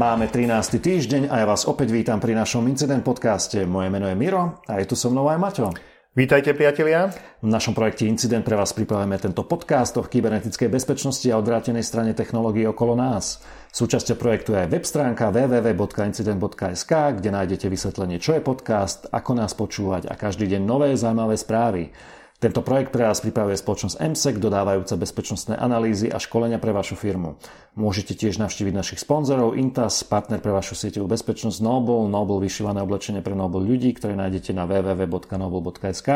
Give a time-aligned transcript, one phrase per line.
[0.00, 0.80] Máme 13.
[0.80, 3.68] týždeň a ja vás opäť vítam pri našom Incident podcaste.
[3.68, 5.76] Moje meno je Miro a je tu so mnou aj Maťo.
[6.16, 7.12] Vítajte priatelia.
[7.44, 12.16] V našom projekte Incident pre vás pripravujeme tento podcast o kybernetickej bezpečnosti a odvrátenej strane
[12.16, 13.44] technológií okolo nás.
[13.76, 19.52] Súčasťou projektu je aj web stránka www.incident.sk, kde nájdete vysvetlenie, čo je podcast, ako nás
[19.52, 21.92] počúvať a každý deň nové zaujímavé správy.
[22.40, 27.36] Tento projekt pre vás pripravuje spoločnosť MSEC, dodávajúca bezpečnostné analýzy a školenia pre vašu firmu.
[27.76, 33.20] Môžete tiež navštíviť našich sponzorov Intas, partner pre vašu sieťovú bezpečnosť Noble, Noble vyšívané oblečenie
[33.20, 36.08] pre Noble ľudí, ktoré nájdete na www.noble.sk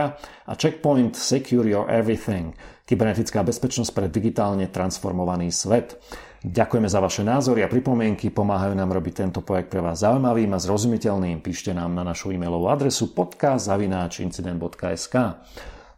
[0.48, 2.56] a Checkpoint Secure Your Everything,
[2.88, 6.00] kybernetická bezpečnosť pre digitálne transformovaný svet.
[6.40, 10.58] Ďakujeme za vaše názory a pripomienky, pomáhajú nám robiť tento projekt pre vás zaujímavým a
[10.60, 11.44] zrozumiteľným.
[11.44, 15.16] Píšte nám na našu e-mailovú adresu podcast.incident.sk.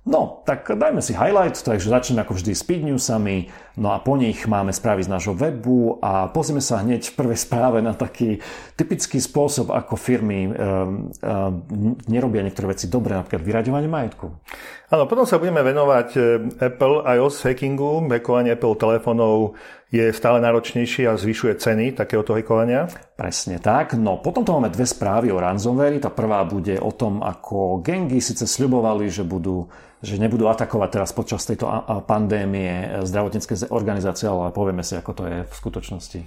[0.07, 4.47] No, tak dajme si highlight, takže začneme ako vždy speed newsami, no a po nich
[4.47, 8.39] máme správy z nášho webu a pozrieme sa hneď v prvej správe na taký
[8.79, 14.31] typický spôsob, ako firmy um, um, nerobia niektoré veci dobre, napríklad vyraďovanie majetku.
[14.87, 16.19] Áno, potom sa budeme venovať e,
[16.63, 18.07] Apple iOS hackingu.
[18.07, 19.59] Hackovanie Apple telefónov
[19.91, 22.87] je stále náročnejšie a zvyšuje ceny takéhoto hackovania.
[23.19, 23.99] Presne tak.
[23.99, 25.99] No potom tu máme dve správy o ransomware.
[25.99, 29.67] Tá prvá bude o tom, ako gengy síce sľubovali, že budú
[30.05, 31.69] že nebudú atakovať teraz počas tejto
[32.05, 36.21] pandémie zdravotnícke organizácie, ale povieme si, ako to je v skutočnosti.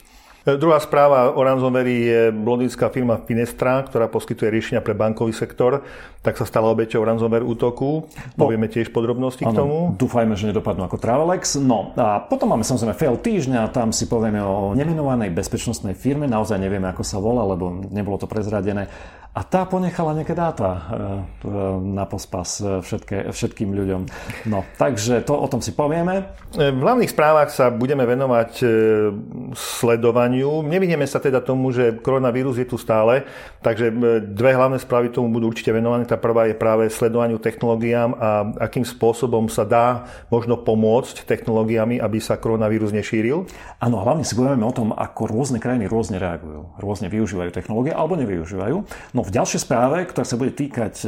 [0.48, 5.84] E, druhá správa o ransomware je londýnska firma Finestra, ktorá poskytuje riešenia pre bankový sektor,
[6.23, 8.08] tak sa stala obeťou ransomware útoku.
[8.36, 9.78] No, Povieme tiež podrobnosti ano, k tomu.
[10.00, 11.59] Dúfajme, že nedopadnú ako Travelex.
[11.59, 16.56] No a potom máme samozrejme fail týždňa, tam si povieme o nemenovanej bezpečnostnej firme, naozaj
[16.56, 18.88] nevieme, ako sa volá, lebo nebolo to prezradené.
[19.30, 20.80] A tá ponechala nejaké dáta e,
[21.85, 24.02] na pospas e, všetké, všetkým ľuďom.
[24.49, 26.33] No, takže to o tom si povieme.
[26.49, 28.65] V hlavných správach sa budeme venovať
[29.54, 30.65] sledovaniu.
[30.65, 33.30] Nevyhneme sa teda tomu, že koronavírus je tu stále,
[33.61, 33.93] takže e,
[34.26, 36.09] dve hlavné správy tomu budú určite venované.
[36.09, 38.30] Tá prvá je práve sledovaniu technológiám a
[38.65, 43.45] akým spôsobom sa dá možno pomôcť technológiami, aby sa koronavírus nešíril.
[43.77, 48.17] Áno, hlavne si budeme o tom, ako rôzne krajiny rôzne reagujú, rôzne využívajú technológie alebo
[48.17, 48.77] nevyužívajú.
[49.14, 51.08] No v ďalšej správe, ktorá sa bude týkať e,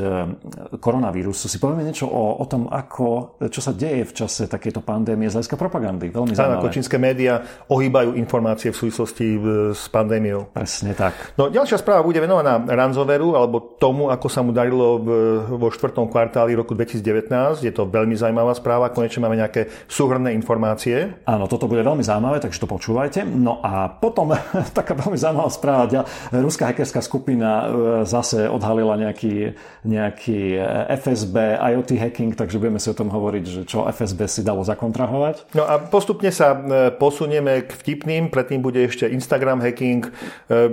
[0.78, 5.28] koronavírusu, si povieme niečo o, o tom, ako, čo sa deje v čase takéto pandémie
[5.28, 6.14] z hľadiska propagandy.
[6.14, 6.62] Veľmi zaujímavé.
[6.62, 9.28] Ako čínske médiá ohýbajú informácie v súvislosti súvislosti
[9.72, 10.52] s pandémiou.
[10.54, 11.34] Presne tak.
[11.40, 15.10] No, ďalšia správa bude venovaná Ranzoveru, alebo tomu, ako sa mu darilo v,
[15.58, 17.66] vo štvrtom kvartáli roku 2019.
[17.66, 21.24] Je to veľmi zaujímavá správa, konečne máme nejaké súhrné informácie.
[21.26, 23.26] Áno, toto bude veľmi zaujímavé, takže to počúvajte.
[23.26, 24.36] No a potom
[24.78, 26.04] taká veľmi zaujímavá správa.
[26.30, 27.68] Ruská hackerská skupina e,
[28.06, 30.62] zase odhalila nejaký, nejaký e,
[31.02, 35.56] FSB IoT hacking, takže budeme si o tom hovoriť, že čo FSB si dalo zakontrahovať.
[35.58, 36.58] No a postupne sa e,
[36.96, 40.08] posunieme k vtipným, predtým bude ešte Instagram hacking.
[40.08, 40.12] E,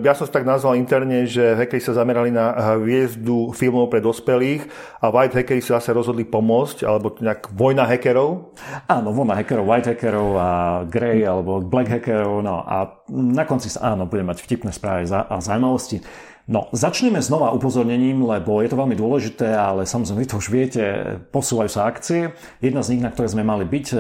[0.05, 4.69] ja som tak nazval interne, že hackeri sa zamerali na hviezdu filmov pre dospelých
[5.01, 8.55] a white hackeri sa zase rozhodli pomôcť, alebo nejak vojna hackerov.
[8.91, 10.51] Áno, vojna hackerov, white hackerov a
[10.85, 12.43] grey alebo black hackerov.
[12.43, 16.03] No a na konci sa áno, budeme mať vtipné správy a zaujímavosti.
[16.49, 20.83] No, začneme znova upozornením, lebo je to veľmi dôležité, ale samozrejme vy to už viete,
[21.29, 22.33] posúvajú sa akcie.
[22.65, 23.97] Jedna z nich, na ktoré sme mali byť, e,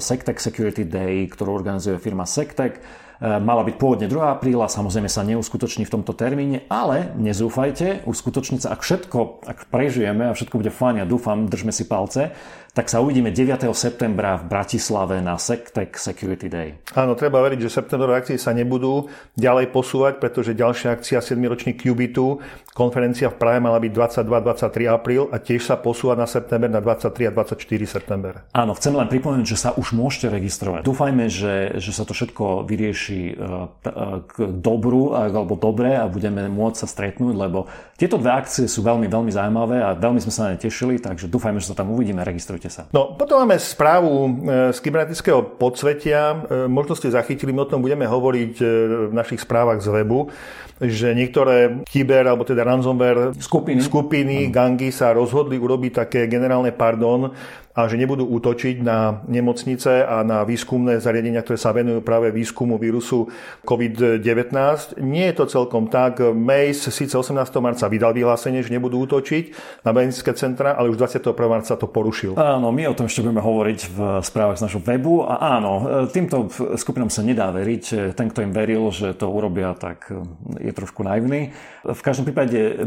[0.00, 2.80] Sectec Security Day, ktorú organizuje firma Sectec,
[3.20, 4.32] E, mala byť pôvodne 2.
[4.32, 10.32] apríla, samozrejme sa neuskutoční v tomto termíne, ale nezúfajte, uskutočniť sa, ak všetko, ak prežijeme
[10.32, 12.32] a všetko bude fajn, ja dúfam, držme si palce,
[12.70, 13.66] tak sa uvidíme 9.
[13.74, 16.78] septembra v Bratislave na Sectec Security Day.
[16.94, 21.34] Áno, treba veriť, že septembrové akcie sa nebudú ďalej posúvať, pretože ďalšia akcia 7.
[21.50, 22.38] ročník Cubitu,
[22.70, 23.90] konferencia v Prahe mala byť
[24.22, 27.58] 22-23 apríl a tiež sa posúva na september na 23 a 24
[27.90, 28.46] september.
[28.54, 30.86] Áno, chcem len pripomenúť, že sa už môžete registrovať.
[30.86, 33.90] Dúfajme, že, že sa to všetko vyrieši e, e,
[34.30, 37.66] k dobru alebo dobre a budeme môcť sa stretnúť, lebo
[37.98, 41.26] tieto dve akcie sú veľmi, veľmi zaujímavé a veľmi sme sa na ne tešili, takže
[41.26, 42.92] dúfajme, že sa tam uvidíme, registrujte Registrujte sa.
[42.92, 44.30] No, potom máme správu e,
[44.76, 46.44] z kybernetického podsvetia.
[46.44, 48.64] E, možno ste zachytili, my o tom budeme hovoriť e,
[49.08, 50.28] v našich správach z webu,
[50.76, 57.32] že niektoré kyber, alebo teda ransomware skupiny, skupiny gangy sa rozhodli urobiť také generálne pardon
[57.70, 62.82] a že nebudú útočiť na nemocnice a na výskumné zariadenia, ktoré sa venujú práve výskumu
[62.82, 63.30] vírusu
[63.62, 64.98] COVID-19.
[64.98, 66.18] Nie je to celkom tak.
[66.18, 67.38] Mace síce 18.
[67.62, 69.54] marca vydal vyhlásenie, že nebudú útočiť
[69.86, 71.30] na medicínske centra, ale už 21.
[71.46, 72.34] marca to porušil.
[72.34, 76.50] Áno, my o tom ešte budeme hovoriť v správach z našho webu a áno, týmto
[76.74, 78.14] skupinám sa nedá veriť.
[78.18, 80.10] Ten, kto im veril, že to urobia, tak
[80.58, 81.54] je trošku naivný.
[81.86, 82.82] V každom prípade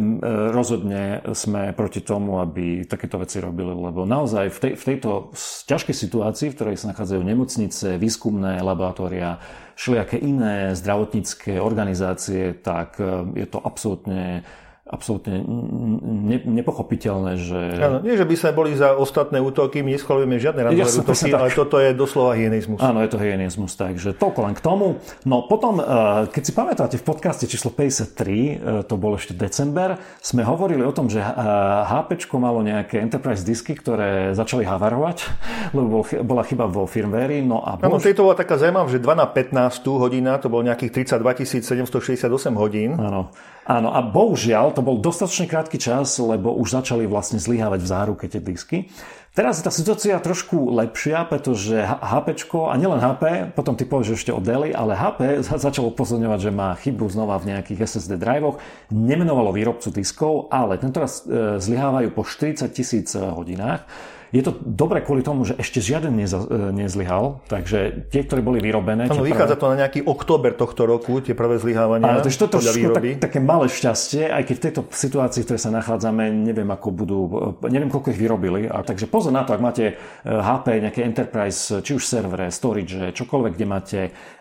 [0.52, 5.12] rozhodne sme proti tomu, aby takéto veci robili, lebo naozaj v tej tej, v tejto
[5.70, 9.38] ťažkej situácii, v ktorej sa nachádzajú nemocnice, výskumné laboratória,
[9.78, 12.98] všelijaké iné zdravotnícke organizácie, tak
[13.38, 14.42] je to absolútne
[14.84, 17.60] absolútne ne, nepochopiteľné, že...
[17.80, 21.32] Áno, nie, že by sme boli za ostatné útoky, my neschvalujeme žiadne randové ja, útoky,
[21.32, 22.84] ale toto je doslova hyenizmus.
[22.84, 25.00] Áno, je to hyenizmus, takže toľko len k tomu.
[25.24, 29.96] No potom, eh, keď si pamätáte, v podcaste číslo 53, eh, to bol ešte december,
[30.20, 35.18] sme hovorili o tom, že HP eh, malo nejaké enterprise disky, ktoré začali havarovať,
[35.80, 37.40] lebo bola chyba vo firmware.
[37.40, 37.88] No a bož...
[37.88, 42.28] Áno, to bola taká zaujímavá, že 2 na 15 hodina, to bolo nejakých 32 768
[42.60, 43.00] hodín.
[43.00, 43.32] Áno.
[43.64, 48.26] Áno, a bohužiaľ to bol dostatočne krátky čas, lebo už začali vlastne zlyhávať v záruke
[48.28, 48.92] tie disky.
[49.34, 52.38] Teraz je tá situácia trošku lepšia, pretože HP,
[52.70, 56.78] a nielen HP, potom ty povieš ešte o Deli, ale HP začalo upozorňovať, že má
[56.78, 58.62] chybu znova v nejakých SSD drivoch,
[58.94, 63.90] nemenovalo výrobcu diskov, ale tentoraz e, zlyhávajú po 40 tisíc hodinách.
[64.34, 68.58] Je to dobre kvôli tomu, že ešte žiaden neza, e, nezlyhal, takže tie, ktoré boli
[68.66, 69.06] vyrobené...
[69.06, 69.62] Ano, vychádza prvé...
[69.62, 72.18] to na nejaký október tohto roku, tie prvé zlyhávania.
[72.18, 75.70] Ale to je tak, také malé šťastie, aj keď v tejto situácii, v ktorej sa
[75.70, 77.20] nachádzame, neviem, ako budú,
[77.62, 78.66] e, neviem, koľko ich vyrobili.
[78.66, 83.14] A takže pozor na to, ak máte HP, e, nejaké enterprise, či už servere, storage,
[83.14, 84.00] čokoľvek, kde máte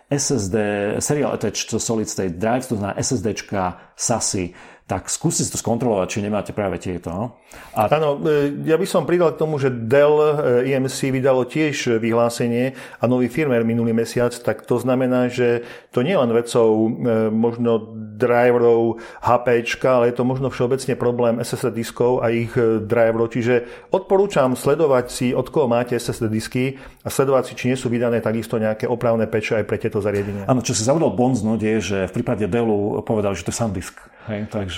[0.09, 0.55] SSD,
[1.01, 6.19] serial attached solid state drive, to znamená SSDčka, SASy, tak skúste si to skontrolovať, či
[6.19, 7.39] nemáte práve tieto.
[7.71, 7.87] A...
[7.87, 10.19] Áno, e, ja by som pridal k tomu, že Dell
[10.67, 15.63] EMC e vydalo tiež vyhlásenie a nový firmware minulý mesiac, tak to znamená, že
[15.95, 16.87] to nie je len vecou e,
[17.31, 22.51] možno driverov HP, ale je to možno všeobecne problém SSD diskov a ich
[22.83, 23.31] driverov.
[23.31, 27.87] Čiže odporúčam sledovať si, od koho máte SSD disky a sledovať si, či nie sú
[27.87, 30.45] vydané takisto nejaké opravné peče aj pre tieto zariadenia.
[30.45, 33.95] Áno, čo si zavodol bonznúť je, že v prípade Dellu povedali, že to je SanDisk.
[34.23, 34.72] Hej, takže,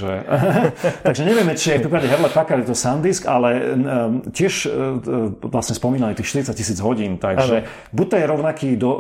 [1.06, 3.50] takže nevieme, či aj v prípade Hewlett Packard je to SanDisk, ale
[4.34, 5.00] tiež uh,
[5.46, 7.94] vlastne spomínali tých 40 tisíc hodín, takže ano.
[7.96, 9.00] buď to je rovnaký do, uh,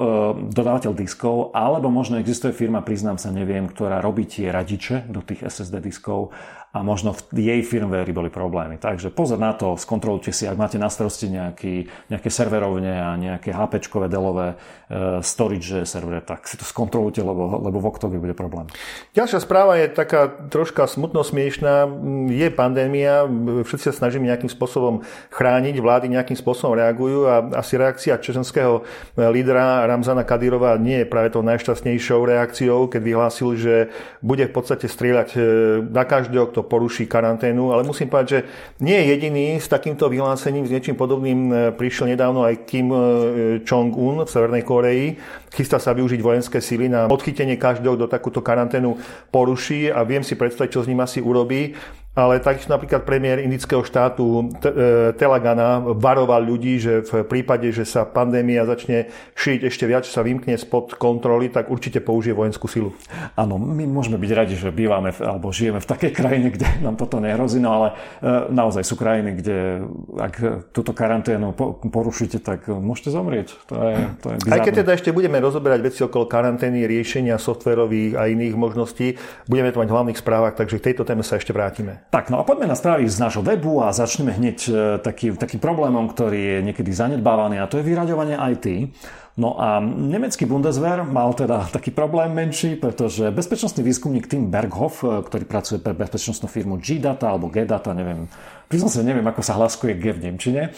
[0.52, 5.44] dodávateľ diskov, alebo možno existuje firma, priznám sa, neviem, ktorá robí tie radiče do tých
[5.44, 6.32] SSD diskov
[6.76, 8.76] a možno v jej firmware boli problémy.
[8.76, 13.56] Takže pozor na to, skontrolujte si, ak máte na starosti nejaký, nejaké serverovne a nejaké
[13.56, 18.68] HP-čkové, delové uh, storage servere, tak si to skontrolujte, lebo, lebo v oktobri bude problém.
[19.16, 21.88] Ďalšia správa je taká troška smutno smiešná.
[22.28, 23.24] Je pandémia,
[23.64, 28.84] všetci sa snažíme nejakým spôsobom chrániť, vlády nejakým spôsobom reagujú a asi reakcia čečenského
[29.16, 33.76] lídra Ramzana Kadyrova nie je práve tou najšťastnejšou reakciou, keď vyhlásil, že
[34.20, 35.40] bude v podstate strieľať e,
[35.88, 38.40] na každého, kto poruší karanténu, ale musím povedať, že
[38.82, 42.98] nie je jediný s takýmto vyhlásením, s niečím podobným e, prišiel nedávno aj Kim e,
[43.64, 45.08] Jong-un v Severnej Koreji.
[45.54, 48.98] Chystá sa využiť vojenské síly na odchytenie každého, kto takúto karanténu
[49.32, 51.74] poruší a viem si predstaviť, čo s ním asi urobí
[52.16, 58.08] ale takisto napríklad premiér indického štátu e, Telagana varoval ľudí, že v prípade, že sa
[58.08, 62.96] pandémia začne šíriť ešte viac, sa vymkne spod kontroly, tak určite použije vojenskú silu.
[63.36, 67.20] Áno, my môžeme byť radi, že bývame alebo žijeme v takej krajine, kde nám toto
[67.20, 67.88] nehrozí, no ale
[68.24, 69.84] e, naozaj sú krajiny, kde
[70.16, 70.34] ak
[70.72, 71.52] túto karanténu
[71.84, 73.60] porušíte, tak môžete zomrieť.
[73.68, 78.16] To je, to je Aj keď teda ešte budeme rozoberať veci okolo karantény, riešenia softverových
[78.16, 79.20] a iných možností,
[79.52, 82.05] budeme to mať v hlavných správach, takže k tejto téme sa ešte vrátime.
[82.14, 84.72] Tak, no a poďme na správy z nášho webu a začneme hneď e,
[85.04, 88.96] taký, takým problémom, ktorý je niekedy zanedbávaný a to je vyraďovanie IT.
[89.36, 95.20] No a nemecký Bundeswehr mal teda taký problém menší, pretože bezpečnostný výskumník Tim Berghoff, e,
[95.28, 98.32] ktorý pracuje pre bezpečnostnú firmu G-Data alebo G-Data, neviem,
[98.68, 100.76] priznam sa, neviem, ako sa hlaskuje G v Nemčine,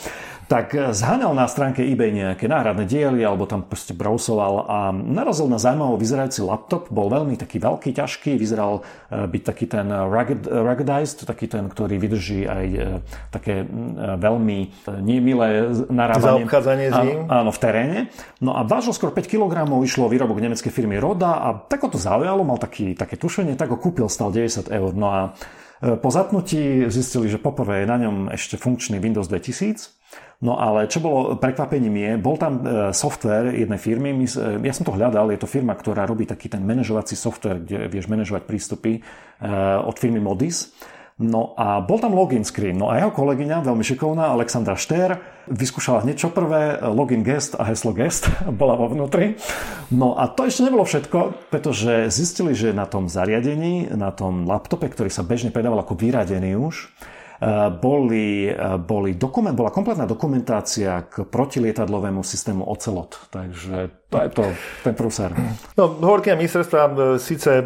[0.47, 5.51] tak eh, zháňal na stránke eBay nejaké náhradné diely alebo tam proste browsoval a narazil
[5.51, 10.47] na zaujímavo vyzerajúci laptop, bol veľmi taký veľký, ťažký, vyzeral eh, byť taký ten rugged,
[10.47, 12.65] eh, ruggedized, taký ten, ktorý vydrží aj
[13.29, 13.67] také
[13.97, 16.47] veľmi nemilé narábanie.
[16.47, 17.17] Zaobchádzanie s ním?
[17.27, 17.99] Áno, v teréne.
[18.39, 21.99] No a vážil skoro 5 kg, išlo výrobok nemeckej firmy Roda a tak ho to
[21.99, 24.91] zaujalo, mal taký, také tušenie, tak ho kúpil, stal 90 eur.
[24.95, 25.19] No a
[25.77, 29.97] po zapnutí zistili, že poprvé je na ňom ešte funkčný Windows 2000,
[30.37, 34.85] No ale čo bolo prekvapením je, bol tam e, software jednej firmy, e, ja som
[34.85, 38.91] to hľadal, je to firma, ktorá robí taký ten manažovací software, kde vieš manažovať prístupy
[38.93, 39.01] e,
[39.81, 40.77] od firmy Modis.
[41.17, 42.77] No a bol tam login screen.
[42.77, 45.17] No a jeho kolegyňa, veľmi šikovná, Alexandra Štér,
[45.49, 48.29] vyskúšala hneď čo prvé, login guest a heslo guest,
[48.61, 49.33] bola vo vnútri.
[49.89, 54.85] No a to ešte nebolo všetko, pretože zistili, že na tom zariadení, na tom laptope,
[54.93, 56.93] ktorý sa bežne predával ako vyradený už,
[57.77, 58.49] boli,
[58.81, 63.29] boli dokument, bola kompletná dokumentácia k protilietadlovému systému Ocelot.
[63.29, 64.43] Takže to je to,
[64.87, 65.29] ten prúser.
[65.77, 67.61] No, hovorky ministerstva síce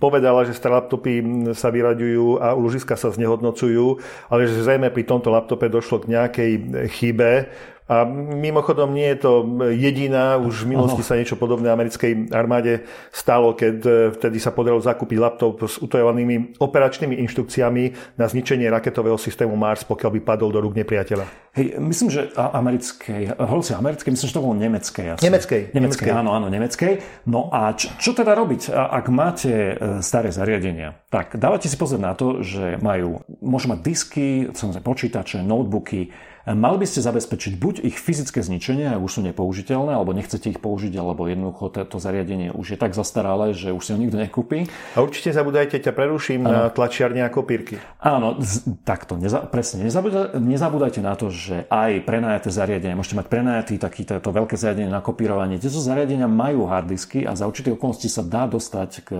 [0.00, 1.12] povedala, že staré laptopy
[1.54, 4.00] sa vyraďujú a úložiska sa znehodnocujú,
[4.32, 6.50] ale že zrejme pri tomto laptope došlo k nejakej
[6.88, 7.52] chybe,
[7.84, 9.32] a mimochodom nie je to
[9.76, 14.80] jediná, už v minulosti sa niečo podobné americkej armáde stalo, keď e, vtedy sa podarilo
[14.80, 20.64] zakúpiť laptop s utajovanými operačnými inštrukciami na zničenie raketového systému Mars, pokiaľ by padol do
[20.64, 21.28] rúk nepriateľa.
[21.52, 25.06] Hej, myslím, že americkej, hovorí americkej, myslím, že to bolo nemeckej.
[25.14, 25.22] Asi.
[25.28, 25.60] Nemeckej.
[25.76, 26.92] Nemeckej, áno, áno, nemeckej.
[27.28, 31.04] No a čo, čo teda robiť, ak máte e, staré zariadenia?
[31.12, 34.26] Tak dávate si pozor na to, že majú, môžu mať disky,
[34.56, 39.96] samozrejme počítače, notebooky, Mali by ste zabezpečiť buď ich fyzické zničenie, ak už sú nepoužiteľné,
[39.96, 43.90] alebo nechcete ich použiť, alebo jednoducho to zariadenie už je tak zastaralé, že už si
[43.96, 44.68] ho nikto nekúpi.
[44.92, 46.52] A určite zabudajte, ťa preruším, ano.
[46.52, 47.80] na tlačiarne a kopírky.
[47.96, 48.36] Áno,
[48.84, 49.88] takto, neza, presne.
[49.88, 54.92] Nezabudajte, nezabudajte na to, že aj prenajaté zariadenie, môžete mať prenajatý taký to veľké zariadenie
[54.92, 55.56] na kopírovanie.
[55.56, 59.10] Tieto zariadenia majú harddisky a za určité okolnosti sa dá dostať k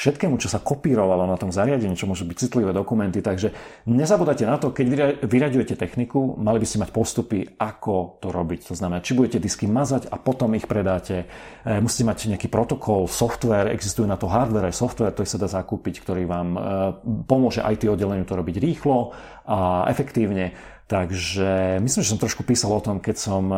[0.00, 3.20] všetkému, čo sa kopírovalo na tom zariadení, čo môžu byť citlivé dokumenty.
[3.20, 3.52] Takže
[3.84, 8.72] nezabudajte na to, keď vyraďujete techniku, mali by ste mať postupy, ako to robiť.
[8.72, 11.28] To znamená, či budete disky mazať a potom ich predáte.
[11.68, 15.48] E, musíte mať nejaký protokol, software, existuje na to hardware aj software, ktorý sa dá
[15.52, 16.60] zakúpiť, ktorý vám e,
[17.28, 19.12] pomôže IT oddeleniu to robiť rýchlo
[19.44, 20.56] a efektívne.
[20.90, 23.56] Takže myslím, že som trošku písal o tom, keď som e,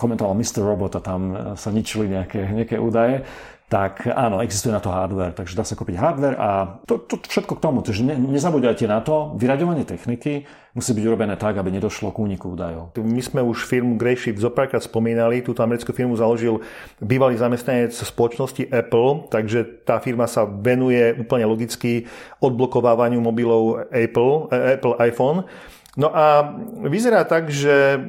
[0.00, 0.64] komentoval Mr.
[0.64, 1.20] Robot a tam
[1.52, 3.28] sa ničili nejaké, nejaké údaje
[3.72, 7.56] tak áno, existuje na to hardware, takže dá sa kúpiť hardware a to, to všetko
[7.56, 7.80] k tomu.
[7.80, 10.44] Takže ne, nezabudajte na to, vyraďovanie techniky
[10.76, 12.92] musí byť urobené tak, aby nedošlo k úniku údajov.
[13.00, 16.60] My sme už firmu Grayshift zopárkrát spomínali, túto americkú firmu založil
[17.00, 22.04] bývalý zamestnanec spoločnosti Apple, takže tá firma sa venuje úplne logicky
[22.44, 25.48] odblokovávaniu mobilov Apple, eh, Apple iPhone.
[25.92, 26.56] No a
[26.88, 28.00] vyzerá tak, že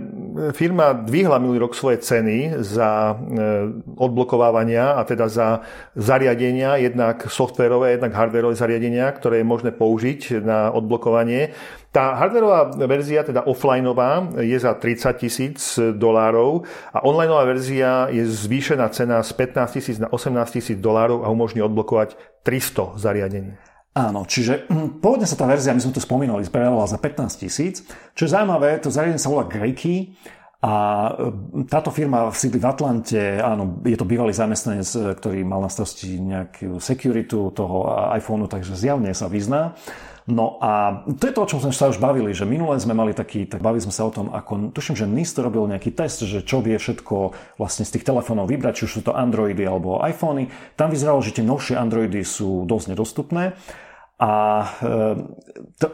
[0.56, 3.16] firma dvihla minulý rok svoje ceny za e,
[4.00, 5.62] odblokovávania a teda za
[5.92, 11.52] zariadenia, jednak softverové, jednak hardverové zariadenia, ktoré je možné použiť na odblokovanie.
[11.92, 16.64] Tá hardverová verzia, teda offlineová, je za 30 tisíc dolárov
[16.96, 21.60] a onlineová verzia je zvýšená cena z 15 tisíc na 18 tisíc dolárov a umožní
[21.62, 22.16] odblokovať
[22.48, 23.73] 300 zariadení.
[23.94, 27.86] Áno, čiže hm, pôvodne sa tá verzia, my sme to spomínali, predávala za 15 tisíc.
[28.18, 30.18] Čo je zaujímavé, to zariadenie sa volá Greykey
[30.64, 30.74] a
[31.12, 35.68] hm, táto firma v sídli v Atlante, áno, je to bývalý zamestnanec, ktorý mal na
[35.68, 39.76] starosti nejakú security toho iPhoneu, takže zjavne sa vyzná.
[40.24, 43.12] No a to je to, o čom sme sa už bavili, že minule sme mali
[43.12, 46.48] taký, tak bavili sme sa o tom, ako tuším, že NIST robil nejaký test, že
[46.48, 50.48] čo vie všetko vlastne z tých telefónov vybrať, či už sú to Androidy alebo iPhony.
[50.80, 53.60] Tam vyzeralo, že tie novšie Androidy sú dosť nedostupné.
[54.24, 54.32] A
[54.64, 54.96] e,
[55.76, 55.88] to,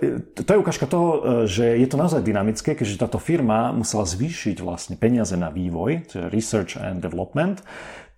[0.45, 1.19] to je ukážka toho, e,
[1.49, 6.77] že je to naozaj dynamické, keďže táto firma musela zvýšiť vlastne peniaze na vývoj, research
[6.77, 7.65] and development,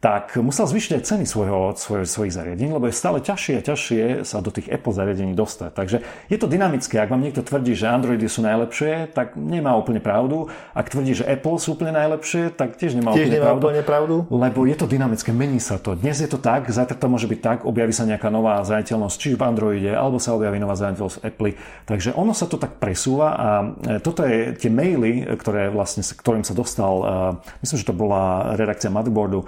[0.01, 4.01] tak musel zvýšiť aj ceny svojho, svoj, svojich zariadení, lebo je stále ťažšie a ťažšie
[4.25, 5.72] sa do tých Apple zariadení dostať.
[5.77, 6.98] Takže je to dynamické.
[6.98, 10.50] Ak vám niekto tvrdí, že Androidy sú najlepšie, tak nemá úplne pravdu.
[10.74, 13.84] Ak tvrdí, že Apple sú úplne najlepšie, tak tiež nemá, tiež úplne, nemá pravdu, úplne
[13.86, 14.15] pravdu.
[14.34, 15.93] Lebo je to dynamické, mení sa to.
[15.93, 19.38] Dnes je to tak, zajtra to môže byť tak, objaví sa nejaká nová zraniteľnosť, či
[19.38, 21.51] v Androide, alebo sa objaví nová zraniteľnosť v Apple.
[21.86, 26.41] Takže ono sa to tak presúva a e, toto je tie maily, ktoré vlastne, ktorým
[26.41, 29.46] sa dostal, e, myslím, že to bola redakcia Motherboardu,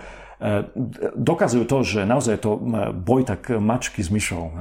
[1.16, 2.60] dokazujú to, že naozaj je to
[2.92, 4.52] boj tak mačky s myšou.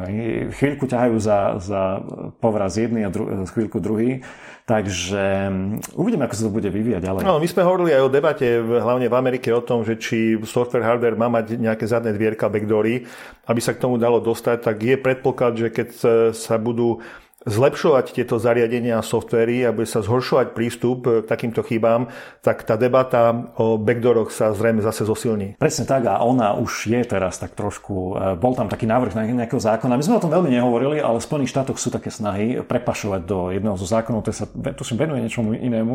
[0.54, 1.98] Chvíľku ťahajú za, za
[2.38, 4.22] povraz jedný a dru, chvíľku druhý.
[4.62, 5.50] Takže
[5.98, 7.26] uvidíme, ako sa to bude vyvíjať ďalej.
[7.26, 10.86] No, my sme hovorili aj o debate, hlavne v Amerike, o tom, že či software,
[10.86, 13.02] hardware má mať nejaké zadné dvierka, backdory,
[13.50, 15.88] aby sa k tomu dalo dostať, tak je predpoklad, že keď
[16.30, 17.02] sa budú
[17.46, 22.78] zlepšovať tieto zariadenia a softvery a bude sa zhoršovať prístup k takýmto chybám, tak tá
[22.78, 25.58] debata o backdooroch sa zrejme zase zosilní.
[25.58, 29.26] Presne tak a ona už je teraz tak trošku, e, bol tam taký návrh na
[29.26, 29.98] nejakého zákona.
[29.98, 33.50] My sme o tom veľmi nehovorili, ale v Spojených štátoch sú také snahy prepašovať do
[33.50, 34.46] jedného zo zákonov, ktorý sa
[34.78, 35.94] tuším venuje niečomu inému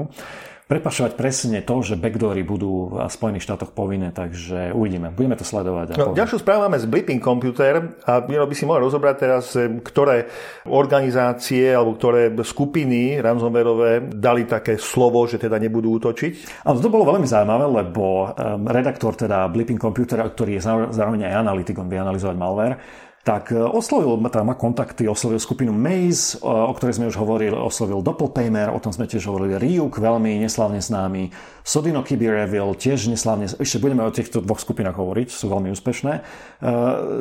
[0.67, 5.15] prepašovať presne to, že backdoory budú v Spojených štátoch povinné, takže uvidíme.
[5.15, 5.95] Budeme to sledovať.
[5.95, 10.27] No, ďalšiu správu máme z Blipping Computer a Miro by si mohol rozobrať teraz, ktoré
[10.67, 16.61] organizácie alebo ktoré skupiny ransomwareové dali také slovo, že teda nebudú útočiť.
[16.67, 18.35] A to bolo veľmi zaujímavé, lebo
[18.67, 22.75] redaktor teda Blipping Computer, ktorý je zároveň aj analytik, on vie analyzovať malware,
[23.27, 27.99] tak e, oslovil, tam má kontakty, oslovil skupinu Maze, o ktorej sme už hovorili, oslovil
[27.99, 33.83] Doppelpaymer, o tom sme tiež hovorili, Ryuk, veľmi neslavne známy, Sodino Kibirevil, tiež neslavne, ešte
[33.83, 36.21] budeme o týchto dvoch skupinách hovoriť, sú veľmi úspešné, e,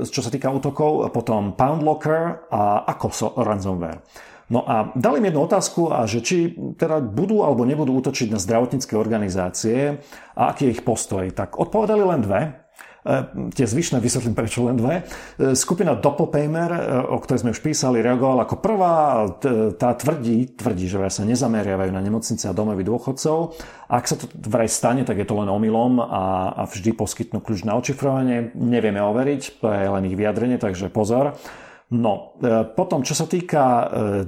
[0.07, 3.99] čo sa týka útokov, potom Poundlocker a Akoso ransomware.
[4.47, 8.39] No a dali mi jednu otázku, a že či teda budú alebo nebudú útočiť na
[8.39, 9.99] zdravotnícke organizácie
[10.39, 11.27] a aký je ich postoj.
[11.35, 12.66] Tak odpovedali len dve.
[13.07, 13.15] E,
[13.55, 15.07] tie zvyšné vysvetlím prečo len dve.
[15.39, 18.97] E, skupina Doppelpaymer, e, o ktorej sme už písali, reagovala ako prvá.
[19.79, 23.55] Tá tvrdí, tvrdí, že sa nezameriavajú na nemocnice a domovy dôchodcov.
[23.87, 27.63] Ak sa to vraj stane, tak je to len omylom a, a vždy poskytnú kľúč
[27.63, 28.51] na očifrovanie.
[28.59, 31.39] Nevieme overiť, to je len ich vyjadrenie, takže pozor.
[31.87, 33.63] No, e, potom, čo sa týka,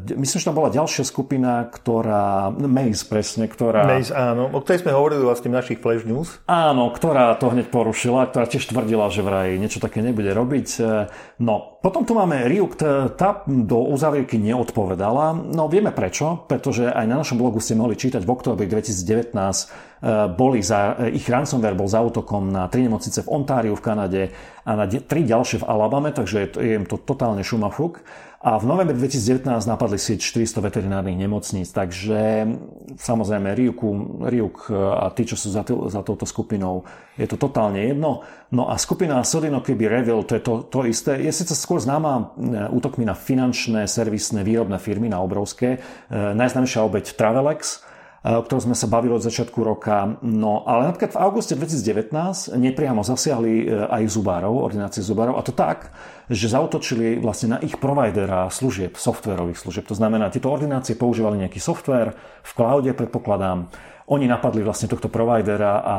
[0.06, 3.82] e, myslím, že tam bola ďalšia skupina, ktorá, Maze presne, ktorá...
[3.82, 6.38] Maze, áno, o ktorej sme hovorili vlastne v našich Flash News.
[6.46, 10.68] Áno, ktorá to hneď porušila, ktorá tiež tvrdila, že vraj niečo také nebude robiť.
[10.78, 11.10] E,
[11.42, 12.78] no, potom tu máme Ryuk,
[13.18, 15.34] tá do uzavierky neodpovedala.
[15.34, 19.87] No, vieme prečo, pretože aj na našom blogu ste mohli čítať v oktobri 2019 Eh,
[20.30, 24.22] boli za, eh, ich ransomware bol za útokom na tri nemocnice v Ontáriu v Kanade
[24.62, 28.06] a na tri ďalšie v Alabame, takže je, im to totálne šumafuk.
[28.38, 32.46] A v novembri 2019 napadli sieť 400 veterinárnych nemocníc, takže
[32.94, 33.82] samozrejme Riuk,
[34.30, 36.86] Riuk eh, a tí, čo sú za, tý, za touto skupinou,
[37.18, 38.22] je to totálne jedno.
[38.54, 42.38] No a skupina Sodino Keby Revil, to je to, to isté, je síce skôr známa
[42.70, 45.82] útokmi na finančné, servisné, výrobné firmy, na obrovské.
[46.14, 47.87] Najznámejšia obeď Travelex,
[48.26, 50.18] o ktorom sme sa bavili od začiatku roka.
[50.26, 55.54] No ale napríklad v auguste 2019 nepriamo zasiahli e, aj zubárov, ordinácie zubárov a to
[55.54, 55.94] tak,
[56.26, 59.86] že zautočili vlastne na ich providera služieb, softwarových služieb.
[59.86, 62.10] To znamená, tieto ordinácie používali nejaký software
[62.42, 63.70] v cloude, predpokladám,
[64.08, 65.96] oni napadli vlastne tohto providera a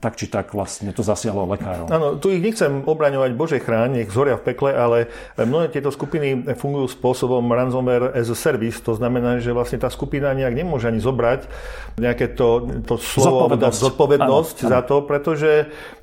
[0.00, 1.92] tak či tak vlastne to zasiahlo lekárov.
[1.92, 6.56] Áno, tu ich nechcem obraňovať, Bože chráň, nech zhoria v pekle, ale mnohé tieto skupiny
[6.56, 10.96] fungujú spôsobom ransomware as a service, to znamená, že vlastne tá skupina nejak nemôže ani
[10.96, 11.44] zobrať
[12.00, 15.50] nejaké to, to slovo, zodpovednosť, zodpovednosť áno, za to, pretože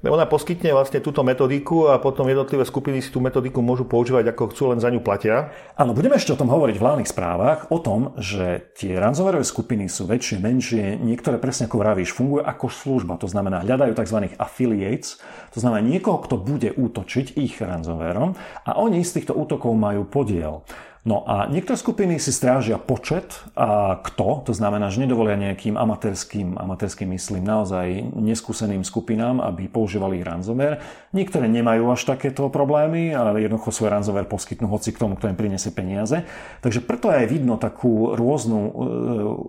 [0.05, 4.53] ona poskytne vlastne túto metodiku a potom jednotlivé skupiny si tú metodiku môžu používať ako
[4.53, 5.49] chcú, len za ňu platia.
[5.73, 9.89] Áno, budeme ešte o tom hovoriť v hlavných správach, o tom, že tie ransomware skupiny
[9.89, 13.17] sú väčšie, menšie, niektoré presne ako vravíš, fungujú ako služba.
[13.17, 14.35] To znamená, hľadajú tzv.
[14.35, 15.17] affiliates,
[15.55, 18.35] to znamená niekoho, kto bude útočiť ich ransomwareom
[18.67, 20.61] a oni z týchto útokov majú podiel.
[21.09, 26.53] No a niektoré skupiny si strážia počet a kto, to znamená, že nedovolia nejakým amatérským,
[26.53, 30.77] amatérským myslím, naozaj neskúseným skupinám, aby používali ransomware.
[31.09, 35.39] Niektoré nemajú až takéto problémy, ale jednoducho svoj ransomware poskytnú hoci k tomu, kto im
[35.39, 36.29] priniesie peniaze.
[36.61, 38.71] Takže preto aj vidno takú rôznu uh,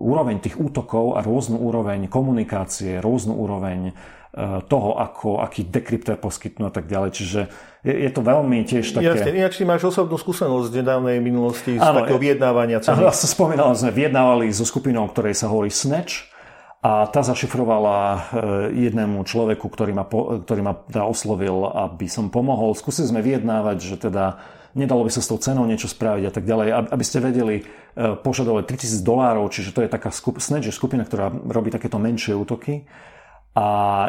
[0.01, 3.93] úroveň tých útokov a rôznu úroveň komunikácie, rôznu úroveň
[4.71, 7.09] toho, ako, aký dekryptor poskytnú a tak ďalej.
[7.11, 7.39] Čiže
[7.83, 9.11] je, je to veľmi tiež také...
[9.11, 13.03] Jasne, ináč ty máš osobnú skúsenosť z nedávnej minulosti z ano, takého vyjednávania ceny.
[13.03, 16.31] Ja som spomínal, že sme vyjednávali so skupinou, ktorej sa hovorí Snatch
[16.79, 18.19] a tá zašifrovala e,
[18.87, 22.71] jednému človeku, ktorý ma, po, ktorý ma teda oslovil, aby som pomohol.
[22.71, 24.39] Skúsili sme vyjednávať, že teda
[24.79, 26.87] nedalo by sa s tou cenou niečo spraviť a tak ďalej.
[26.87, 27.63] Aby ste vedeli, e,
[28.15, 32.31] požadovať 3000 dolárov, čiže to je taká skup, Snatch je skupina, ktorá robí takéto menšie
[32.31, 32.87] útoky
[33.51, 33.65] a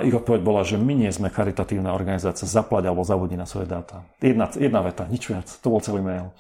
[0.06, 4.06] ich odpoveď bola, že my nie sme charitatívna organizácia, zaplať alebo zabudni na svoje dáta.
[4.22, 5.50] Jedna, jedna veta, nič viac.
[5.62, 6.30] To bol celý mail.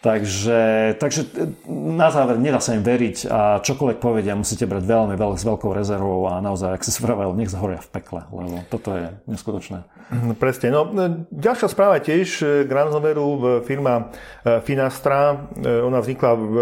[0.00, 1.28] Takže, takže
[1.68, 5.76] na záver nedá sa im veriť a čokoľvek povedia, musíte brať veľmi veľ, s veľkou
[5.76, 9.84] rezervou a naozaj, ak si spravil, nech zhoria v pekle, lebo toto je neskutočné.
[10.10, 10.74] Mhm, presne.
[10.74, 14.10] No, e, ďalšia správa tiež e, k ransomwareu firma
[14.42, 15.46] e, Finastra.
[15.60, 16.54] Ona vznikla v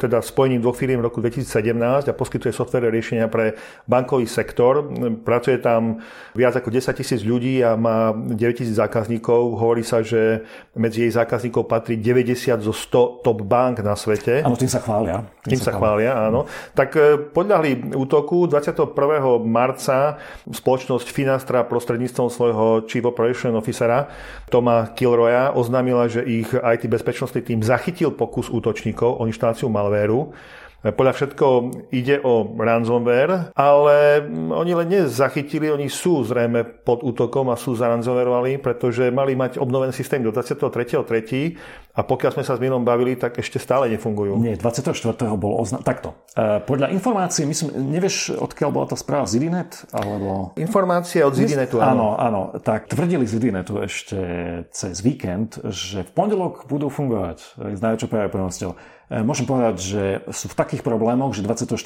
[0.00, 4.88] teda spojením dvoch firiem v roku 2017 a poskytuje software riešenia pre bankový sektor.
[5.20, 6.00] Pracuje tam
[6.32, 9.60] viac ako 10 tisíc ľudí a má 9 tisíc zákazníkov.
[9.60, 14.44] Hovorí sa, že medzi jej zákazníkov patrí 90 zo 100 top bank na svete.
[14.44, 15.24] Áno, tým sa chvália.
[15.44, 16.44] Tým, tým sa chvália, áno.
[16.76, 17.00] Tak e,
[17.32, 18.92] podľahli útoku 21.
[19.44, 24.08] marca spoločnosť Finastra prostredníctvom svojho Chief Operation Officera
[24.52, 30.36] Toma Kilroya oznámila, že ich IT bezpečnostný tým zachytil pokus útočníkov o inštaláciu malvéru
[30.92, 31.46] podľa všetko
[31.96, 34.20] ide o ransomware, ale
[34.52, 39.96] oni len nezachytili, oni sú zrejme pod útokom a sú zaransomerovali, pretože mali mať obnovený
[39.96, 41.96] systém do 23.3.
[41.96, 44.36] a pokiaľ sme sa s Milom bavili, tak ešte stále nefungujú.
[44.36, 44.92] Nie, 24.
[45.40, 45.80] bol ozna...
[45.80, 46.12] Takto.
[46.36, 49.88] E, podľa informácií, myslím, nevieš, odkiaľ bola tá správa z Idinet?
[49.88, 50.52] Alebo...
[50.60, 52.18] Informácie od Zidinetu, áno.
[52.20, 52.60] Áno, áno.
[52.60, 54.18] Tak tvrdili z Idinetu ešte
[54.68, 58.93] cez víkend, že v pondelok budú fungovať s najväčšou pravdepodobnosťou.
[59.12, 61.76] E, môžem povedať, že sú v takých problémoch, že 24.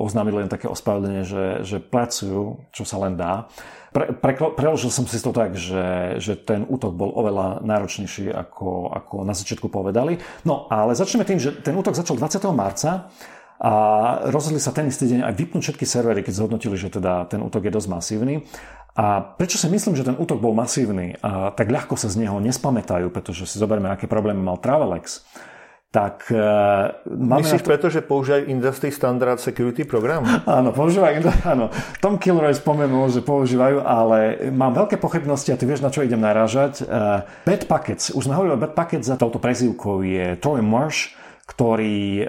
[0.00, 3.52] oznámili len také ospravedlnenie, že, že pracujú, čo sa len dá.
[3.94, 8.90] Pre, pre, preložil som si to tak, že, že ten útok bol oveľa náročnejší, ako,
[8.90, 10.18] ako na začiatku povedali.
[10.42, 12.42] No ale začneme tým, že ten útok začal 20.
[12.50, 13.06] marca
[13.62, 13.72] a
[14.34, 17.70] rozhodli sa ten istý deň aj vypnúť všetky servery, keď zhodnotili, že teda ten útok
[17.70, 18.42] je dosť masívny.
[18.98, 22.38] A prečo si myslím, že ten útok bol masívny a tak ľahko sa z neho
[22.42, 25.22] nespamätajú, pretože si zoberme, aké problémy mal Travelex
[25.94, 27.70] tak uh, máme Myslíš to...
[27.70, 30.26] preto, že používajú Industry Standard Security program?
[30.42, 31.70] Áno, používajú, áno.
[32.02, 36.18] Tom Kilroy spomenul, že používajú, ale mám veľké pochybnosti a ty vieš, na čo idem
[36.18, 36.82] narážať.
[36.82, 41.14] Uh, Bad Packets, už sme hovorili o Bad Packets, za touto prezývkou je Troy Marsh,
[41.44, 42.24] ktorý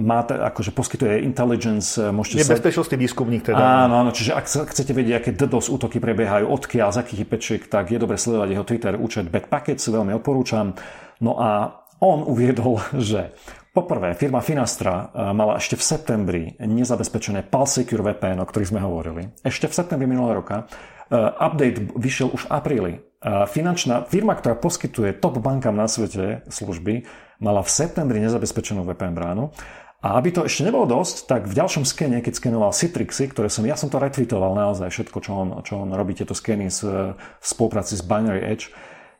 [0.00, 2.00] má, akože poskytuje intelligence.
[2.00, 2.56] Môžete je sa...
[2.56, 3.84] bezpečnostný výskumník teda.
[3.84, 7.92] Áno, áno, čiže ak chcete vedieť, aké DDoS útoky prebiehajú, odkiaľ, z akých IPčiek, tak
[7.92, 10.72] je dobre sledovať jeho Twitter účet Bad Packets, veľmi odporúčam.
[11.20, 13.32] No a on uviedol, že
[13.76, 19.28] Poprvé, firma Finastra eh, mala ešte v septembri nezabezpečené PulseSecure VPN, o ktorých sme hovorili.
[19.44, 20.64] Ešte v septembri minulého roka.
[20.64, 22.92] Eh, update vyšiel už v apríli.
[22.96, 27.04] Eh, finančná firma, ktorá poskytuje top bankám na svete služby,
[27.36, 29.52] mala v septembri nezabezpečenú VPN bránu.
[30.00, 33.60] A aby to ešte nebolo dosť, tak v ďalšom skene, keď skenoval Citrixy, ktoré som,
[33.68, 37.12] ja som to retweetoval naozaj, všetko, čo on, čo on robí, tieto skeny v
[37.44, 38.70] spolupráci s Binary Edge,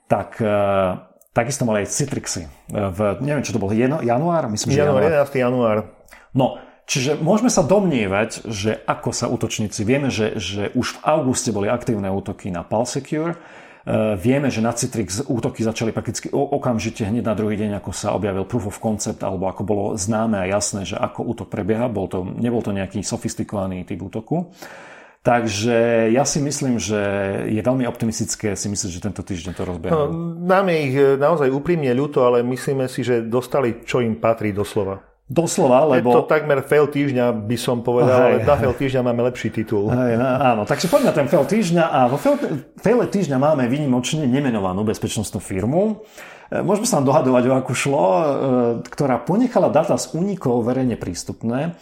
[0.07, 0.39] tak
[1.37, 2.49] Takisto mali aj Citrixy.
[2.72, 4.49] V, neviem, čo to bol, január?
[4.49, 5.05] Myslím, že január.
[5.05, 5.37] 11.
[5.37, 5.79] január.
[6.33, 6.57] No,
[6.88, 11.68] čiže môžeme sa domnievať, že ako sa útočníci, vieme, že, že už v auguste boli
[11.68, 13.37] aktívne útoky na PulseSecure,
[13.87, 18.18] Uh, vieme, že na Citrix útoky začali prakticky okamžite hneď na druhý deň, ako sa
[18.18, 21.87] objavil proof of concept, alebo ako bolo známe a jasné, že ako útok prebieha.
[21.87, 24.51] Bol to, nebol to nejaký sofistikovaný typ útoku.
[25.27, 27.03] Takže ja si myslím, že
[27.51, 29.91] je veľmi optimistické si myslieť, že tento týždeň to rozbieha.
[29.91, 30.07] No,
[30.47, 34.55] nám je ich e, naozaj úprimne ľúto, ale myslíme si, že dostali, čo im patrí
[34.55, 35.03] doslova.
[35.27, 36.15] Doslova, lebo...
[36.15, 39.51] Je to takmer fail týždňa, by som povedal, hej, ale na fail týždňa máme lepší
[39.51, 39.91] titul.
[39.91, 42.39] Hej, no, áno, takže poďme na ten fail týždňa a vo fail,
[42.79, 46.07] fail týždňa máme výnimočne nemenovanú bezpečnostnú firmu.
[46.55, 48.23] E, môžeme sa dohadovať, o akú šlo, e,
[48.95, 51.75] ktorá ponechala data z únikov verejne prístupné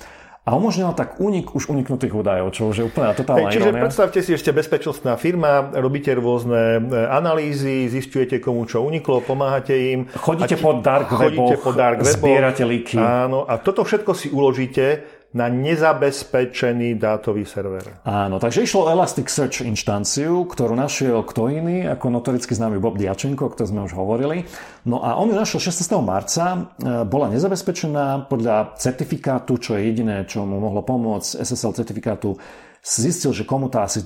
[0.44, 3.82] a umožnila tak únik už uniknutých údajov, čo už je úplne totálna Čiže ironia.
[3.88, 10.04] predstavte si ešte bezpečnostná firma, robíte rôzne e, analýzy, zistujete komu čo uniklo, pomáhate im.
[10.12, 13.00] Chodíte po dark chodíte weboch, po dark weboch, zbierate líky.
[13.00, 18.06] Áno, a toto všetko si uložíte na nezabezpečený dátový server.
[18.06, 23.52] Áno, takže išlo Elasticsearch inštanciu, ktorú našiel kto iný, ako notoricky známy Bob Diačenko, o
[23.52, 24.46] ktorom sme už hovorili.
[24.86, 25.98] No a on ju našiel 16.
[26.06, 26.58] marca, e,
[27.02, 32.38] bola nezabezpečená podľa certifikátu, čo je jediné, čo mu mohlo pomôcť, SSL certifikátu
[32.84, 34.00] zistil, že komu tá, e,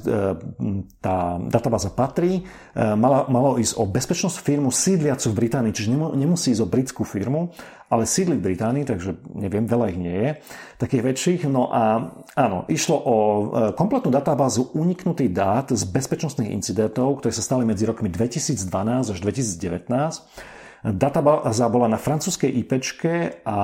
[1.03, 2.47] tá databáza patrí.
[2.47, 7.03] E, malo, malo ísť o bezpečnosť firmu sídliacu v Británii, čiže nemusí ísť o britskú
[7.03, 7.51] firmu,
[7.91, 10.31] ale sídli v Británii, takže neviem, veľa ich nie je,
[10.79, 11.41] takých väčších.
[11.51, 13.43] No a áno, išlo o e,
[13.75, 18.62] kompletnú databázu uniknutých dát z bezpečnostných incidentov, ktoré sa stali medzi rokmi 2012
[19.11, 22.79] až 2019 Databáza bola na francúzskej IP
[23.43, 23.57] a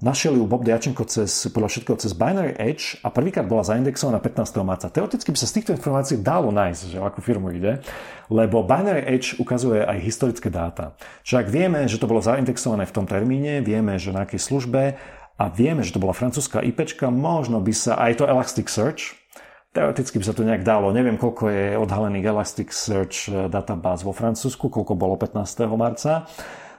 [0.00, 4.64] našiel ju Bob Diačenko cez, podľa všetkého cez Binary Edge a prvýkrát bola zaindexovaná 15.
[4.64, 4.88] marca.
[4.88, 7.84] Teoreticky by sa z týchto informácií dalo nájsť, že o akú firmu ide,
[8.32, 10.96] lebo Binary Edge ukazuje aj historické dáta.
[11.28, 14.96] Čiže ak vieme, že to bolo zaindexované v tom termíne, vieme, že na akej službe
[15.36, 19.12] a vieme, že to bola francúzska IP, možno by sa aj to Elasticsearch,
[19.76, 20.88] Teoreticky by sa to nejak dalo.
[20.88, 25.36] Neviem, koľko je odhalených Elasticsearch eh, databáz vo Francúzsku, koľko bolo 15.
[25.76, 26.24] marca.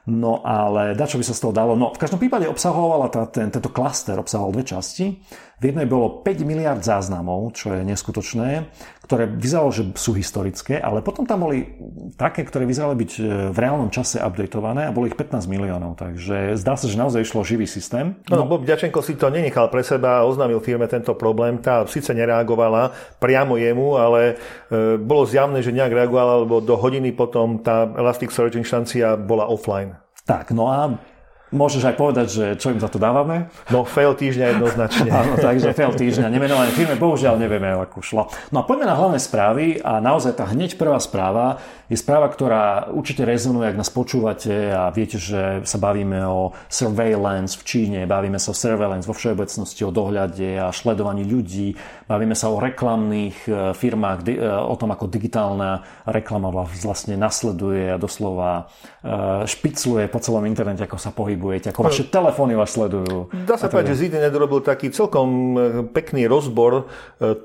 [0.07, 1.75] No ale dačo by sa z toho dalo?
[1.77, 5.19] No v každom prípade obsahovala ten, tento klaster obsahoval dve časti.
[5.57, 8.69] V jednej bolo 5 miliard záznamov, čo je neskutočné,
[9.01, 11.65] ktoré vyzeralo, že sú historické, ale potom tam boli
[12.13, 15.97] také, ktoré vyzerali byť e, v reálnom čase updatované a bolo ich 15 miliónov.
[15.97, 18.21] Takže zdá sa, že naozaj išlo živý systém.
[18.29, 21.57] No, no Bob Ďačenko si to nenechal pre seba oznámil firme tento problém.
[21.57, 24.37] Tá síce nereagovala priamo jemu, ale
[24.69, 29.97] e, bolo zjavné, že nejak reagovala, lebo do hodiny potom tá Elasticsearch inštancia bola offline.
[30.29, 31.01] Tak, no a
[31.47, 33.47] Môžeš aj povedať, že čo im za to dávame?
[33.71, 35.07] No, fail týždňa jednoznačne.
[35.23, 38.23] Áno, takže fail týždňa, nemenované firme, bohužiaľ nevieme, ako šlo.
[38.51, 42.91] No a poďme na hlavné správy a naozaj tá hneď prvá správa je správa, ktorá
[42.91, 48.35] určite rezonuje, ak nás počúvate a viete, že sa bavíme o surveillance v Číne, bavíme
[48.35, 51.79] sa o surveillance vo všeobecnosti, o dohľade a sledovaní ľudí,
[52.11, 57.95] bavíme sa o reklamných e, firmách, e, o tom, ako digitálna reklama vlastne nasleduje a
[57.95, 58.67] doslova
[58.99, 63.29] e, špicluje po celom internete, ako sa pohybujete, ako vaše telefóny vás sledujú.
[63.45, 65.53] Dá sa povedať, že Zidane robil taký celkom
[65.93, 66.89] pekný rozbor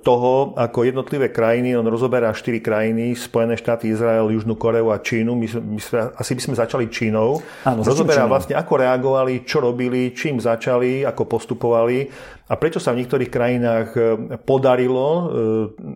[0.00, 5.36] toho, ako jednotlivé krajiny, on rozoberá štyri krajiny, Spojené štáty, Izrael, Južnú Koreu a Čínu.
[5.36, 5.80] My, my,
[6.16, 7.44] asi by sme začali Čínou.
[7.68, 12.08] Áno, Rozoberá vlastne, ako reagovali, čo robili, čím začali, ako postupovali
[12.50, 14.00] a prečo sa v niektorých krajinách e,
[14.42, 15.24] podarilo e,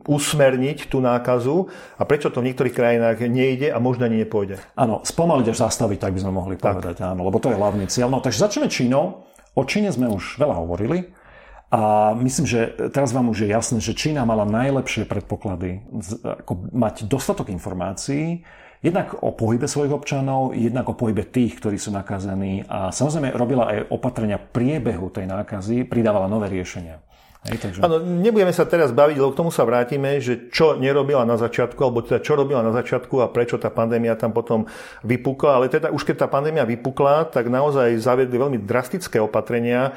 [0.06, 1.66] usmerniť tú nákazu
[1.98, 4.62] a prečo to v niektorých krajinách nejde a možno ani nepôjde.
[4.78, 7.10] Áno, spomaliť až zastaviť, tak by sme mohli povedať, tak.
[7.12, 8.08] áno, lebo to je hlavný cieľ.
[8.08, 9.26] No, takže začneme Čínou.
[9.56, 11.10] O Číne sme už veľa hovorili.
[11.66, 15.82] A myslím, že teraz vám už je jasné, že Čína mala najlepšie predpoklady
[16.22, 18.46] ako mať dostatok informácií,
[18.82, 23.70] jednak o pohybe svojich občanov, jednak o pohybe tých, ktorí sú nakazení a samozrejme robila
[23.70, 27.05] aj opatrenia priebehu tej nákazy, pridávala nové riešenia.
[27.46, 27.78] Hej, takže...
[28.02, 32.02] Nebudeme sa teraz baviť, lebo k tomu sa vrátime, že čo nerobila na začiatku, alebo
[32.02, 34.66] teda čo robila na začiatku a prečo tá pandémia tam potom
[35.06, 35.62] vypukla.
[35.62, 39.94] Ale teda už keď tá pandémia vypukla, tak naozaj zaviedli veľmi drastické opatrenia.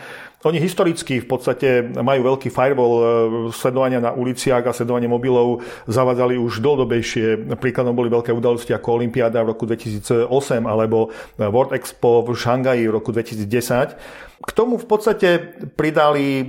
[0.48, 3.04] Oni historicky v podstate majú veľký firewall e,
[3.52, 5.60] sledovania na uliciach a sledovanie mobilov
[5.90, 7.50] zavádzali už dlhodobejšie.
[7.60, 10.32] Príkladom boli veľké udalosti ako Olympiáda v roku 2008
[10.64, 14.29] alebo World Expo v Šangaji v roku 2010.
[14.40, 16.46] K tomu v podstate pridali e,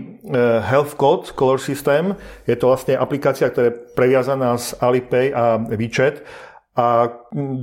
[0.63, 2.15] Health Code Color System.
[2.47, 6.23] Je to vlastne aplikácia, ktorá je previazaná s Alipay a WeChat
[6.79, 7.11] a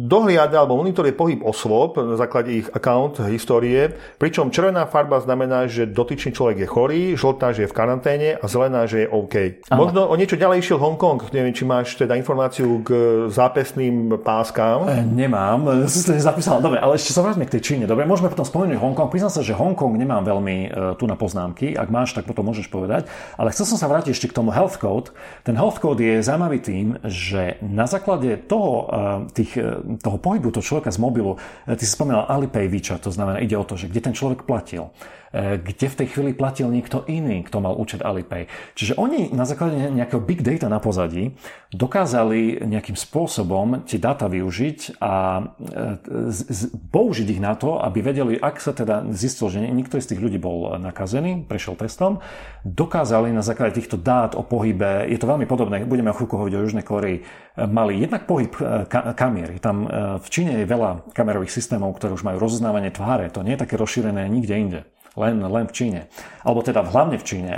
[0.08, 5.88] dohliada alebo monitoruje pohyb osôb na základe ich account histórie, pričom červená farba znamená, že
[5.88, 9.36] dotyčný človek je chorý, žltá, že je v karanténe a zelená, že je OK.
[9.70, 9.78] Aha.
[9.78, 12.90] Možno o niečo ďalej išiel Hongkong, neviem, či máš teda informáciu k
[13.32, 14.88] zápesným páskám.
[14.88, 16.60] E, nemám, si to nezapísal.
[16.60, 17.86] Dobre, ale ešte sa vráťme k tej Číne.
[17.86, 19.12] Dobre, môžeme potom spomenúť Hongkong.
[19.12, 21.76] Priznám sa, že Hongkong nemám veľmi e, tu na poznámky.
[21.76, 23.08] Ak máš, tak potom môžeš povedať.
[23.36, 25.12] Ale chcel som sa vrátiť ešte k tomu Health Code.
[25.44, 29.57] Ten Health Code je zaujímavý tým, že na základe toho Eh, tých,
[30.02, 33.58] toho pohybu toho človeka z mobilu, eh, ty si spomínal Alipay Vicha, to znamená, ide
[33.58, 34.90] o to, že kde ten človek platil.
[35.38, 38.50] E, kde v tej chvíli platil niekto iný, kto mal účet Alipay.
[38.74, 41.38] Čiže oni na základe nejakého big data na pozadí
[41.70, 48.58] dokázali nejakým spôsobom tie dáta využiť a e, použiť ich na to, aby vedeli, ak
[48.58, 52.18] sa teda zistil, že niekto z tých ľudí bol nakazený, prešiel testom,
[52.66, 56.56] dokázali na základe týchto dát o pohybe, je to veľmi podobné, budeme o chvíľku hovoriť
[56.58, 57.22] o Južnej Koreji,
[57.70, 59.54] mali jednak pohyb e, kamier.
[59.62, 59.86] Tam
[60.18, 63.30] v Číne je veľa kamerových systémov, ktoré už majú rozoznávanie tváre.
[63.36, 64.82] To nie je také rozšírené nikde inde
[65.18, 66.02] len, len v Číne.
[66.46, 67.52] Alebo teda hlavne v Číne.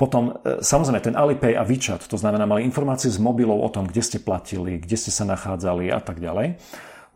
[0.00, 3.84] Potom e, samozrejme ten Alipay a WeChat, to znamená mali informácie z mobilov o tom,
[3.84, 6.56] kde ste platili, kde ste sa nachádzali a tak ďalej.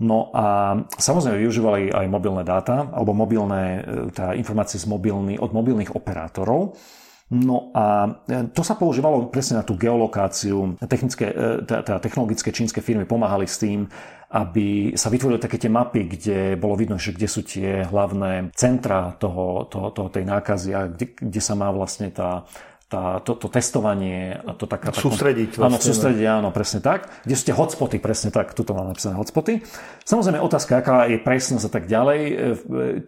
[0.04, 5.56] No a samozrejme využívali aj mobilné dáta alebo mobilné, e, teda informácie z mobilný, od
[5.56, 6.76] mobilných operátorov.
[7.32, 10.76] No a e, to sa používalo presne na tú geolokáciu.
[10.84, 11.32] Technické,
[11.64, 13.88] teda technologické čínske firmy pomáhali s tým,
[14.34, 19.14] aby sa vytvorili také tie mapy, kde bolo vidno, že kde sú tie hlavné centra
[19.14, 22.42] toho, toho, toho tej nákazy a kde, kde sa má vlastne tá,
[22.94, 24.94] tá, to, to testovanie a to taká...
[24.94, 25.58] Sústrediť.
[25.58, 27.10] Vlastne, áno, sústrediť, áno, presne tak.
[27.26, 29.66] Kde sú tie hotspoty, presne tak, tuto mám napísané hotspoty.
[30.06, 32.32] Samozrejme otázka, aká je presnosť a tak ďalej, e,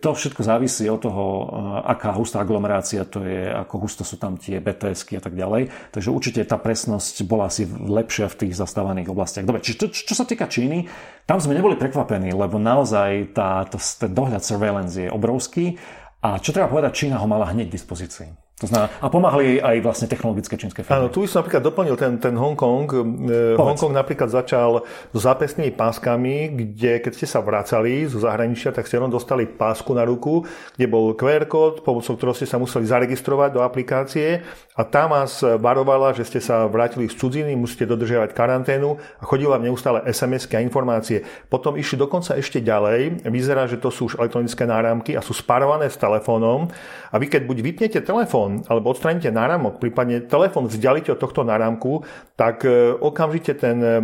[0.03, 1.43] to všetko závisí od toho, e,
[1.87, 5.71] aká hustá aglomerácia to je, ako husto sú tam tie BTSky a tak ďalej.
[5.95, 9.47] Takže určite tá presnosť bola asi lepšia v tých zastávaných oblastiach.
[9.47, 10.91] Dobre, čo, čo sa týka Číny,
[11.31, 15.79] tam sme neboli prekvapení, lebo naozaj tá, to, ten dohľad surveillance je obrovský
[16.27, 18.46] a čo treba povedať, Čína ho mala hneď k dispozícii.
[18.57, 20.97] To znamená, a pomáhali jej aj vlastne technologické čínske firmy.
[20.97, 22.89] Áno, tu by som napríklad doplnil ten, ten Hongkong.
[22.89, 24.81] E, Hongkong napríklad začal
[25.13, 29.93] so zápesnými páskami, kde keď ste sa vracali zo zahraničia, tak ste len dostali pásku
[29.93, 34.41] na ruku, kde bol QR kód, pomocou ktorého ste sa museli zaregistrovať do aplikácie
[34.73, 39.53] a tam vás varovala, že ste sa vrátili z cudziny, musíte dodržiavať karanténu a chodili
[39.53, 41.25] vám neustále sms a informácie.
[41.53, 43.25] Potom išli dokonca ešte ďalej.
[43.29, 46.73] Vyzerá, že to sú už elektronické náramky a sú spárované s telefónom
[47.13, 51.43] a vy keď buď vypnete telefón, telefón alebo odstranite náramok, prípadne telefón vzdialite od tohto
[51.43, 52.07] náramku,
[52.39, 53.95] tak e, okamžite ten, e,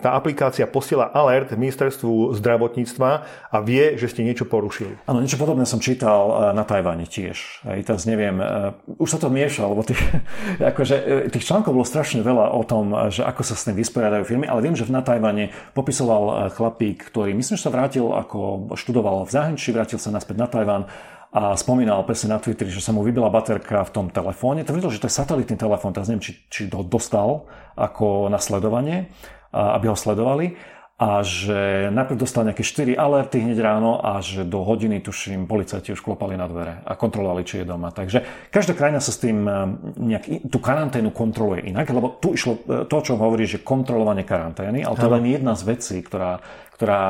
[0.00, 3.10] tá aplikácia posiela alert ministerstvu zdravotníctva
[3.52, 4.96] a vie, že ste niečo porušili.
[5.06, 7.64] Áno, niečo podobné som čítal e, na Tajvane tiež.
[7.66, 8.40] Aj teraz neviem,
[8.98, 10.00] už sa to mieša, lebo tých,
[10.72, 14.46] akože, tých článkov bolo strašne veľa o tom, že ako sa s tým vysporiadajú firmy,
[14.48, 19.30] ale viem, že na Tajvane popisoval chlapík, ktorý myslím, že sa vrátil ako študoval v
[19.30, 20.82] zahraničí, vrátil sa naspäť na Tajvan
[21.30, 24.66] a spomínal presne na Twitteri, že sa mu vybila baterka v tom telefóne.
[24.66, 27.46] Tvrdil, že to je satelitný telefón, teraz neviem, či, či ho dostal
[27.78, 29.06] ako na sledovanie,
[29.54, 30.58] aby ho sledovali
[31.00, 35.96] a že najprv dostal nejaké 4 alerty hneď ráno a že do hodiny, tuším, policajti
[35.96, 37.88] už klopali na dvere a kontrolovali, či je doma.
[37.88, 39.52] Takže každá krajina sa s tým e,
[39.96, 44.84] nejak, tú karanténu kontroluje inak, lebo tu išlo e, to, čo hovorí, že kontrolovanie karantény,
[44.84, 46.44] ale to je len jedna z vecí, ktorá
[46.76, 47.00] ktorá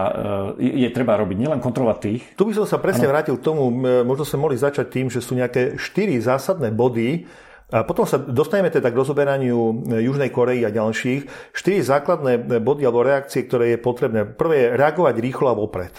[0.59, 2.23] e, je treba robiť, nielen kontrolovať tých.
[2.35, 3.15] Tu by som sa presne ano.
[3.15, 3.71] vrátil k tomu,
[4.03, 7.23] možno sme mohli začať tým, že sú nejaké štyri zásadné body,
[7.71, 11.55] a potom sa dostaneme teda k rozoberaniu e, Južnej Korei a ďalších.
[11.55, 14.27] Štyri základné body alebo reakcie, ktoré je potrebné.
[14.27, 15.95] Prvé je reagovať rýchlo a vopred.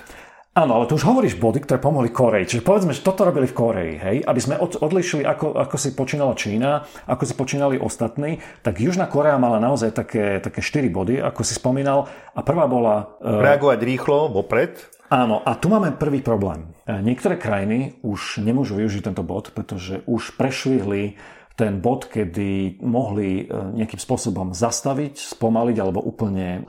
[0.52, 2.44] Áno, ale tu už hovoríš body, ktoré pomohli Koreji.
[2.44, 4.18] Čiže povedzme, že toto robili v Koreji, hej?
[4.28, 9.08] Aby sme od, odlišili, ako, ako si počínala Čína, ako si počínali ostatní, tak Južná
[9.08, 12.12] Korea mala naozaj také, také 4 body, ako si spomínal.
[12.36, 13.16] A prvá bola...
[13.24, 13.40] Uh...
[13.40, 14.76] Reagovať rýchlo, vopred.
[15.08, 16.76] Áno, a tu máme prvý problém.
[16.84, 21.16] E, niektoré krajiny už nemôžu využiť tento bod, pretože už prešvihli
[21.62, 26.66] ten bod, kedy mohli e, nejakým spôsobom zastaviť, spomaliť alebo úplne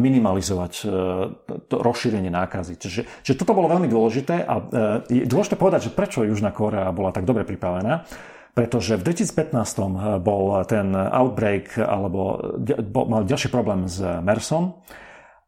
[0.00, 0.72] minimalizovať
[1.68, 2.72] to rozšírenie nákazy.
[2.80, 4.64] Čiže, čiže toto bolo veľmi dôležité a
[5.12, 8.08] je dôležité povedať, že prečo Južná Korea bola tak dobre pripravená
[8.52, 12.36] pretože v 2015 bol ten outbreak alebo
[13.08, 14.76] mal ďalší problém s MERSom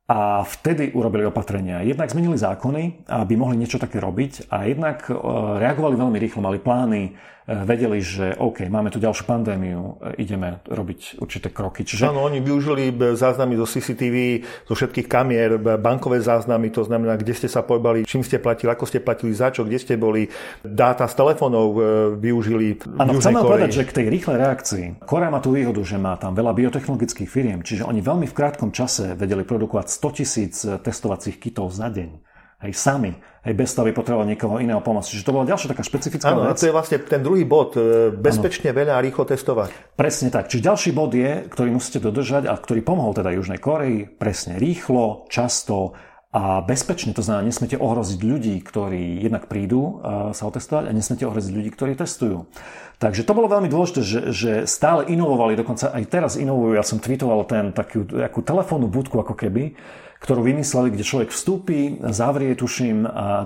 [0.04, 1.80] a vtedy urobili opatrenia.
[1.80, 5.16] Jednak zmenili zákony, aby mohli niečo také robiť a jednak e,
[5.64, 7.12] reagovali veľmi rýchlo, mali plány, e,
[7.44, 11.84] vedeli, že OK, máme tu ďalšiu pandémiu, e, ideme robiť určité kroky.
[11.84, 12.08] Čiže...
[12.08, 14.16] Áno, oni využili záznamy zo CCTV,
[14.64, 18.88] zo všetkých kamier, bankové záznamy, to znamená, kde ste sa pohybali, čím ste platili, ako
[18.88, 20.32] ste platili, za čo, kde ste boli,
[20.64, 21.76] dáta z telefónov
[22.16, 22.80] využili.
[22.96, 26.32] Áno, chcem povedať, že k tej rýchlej reakcii Korea má tú výhodu, že má tam
[26.32, 31.72] veľa biotechnologických firiem, čiže oni veľmi v krátkom čase vedeli produkovať 100 tisíc testovacích kitov
[31.74, 32.33] za deň.
[32.64, 33.12] Hej, sami.
[33.44, 35.04] Hej, bez toho by potreboval niekoho iného pomoc.
[35.04, 36.56] Čiže to bola ďalšia taká špecifická ano, vec.
[36.56, 37.76] to je vlastne ten druhý bod.
[37.76, 38.80] E, bezpečne, ano.
[38.80, 39.68] veľa a rýchlo testovať.
[40.00, 40.48] Presne tak.
[40.48, 45.28] Čiže ďalší bod je, ktorý musíte dodržať a ktorý pomohol teda Južnej Koreji, presne rýchlo,
[45.28, 45.92] často
[46.32, 47.12] a bezpečne.
[47.12, 51.68] To znamená, nesmete ohroziť ľudí, ktorí jednak prídu e, sa otestovať a nesmete ohroziť ľudí,
[51.68, 52.48] ktorí testujú.
[52.96, 56.80] Takže to bolo veľmi dôležité, že, že stále inovovali, dokonca aj teraz inovujú.
[56.80, 59.76] Ja som tweetoval ten takú, takú telefónnu budku ako keby,
[60.24, 63.44] ktorú vymysleli, kde človek vstúpi, zavrie, tuším, a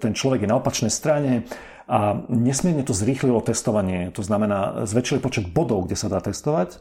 [0.00, 1.44] ten človek je na opačnej strane
[1.84, 4.08] a nesmierne to zrýchlilo testovanie.
[4.16, 6.80] To znamená, zväčšili počet bodov, kde sa dá testovať.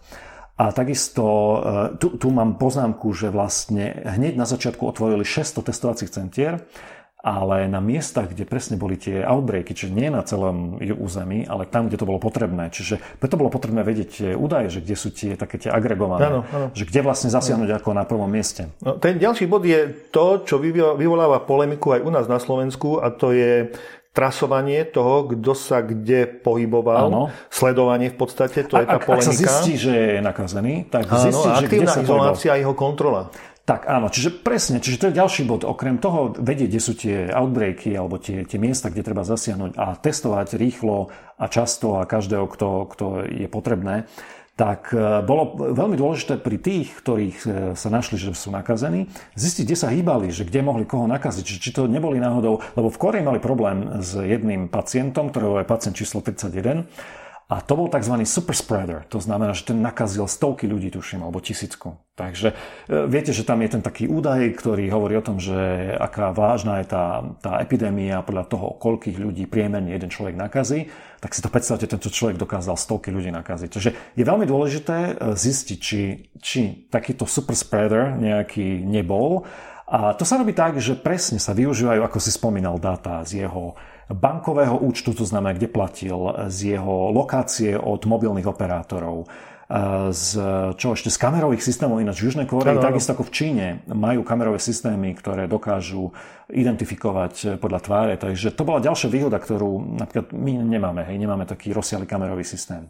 [0.55, 1.57] A takisto, e,
[1.99, 6.63] tu, tu mám poznámku, že vlastne hneď na začiatku otvorili 600 testovacích centier
[7.25, 11.89] ale na miestach, kde presne boli tie outbreaky, čiže nie na celom území, ale tam,
[11.89, 12.69] kde to bolo potrebné.
[12.69, 16.41] Čiže preto bolo potrebné vedieť tie údaje, že kde sú tie také tie agregované, ano,
[16.45, 16.67] ano.
[16.77, 17.77] že kde vlastne zasiahnuť ano.
[17.81, 18.69] ako na prvom mieste.
[18.85, 23.09] No, ten ďalší bod je to, čo vyvoláva polemiku aj u nás na Slovensku a
[23.09, 23.73] to je
[24.15, 27.23] trasovanie toho, kto sa kde pohyboval, ano.
[27.51, 29.33] sledovanie v podstate, to a, je tá ak, polemika.
[29.33, 33.33] Ak sa zistí, že je nakazený, tak zistí, že kde sa izolácia a jeho kontrola.
[33.65, 35.65] Tak áno, čiže presne, čiže to je ďalší bod.
[35.65, 39.97] Okrem toho vedieť, kde sú tie outbreaky alebo tie, tie miesta, kde treba zasiahnuť a
[39.97, 41.09] testovať rýchlo
[41.41, 44.05] a často a každého, kto, kto je potrebné,
[44.55, 49.63] tak e, bolo veľmi dôležité pri tých, ktorých e, sa našli, že sú nakazení, zistiť,
[49.67, 51.43] kde sa hýbali, že kde mohli koho nakaziť.
[51.59, 55.97] Či, to neboli náhodou, lebo v Koreji mali problém s jedným pacientom, ktorého je pacient
[55.97, 56.87] číslo 31,
[57.45, 58.25] a to bol tzv.
[58.25, 59.05] super spreader.
[59.13, 61.93] To znamená, že ten nakazil stovky ľudí, tuším, alebo tisícku.
[62.17, 62.57] Takže
[62.89, 65.53] e, viete, že tam je ten taký údaj, ktorý hovorí o tom, že
[65.93, 70.89] aká vážna je tá, tá epidémia podľa toho, koľkých ľudí priemerne jeden človek nakazí,
[71.21, 73.69] tak si to predstavte, tento človek dokázal stovky ľudí nakaziť.
[73.69, 76.01] Takže je veľmi dôležité e, zistiť, či,
[76.41, 79.45] či takýto super spreader nejaký nebol.
[79.85, 83.77] A to sa robí tak, že presne sa využívajú, ako si spomínal, dáta z jeho
[84.09, 89.25] bankového účtu, to znamená, kde platil, z jeho lokácie od mobilných operátorov,
[90.13, 90.29] z,
[90.77, 94.61] čo ešte z kamerových systémov, ináč v Južnej Koreji, takisto ako v Číne, majú kamerové
[94.61, 96.13] systémy, ktoré dokážu
[96.53, 98.13] identifikovať podľa tváre.
[98.21, 101.01] Takže to bola ďalšia výhoda, ktorú napríklad my nemáme.
[101.09, 102.85] Hej, nemáme taký rozsiahly kamerový systém.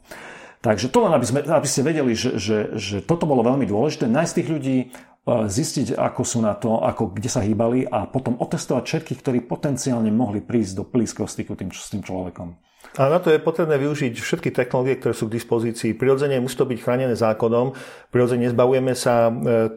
[0.59, 4.11] Takže to len, aby, sme, aby ste vedeli, že, že, že toto bolo veľmi dôležité.
[4.11, 4.77] Nájsť tých ľudí,
[5.25, 10.13] zistiť, ako sú na to, ako, kde sa hýbali a potom otestovať všetkých, ktorí potenciálne
[10.13, 12.53] mohli prísť do blízkeho styku tým, s tým človekom.
[12.95, 15.97] A na to je potrebné využiť všetky technológie, ktoré sú k dispozícii.
[15.97, 17.73] Prirodzene musí to byť chránené zákonom,
[18.13, 19.31] prirodzene nezbavujeme sa e,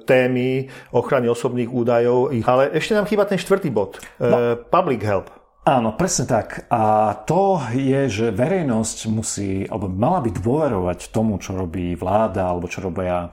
[0.04, 3.98] témy ochrany osobných údajov, ale ešte nám chýba ten štvrtý bod.
[4.20, 4.36] E, no.
[4.68, 5.32] Public help.
[5.68, 6.64] Áno, presne tak.
[6.72, 12.72] A to je, že verejnosť musí, alebo mala by dôverovať tomu, čo robí vláda, alebo
[12.72, 13.28] čo robia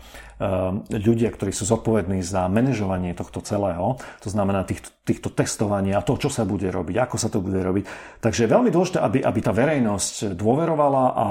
[0.91, 6.19] ľudia, ktorí sú zodpovední za manažovanie tohto celého, to znamená tých, týchto testovaní a to,
[6.19, 7.83] čo sa bude robiť, ako sa to bude robiť.
[8.19, 11.27] Takže je veľmi dôležité, aby, aby tá verejnosť dôverovala a, a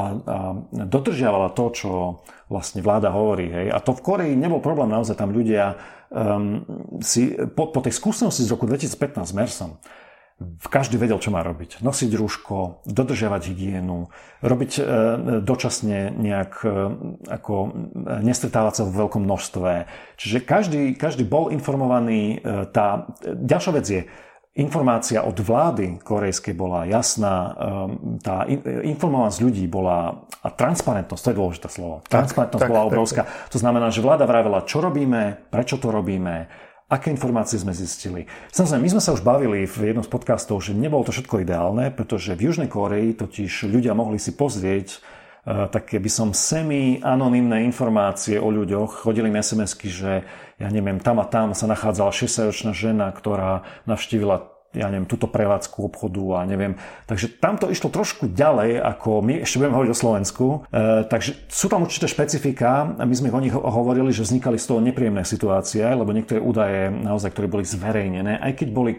[0.89, 1.91] dodržiavala to, čo
[2.49, 3.53] vlastne vláda hovorí.
[3.53, 3.67] Hej.
[3.77, 5.77] A to v Koreji nebol problém, naozaj tam ľudia
[6.09, 6.65] um,
[7.05, 9.71] si po, po tej skúsenosti z roku 2015 s MERSom,
[10.67, 11.79] každý vedel, čo má robiť.
[11.81, 14.11] Nosiť rúško, dodržiavať hygienu,
[14.43, 14.83] robiť e,
[15.41, 16.69] dočasne nejak e,
[17.31, 17.69] ako e,
[18.27, 19.87] nestretávať sa v veľkom množstve.
[20.19, 22.43] Čiže každý, každý bol informovaný.
[22.75, 24.03] Tá, ďalšia vec je,
[24.55, 27.59] informácia od vlády korejskej bola jasná,
[28.23, 28.47] tá
[28.87, 33.23] informovanosť ľudí bola, a transparentnosť, to je dôležité slovo, transparentnosť tak, bola tak, obrovská.
[33.27, 33.51] Tak.
[33.51, 36.47] To znamená, že vláda vravela, čo robíme, prečo to robíme,
[36.95, 38.31] aké informácie sme zistili.
[38.55, 41.91] Samozrejme, my sme sa už bavili v jednom z podcastov, že nebolo to všetko ideálne,
[41.91, 45.03] pretože v Južnej Koreji totiž ľudia mohli si pozrieť
[45.43, 49.03] uh, také by som semi-anonymné informácie o ľuďoch.
[49.11, 50.23] Chodili mi sms že
[50.63, 55.87] ja neviem, tam a tam sa nachádzala 60-ročná žena, ktorá navštívila ja neviem, túto prevádzku
[55.87, 56.75] obchodu a neviem.
[57.07, 60.47] Takže tam to išlo trošku ďalej, ako my ešte budeme hovoriť o Slovensku.
[60.47, 60.57] E,
[61.07, 64.83] takže sú tam určité špecifika a my sme o nich hovorili, že vznikali z toho
[64.83, 68.93] nepríjemné situácie, lebo niektoré údaje naozaj, ktoré boli zverejnené, aj keď boli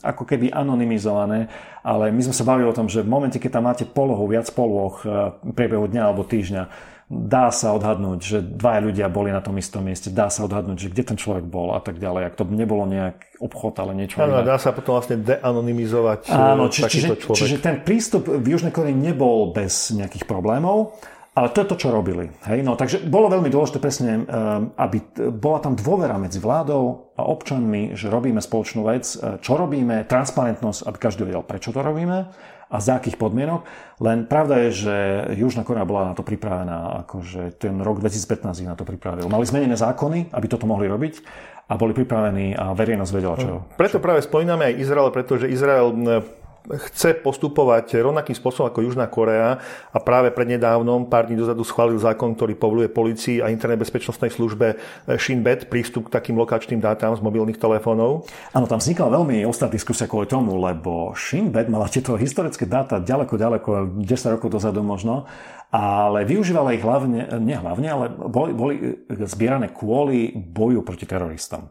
[0.00, 1.52] ako keby anonymizované,
[1.84, 4.48] ale my sme sa bavili o tom, že v momente, keď tam máte polohu, viac
[4.56, 9.54] poloh v priebehu dňa alebo týždňa, dá sa odhadnúť, že dvaja ľudia boli na tom
[9.62, 12.22] istom mieste, dá sa odhadnúť, že kde ten človek bol a tak ďalej.
[12.26, 16.82] Ak to nebolo nejak obchod, ale niečo Áno, dá sa potom vlastne deanonymizovať Áno, či,
[16.82, 17.38] čiže, človek.
[17.38, 20.98] čiže ten prístup v Južnej Korei nebol bez nejakých problémov,
[21.36, 22.32] ale to je to, čo robili.
[22.48, 22.64] Hej?
[22.64, 27.94] No, takže bolo veľmi dôležité presne, ehm, aby bola tam dôvera medzi vládou a občanmi,
[27.94, 32.32] že robíme spoločnú vec, e, čo robíme, transparentnosť, aby každý vedel, prečo to robíme
[32.66, 33.62] a za akých podmienok.
[34.02, 34.96] Len pravda je, že
[35.38, 39.30] Južná Korea bola na to pripravená, akože ten rok 2015 ich na to pripravil.
[39.30, 41.14] Mali zmenené zákony, aby toto mohli robiť
[41.66, 43.66] a boli pripravení a verejnosť vedela, čo...
[43.74, 45.90] Preto práve spomíname aj Izrael, pretože Izrael
[46.66, 49.62] chce postupovať rovnakým spôsobom ako Južná Korea
[49.94, 54.74] a práve prednedávnom, pár dní dozadu schválil zákon, ktorý povoluje policii a internet bezpečnostnej službe
[55.16, 58.26] Shinbet prístup k takým lokačným dátam z mobilných telefónov.
[58.50, 63.34] Áno, tam vznikla veľmi ostrá diskusia kvôli tomu, lebo Shinbet mala tieto historické dáta ďaleko,
[63.38, 63.68] ďaleko,
[64.02, 65.30] 10 rokov dozadu možno,
[65.70, 68.74] ale využívala ich hlavne, nie hlavne, ale boli, boli
[69.10, 71.70] zbierané kvôli boju proti teroristom.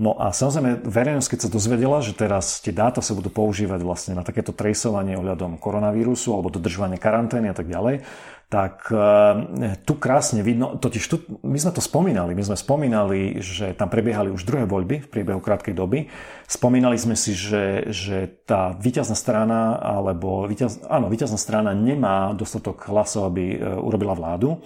[0.00, 4.16] No a samozrejme verejnosť, keď sa dozvedela, že teraz tie dáta sa budú používať vlastne
[4.16, 8.00] na takéto trejsovanie ohľadom koronavírusu alebo dodržovanie karantény a tak ďalej,
[8.48, 13.76] tak e, tu krásne vidno, totiž tu, my sme to spomínali, my sme spomínali, že
[13.76, 16.08] tam prebiehali už druhé voľby v priebehu krátkej doby.
[16.48, 22.88] Spomínali sme si, že, že tá víťazná strana, alebo víťaz, áno, víťazná strana nemá dostatok
[22.88, 24.64] hlasov, aby e, urobila vládu.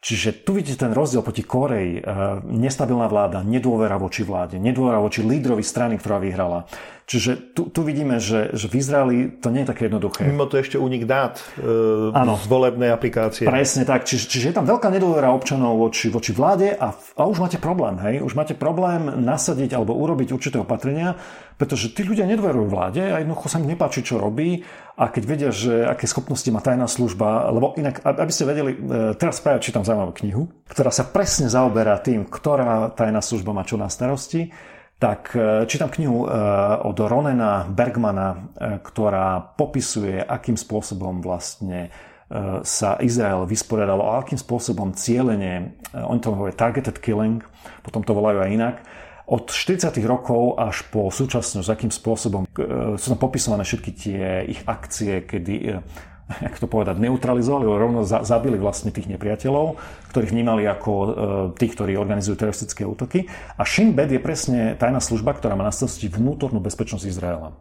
[0.00, 2.00] Čiže tu vidíte ten rozdiel proti Koreji.
[2.00, 2.02] E,
[2.48, 6.64] nestabilná vláda, nedôvera voči vláde, nedôvera voči lídrovi strany, ktorá vyhrala.
[7.04, 10.24] Čiže tu, tu vidíme, že, že v Izraeli to nie je také jednoduché.
[10.24, 13.44] Mimo to ešte unik dát e, z volebnej aplikácie.
[13.44, 14.08] Presne tak.
[14.08, 18.00] Čiže, čiže je tam veľká nedôvera občanov voči, voči vláde a, a už máte problém.
[18.00, 18.24] Hej?
[18.24, 21.20] Už máte problém nasadiť alebo urobiť určité opatrenia,
[21.60, 24.64] pretože tí ľudia nedôverujú vláde a jednoducho sa im nepáči, čo robí.
[24.96, 28.78] A keď vedia, že aké schopnosti má tajná služba, lebo inak, aby ste vedeli, e,
[29.20, 33.76] teraz práve čítam zaujímavú knihu, ktorá sa presne zaoberá tým, ktorá tajná služba má čo
[33.76, 34.56] na starosti,
[34.96, 36.26] tak e, čítam knihu e,
[36.80, 41.92] od Ronena Bergmana, ktorá popisuje, akým spôsobom vlastne
[42.62, 47.42] sa Izrael vysporiadal a akým spôsobom cieľenie, oni to hovoria targeted killing,
[47.82, 48.76] potom to volajú aj inak,
[49.30, 49.94] od 40.
[50.02, 55.54] rokov až po súčasnosť, akým spôsobom e, sú tam popisované všetky tie ich akcie, kedy
[55.70, 55.74] e,
[56.30, 59.78] jak to povedať, neutralizovali, rovno zabili vlastne tých nepriateľov,
[60.10, 61.08] ktorých vnímali ako e,
[61.54, 63.30] tých, ktorí organizujú teroristické útoky.
[63.54, 67.54] A Shin Bet je presne tajná služba, ktorá má na starosti vnútornú bezpečnosť Izraela.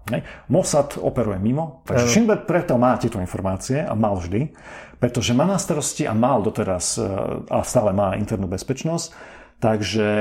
[0.50, 4.58] Mossad operuje mimo, takže Shin Bet preto má tieto informácie a mal vždy,
[4.98, 6.98] pretože má na starosti a mal doteraz
[7.46, 10.12] a stále má internú bezpečnosť Takže,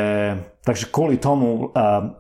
[0.66, 2.11] takže kvôli tomu a,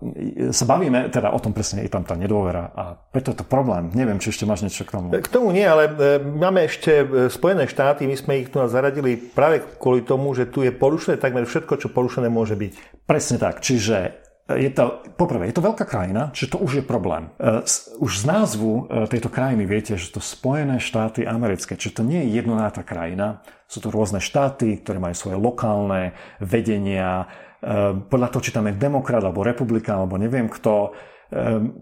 [0.54, 3.90] sa bavíme teda o tom presne, je tam tá nedôvera a preto je to problém.
[3.90, 5.10] Neviem, či ešte máš niečo k tomu.
[5.10, 9.18] K tomu nie, ale e, máme ešte e, Spojené štáty, my sme ich tu zaradili
[9.18, 13.02] práve kvôli tomu, že tu je porušené takmer všetko, čo porušené môže byť.
[13.02, 17.28] Presne tak, čiže je to, poprvé, je to veľká krajina, čiže to už je problém.
[17.36, 17.60] E,
[18.00, 22.24] už z názvu e, tejto krajiny viete, že to Spojené štáty americké, čiže to nie
[22.24, 27.28] je jednotná krajina, sú to rôzne štáty, ktoré majú svoje lokálne vedenia,
[27.60, 30.96] e, podľa toho, či tam je demokrat alebo republikán alebo neviem kto,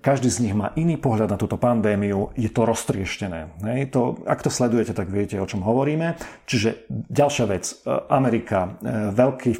[0.03, 3.63] každý z nich má iný pohľad na túto pandémiu, je to roztrieštené.
[3.63, 3.95] Hej?
[3.95, 6.19] To, ak to sledujete, tak viete, o čom hovoríme.
[6.51, 7.75] Čiže ďalšia vec, e,
[8.11, 9.59] Amerika, e, veľký, e,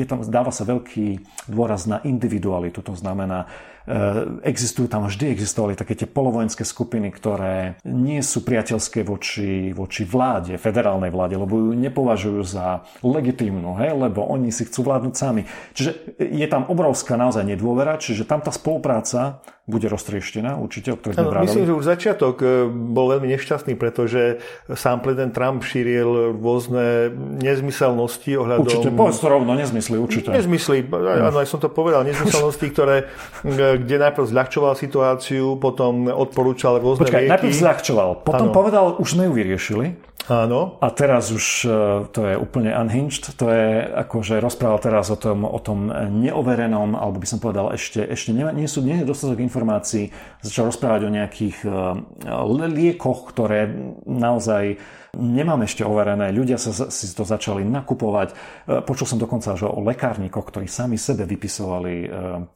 [0.00, 3.44] je tam, dáva sa veľký dôraz na individualitu, to znamená,
[4.44, 10.60] existujú tam vždy existovali také tie polovojenské skupiny, ktoré nie sú priateľské voči, voči vláde,
[10.60, 15.42] federálnej vláde, lebo ju nepovažujú za legitímnu, hej, lebo oni si chcú vládnuť sami.
[15.72, 21.20] Čiže je tam obrovská naozaj nedôvera, čiže tam tá spolupráca bude roztrieštená, určite, o ktorej
[21.20, 27.12] sme Myslím, že už začiatok e, bol veľmi nešťastný, pretože sám prezident Trump šíril rôzne
[27.44, 28.64] nezmyselnosti ohľadom...
[28.64, 30.32] Určite, povedz to rovno, nezmysly, určite.
[30.32, 33.12] Nezmysly, áno, aj som to povedal, nezmyselnosti, ktoré,
[33.44, 37.32] e, kde najprv zľahčoval situáciu, potom odporúčal rôzne Počkaj, lieky.
[37.32, 38.56] najprv zľahčoval, potom ano.
[38.56, 39.86] povedal, už sme ju vyriešili.
[40.28, 40.76] Áno.
[40.84, 41.68] A teraz už e,
[42.12, 47.16] to je úplne unhinged, to je akože rozprával teraz o tom, o tom neoverenom, alebo
[47.16, 50.12] by som povedal ešte, ešte nie, nie, sú, nie je dostatok informácií,
[50.44, 51.96] začal rozprávať o nejakých uh,
[52.68, 53.72] liekoch, ktoré
[54.04, 54.76] naozaj
[55.16, 56.34] nemám ešte overené.
[56.34, 58.28] Ľudia sa si to začali nakupovať.
[58.32, 58.34] E,
[58.84, 62.08] počul som dokonca že o lekárnikoch, ktorí sami sebe vypisovali e,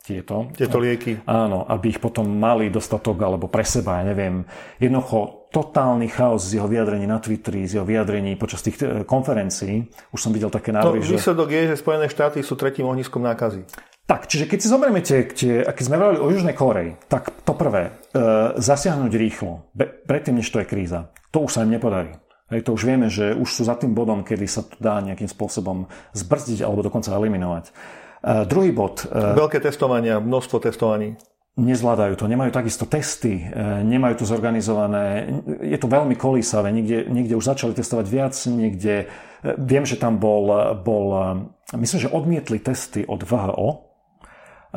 [0.03, 1.25] tieto, tieto lieky.
[1.25, 4.45] Áno, aby ich potom mali dostatok alebo pre seba, ja neviem.
[4.77, 9.85] Jednoducho totálny chaos z jeho vyjadrení na Twitteri, z jeho vyjadrení počas tých e, konferencií.
[10.11, 11.17] Už som videl také návrhy, no, že...
[11.21, 13.69] Výsledok je, že Spojené štáty sú tretím ohniskom nákazy.
[14.03, 17.55] Tak, čiže keď si zoberieme tie, tie keď sme hovorili o Južnej Koreji, tak to
[17.55, 17.91] prvé, e,
[18.59, 22.17] zasiahnuť rýchlo, be, predtým, než to je kríza, to už sa im nepodarí.
[22.53, 25.25] Hej, to už vieme, že už sú za tým bodom, kedy sa to dá nejakým
[25.25, 27.65] spôsobom zbrzdiť alebo dokonca eliminovať.
[27.65, 29.09] E, druhý bod.
[29.09, 31.17] E, Veľké testovania, množstvo testovaní.
[31.53, 33.57] Nezvládajú to, nemajú takisto testy, e,
[33.89, 35.33] nemajú to zorganizované,
[35.65, 39.09] je to veľmi kolísavé, niekde, niekde už začali testovať viac, niekde,
[39.61, 41.09] viem, že tam bol, bol
[41.77, 43.92] myslím, že odmietli testy od VHO,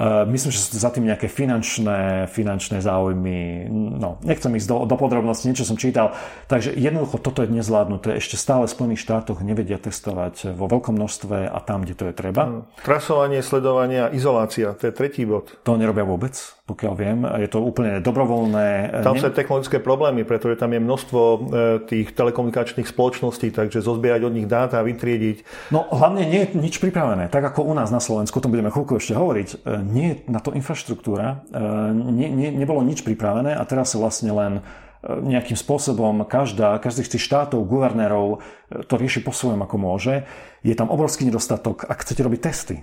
[0.04, 3.72] myslím, že sú za tým nejaké finančné, finančné záujmy.
[3.72, 6.12] No, nechcem ísť do, do podrobností, niečo som čítal.
[6.52, 8.20] Takže jednoducho toto je nezvládnuté.
[8.20, 12.14] Ešte stále v Spojených štátoch nevedia testovať vo veľkom množstve a tam, kde to je
[12.14, 12.44] treba.
[12.44, 12.62] Hmm.
[12.84, 15.56] Trasovanie, sledovanie a izolácia, to je tretí bod.
[15.64, 16.36] To nerobia vôbec,
[16.66, 17.20] pokiaľ viem.
[17.46, 19.00] Je to úplne dobrovoľné.
[19.06, 21.40] Tam sú technologické problémy, pretože tam je množstvo eh,
[21.86, 25.70] tých telekomunikačných spoločností, takže zozbierať od nich dáta a vytriediť.
[25.70, 27.30] No hlavne nie je nič pripravené.
[27.30, 30.16] Tak ako u nás na Slovensku, o tom budeme chvíľku ešte hovoriť, eh, nie je
[30.26, 34.62] na to infraštruktúra, e, nie, nie, nebolo nič pripravené a teraz sa vlastne len e,
[35.06, 38.38] nejakým spôsobom každá, každý z tých štátov, guvernérov
[38.70, 40.26] e, to rieši po svojom, ako môže.
[40.66, 42.82] Je tam obrovský nedostatok, ak chcete robiť testy.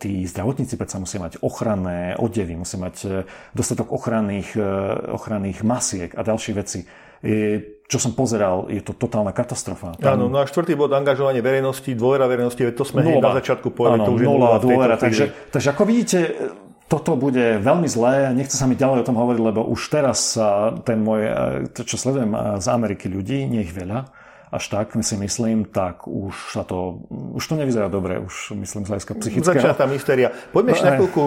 [0.00, 4.56] Tí zdravotníci predsa musia mať ochranné odevy, musia mať dostatok ochranných,
[5.12, 6.88] ochranných masiek a ďalšie veci
[7.86, 9.94] čo som pozeral, je to totálna katastrofa.
[10.02, 10.18] Tam...
[10.18, 14.02] Áno, no a štvrtý bod, angažovanie verejnosti, dôvera verejnosti, to sme hneď na začiatku povedali,
[14.02, 14.94] to už je nula dôvera.
[14.98, 16.18] Takže, takže ako vidíte,
[16.86, 20.38] toto bude veľmi zlé, nechce sa mi ďalej o tom hovoriť, lebo už teraz
[20.86, 21.26] ten môj,
[21.74, 22.30] to čo sledujem
[22.62, 24.06] z Ameriky ľudí, nie ich veľa,
[24.46, 28.88] až tak si myslím, tak už sa to, už to nevyzerá dobre, už myslím z
[28.94, 29.58] hľadiska psychického.
[29.58, 30.28] Začína tá mystéria.
[30.54, 30.98] Poďme ešte na eh.
[31.02, 31.22] chvíľku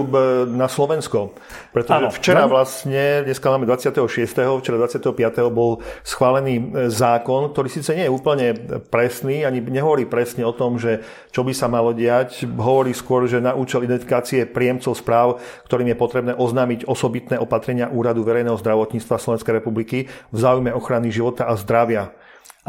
[0.55, 1.35] na Slovensko,
[1.75, 2.55] pretože ano, včera no.
[2.55, 4.23] vlastne, dneska máme 26.
[4.63, 5.11] včera 25.
[5.51, 8.55] bol schválený e, zákon, ktorý síce nie je úplne
[8.87, 11.03] presný, ani nehovorí presne o tom, že
[11.35, 15.97] čo by sa malo diať, hovorí skôr, že na účel identifikácie príjemcov správ, ktorým je
[15.99, 22.15] potrebné oznámiť osobitné opatrenia Úradu verejného zdravotníctva Slovenskej republiky v záujme ochrany života a zdravia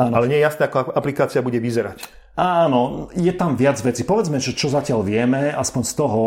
[0.01, 0.17] Áno.
[0.17, 2.09] Ale nie je jasné, ako aplikácia bude vyzerať.
[2.41, 4.01] Áno, je tam viac vecí.
[4.01, 6.21] Povedzme, že čo zatiaľ vieme, aspoň z toho,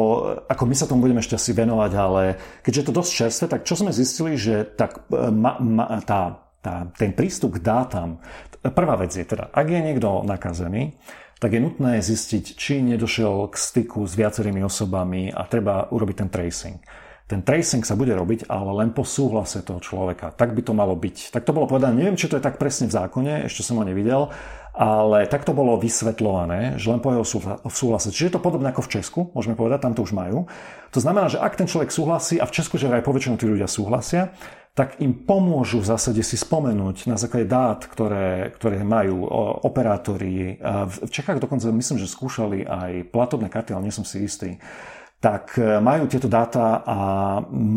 [0.45, 3.65] ako my sa tomu budeme ešte asi venovať, ale keďže je to dosť čerstvé, tak
[3.65, 8.21] čo sme zistili, že tak, e, ma, ma, tá, tá, ten prístup k dátam,
[8.61, 10.93] prvá vec je teda, ak je niekto nakazený,
[11.41, 16.29] tak je nutné zistiť, či nedošiel k styku s viacerými osobami a treba urobiť ten
[16.29, 16.77] tracing.
[17.23, 20.35] Ten tracing sa bude robiť, ale len po súhlase toho človeka.
[20.35, 21.31] Tak by to malo byť.
[21.31, 22.03] Tak to bolo povedané.
[22.03, 24.27] Neviem, či to je tak presne v zákone, ešte som ho nevidel,
[24.75, 27.23] ale tak to bolo vysvetľované, že len po jeho
[27.69, 28.11] súhlase.
[28.11, 30.51] Čiže je to podobné ako v Česku, môžeme povedať, tam to už majú.
[30.91, 33.71] To znamená, že ak ten človek súhlasí, a v Česku, že aj poväčšinou tí ľudia
[33.71, 34.35] súhlasia,
[34.73, 39.21] tak im pomôžu v zásade si spomenúť na základe dát, ktoré, ktoré majú
[39.61, 40.57] operátori.
[41.05, 44.57] V Čechách dokonca myslím, že skúšali aj platobné karty, ale nie som si istý
[45.23, 46.97] tak e, majú tieto dáta a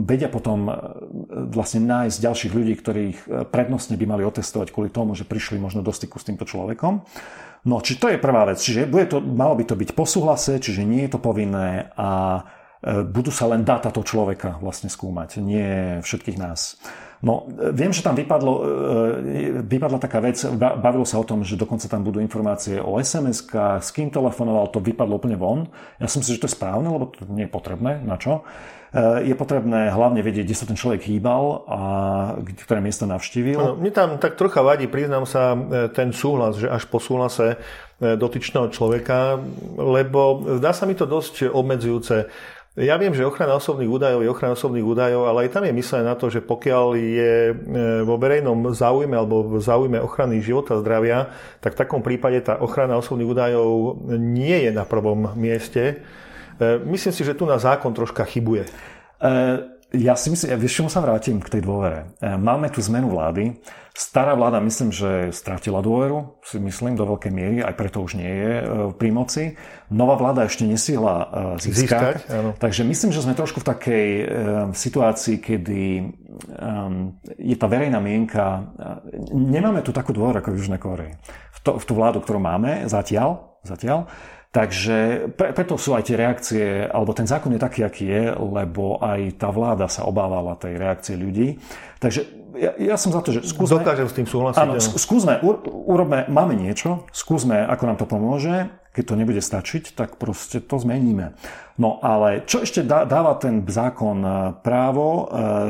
[0.02, 0.72] vedia potom e,
[1.46, 5.86] vlastne nájsť ďalších ľudí, ktorých e, prednostne by mali otestovať kvôli tomu, že prišli možno
[5.86, 7.06] do styku s týmto človekom.
[7.70, 8.58] No, či to je prvá vec.
[8.58, 12.42] Čiže bude to, malo by to byť po súhlase, čiže nie je to povinné a
[12.86, 16.78] budú sa len dáta toho človeka vlastne skúmať, nie všetkých nás.
[17.26, 17.42] No,
[17.74, 18.64] viem, že tam vypadlo, e,
[19.66, 23.50] vypadla taká vec, bavilo sa o tom, že dokonca tam budú informácie o sms
[23.82, 25.66] s kým telefonoval, to vypadlo úplne von.
[25.98, 28.46] Ja som si, že to je správne, lebo to nie je potrebné, na čo.
[28.94, 31.80] E, je potrebné hlavne vedieť, kde sa ten človek hýbal a
[32.62, 33.58] ktoré miesto navštívil.
[33.58, 37.58] No, mne tam tak trocha vadí, priznám sa, e, ten súhlas, že až po súhlase
[37.96, 39.40] dotyčného človeka,
[39.80, 42.28] lebo zdá sa mi to dosť obmedzujúce.
[42.76, 46.04] Ja viem, že ochrana osobných údajov je ochrana osobných údajov, ale aj tam je myslené
[46.04, 47.54] na to, že pokiaľ je e,
[48.04, 51.32] vo verejnom záujme alebo v záujme ochrany života a zdravia,
[51.64, 56.04] tak v takom prípade tá ochrana osobných údajov nie je na prvom mieste.
[56.60, 58.68] E, myslím si, že tu na zákon troška chybuje.
[58.68, 62.10] E ja si myslím, ja vieš, čomu sa vrátim k tej dôvere.
[62.18, 63.54] E, máme tu zmenu vlády.
[63.96, 68.28] Stará vláda, myslím, že stratila dôveru, si myslím, do veľkej miery, aj preto už nie
[68.28, 68.64] je e,
[68.98, 69.44] pri moci.
[69.88, 71.26] Nová vláda ešte nesihla e,
[71.62, 71.78] získať.
[71.86, 72.50] získať áno.
[72.58, 74.08] Takže myslím, že sme trošku v takej
[74.74, 75.82] situácii, kedy
[77.40, 78.68] je tá verejná mienka...
[79.32, 81.14] Nemáme tu takú dôveru ako v Južnej Koreji.
[81.56, 84.10] V, to, v tú vládu, ktorú máme zatiaľ, zatiaľ
[84.54, 88.96] Takže pre, preto sú aj tie reakcie, alebo ten zákon je taký, aký je, lebo
[89.02, 91.60] aj tá vláda sa obávala tej reakcie ľudí.
[92.00, 93.84] Takže ja, ja som za to, že skúsme...
[93.84, 94.60] Dokážem s tým súhlasiť.
[94.60, 98.72] Áno, skúsme, urobme, máme niečo, skúsme, ako nám to pomôže.
[98.96, 101.36] keď to nebude stačiť, tak proste to zmeníme.
[101.76, 104.30] No ale čo ešte dáva ten zákon e,
[104.64, 105.24] právo e,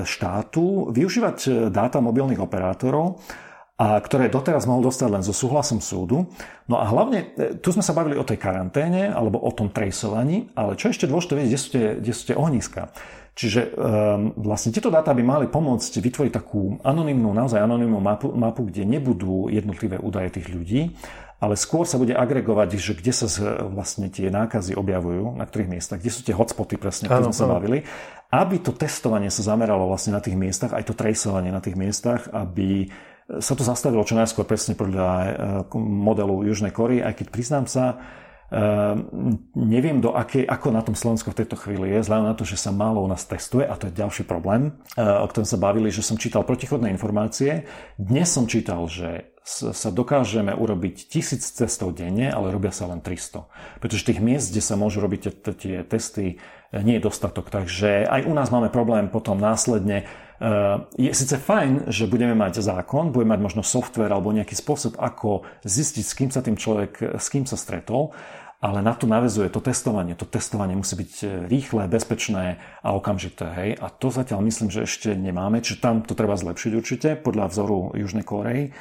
[0.06, 3.18] štátu využívať e, dáta mobilných operátorov,
[3.76, 6.32] a ktoré doteraz mohol dostať len so súhlasom súdu.
[6.64, 10.80] No a hlavne, tu sme sa bavili o tej karanténe alebo o tom trejsovaní, ale
[10.80, 12.88] čo ešte dôležité vedieť, kde sú tie, kde sú tie ohniska.
[13.36, 18.64] Čiže um, vlastne tieto dáta by mali pomôcť vytvoriť takú anonimnú, naozaj anonimnú mapu, mapu,
[18.64, 20.96] kde nebudú jednotlivé údaje tých ľudí,
[21.36, 23.28] ale skôr sa bude agregovať, že kde sa
[23.68, 27.44] vlastne tie nákazy objavujú, na ktorých miestach, kde sú tie hotspoty presne, o sme sa
[27.44, 27.84] bavili,
[28.32, 32.32] aby to testovanie sa zameralo vlastne na tých miestach, aj to tracovanie na tých miestach,
[32.32, 32.88] aby
[33.26, 35.30] sa to zastavilo čo najskôr presne podľa eh,
[35.78, 37.98] modelu Južnej Kory, aj keď priznám sa,
[38.46, 42.46] Ehm, neviem, do akej, ako na tom Slovensko v tejto chvíli je, vzhľadom na to,
[42.46, 45.58] že sa málo u nás testuje, a to je ďalší problém, eh, o ktorom sa
[45.58, 47.66] bavili, že som čítal protichodné informácie.
[47.98, 53.46] Dnes som čítal, že sa dokážeme urobiť tisíc testov denne, ale robia sa len 300.
[53.78, 57.50] Pretože tých miest, kde sa môžu robiť tie testy, eh, nie je dostatok.
[57.50, 60.25] Takže aj u nás máme problém potom následne eh,
[60.96, 65.48] je síce fajn, že budeme mať zákon, budeme mať možno software alebo nejaký spôsob, ako
[65.64, 68.12] zistiť, s kým sa tým človek, s kým sa stretol,
[68.56, 70.16] ale na to navezuje to testovanie.
[70.16, 73.46] To testovanie musí byť e, rýchle, bezpečné a okamžité.
[73.52, 73.70] Hej?
[73.76, 77.92] A to zatiaľ myslím, že ešte nemáme, čiže tam to treba zlepšiť určite podľa vzoru
[77.92, 78.72] Južnej Korei.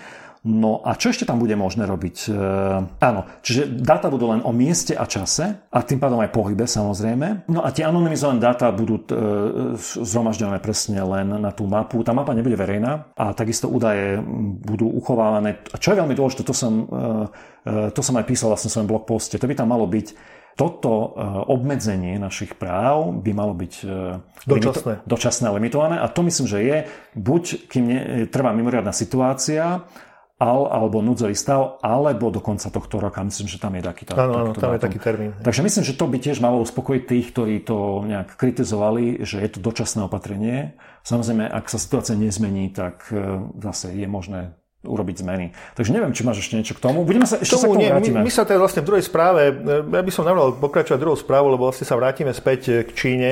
[0.46, 2.30] No a čo ešte tam bude možné robiť?
[2.30, 2.32] E,
[3.02, 7.50] áno, čiže dáta budú len o mieste a čase a tým pádom aj pohybe samozrejme.
[7.50, 9.04] No a tie anonymizované dáta budú e,
[9.82, 12.06] zhromažďované presne len na tú mapu.
[12.06, 14.22] Tá mapa nebude verejná a takisto údaje
[14.62, 15.66] budú uchovávané.
[15.74, 18.74] A čo je veľmi dôležité, to som, e, e, to som aj písal vlastne v
[18.78, 20.14] svojom blog poste, to by tam malo byť
[20.56, 21.08] toto e,
[21.52, 23.86] obmedzenie našich práv by malo byť e,
[24.48, 24.93] dočasné.
[24.96, 26.78] Limito, dočasné limitované a to myslím, že je
[27.20, 28.00] buď kým ne,
[28.32, 29.84] trvá mimoriadná situácia
[30.36, 33.24] al, alebo núdzový stav, alebo do konca tohto roka.
[33.24, 35.32] Myslím, že tam je taký, tá, áno, áno, tam je taký termín.
[35.40, 39.50] Takže myslím, že to by tiež malo uspokojiť tých, ktorí to nejak kritizovali, že je
[39.56, 40.76] to dočasné opatrenie.
[41.08, 45.52] Samozrejme, ak sa situácia nezmení, tak e, zase je možné urobiť zmeny.
[45.76, 47.04] Takže neviem, či máš ešte niečo k tomu.
[47.04, 48.18] Budeme sa ešte tomu, sa k tomu nie, vrátime.
[48.22, 49.42] My, my sa teda vlastne v druhej správe,
[49.90, 53.32] ja by som navrhol pokračovať druhou správu, lebo vlastne sa vrátime späť k Číne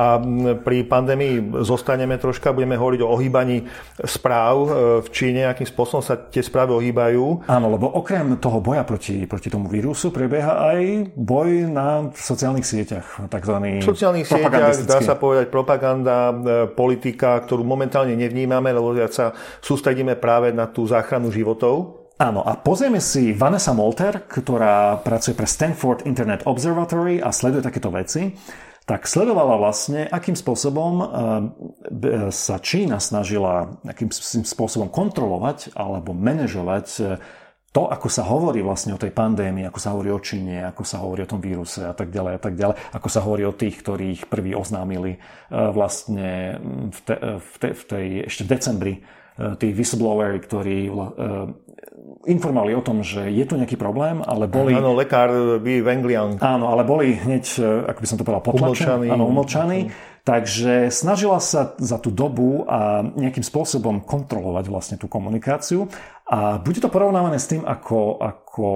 [0.00, 0.16] a
[0.64, 3.66] pri pandémii zostaneme troška, budeme hovoriť o ohýbaní
[4.06, 4.68] správ e,
[5.04, 7.44] v Číne, akým spôsobom sa tie správy ohýbajú.
[7.50, 13.28] Áno, lebo okrem toho boja proti, proti tomu vírusu prebieha aj boj na sociálnych sieťach,
[13.28, 16.34] takzvaný V sociálnych sieťach dá sa povedať propaganda, e,
[16.70, 22.02] politika, ktorú momentálne nevnímame, lebo sa sústredíme práve na tú záchranu životov.
[22.20, 27.88] Áno, a pozrieme si Vanessa Molter, ktorá pracuje pre Stanford Internet Observatory a sleduje takéto
[27.88, 28.36] veci
[28.90, 31.06] tak sledovala vlastne, akým spôsobom eh,
[32.34, 34.10] sa Čína snažila akým
[34.42, 37.14] spôsobom kontrolovať alebo manažovať eh,
[37.70, 40.98] to, ako sa hovorí vlastne o tej pandémii, ako sa hovorí o Číne, ako sa
[41.06, 43.78] hovorí o tom víruse a tak ďalej a tak ďalej, ako sa hovorí o tých,
[43.78, 46.58] ktorých prvý oznámili eh, vlastne
[46.90, 48.94] v, te, v, te, v tej, ešte v decembri
[49.36, 50.90] tí whistleblowery, ktorí
[52.20, 54.76] informovali o tom, že je tu nejaký problém, ale boli...
[54.76, 56.36] Áno, lekár Bi Wengliang.
[56.44, 57.44] Áno, ale boli hneď,
[57.88, 59.08] ako by som to povedal, potlačení.
[59.08, 59.88] Áno, umlčaní.
[60.20, 65.88] Takže snažila sa za tú dobu a nejakým spôsobom kontrolovať vlastne tú komunikáciu.
[66.28, 68.66] A bude to porovnávané s tým, ako, ako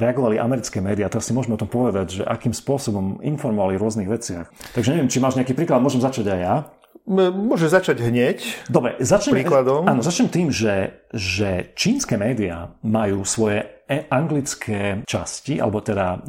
[0.00, 1.12] reagovali americké médiá.
[1.12, 4.48] Teraz si môžeme o tom povedať, že akým spôsobom informovali v rôznych veciach.
[4.72, 6.56] Takže neviem, či máš nejaký príklad, môžem začať aj ja.
[7.04, 8.64] Môže začať hneď.
[8.72, 9.84] Dobre, začnem, príkladom.
[9.84, 13.60] Áno, začnem tým, že, že čínske médiá majú svoje
[14.08, 16.20] anglické časti, alebo teda e,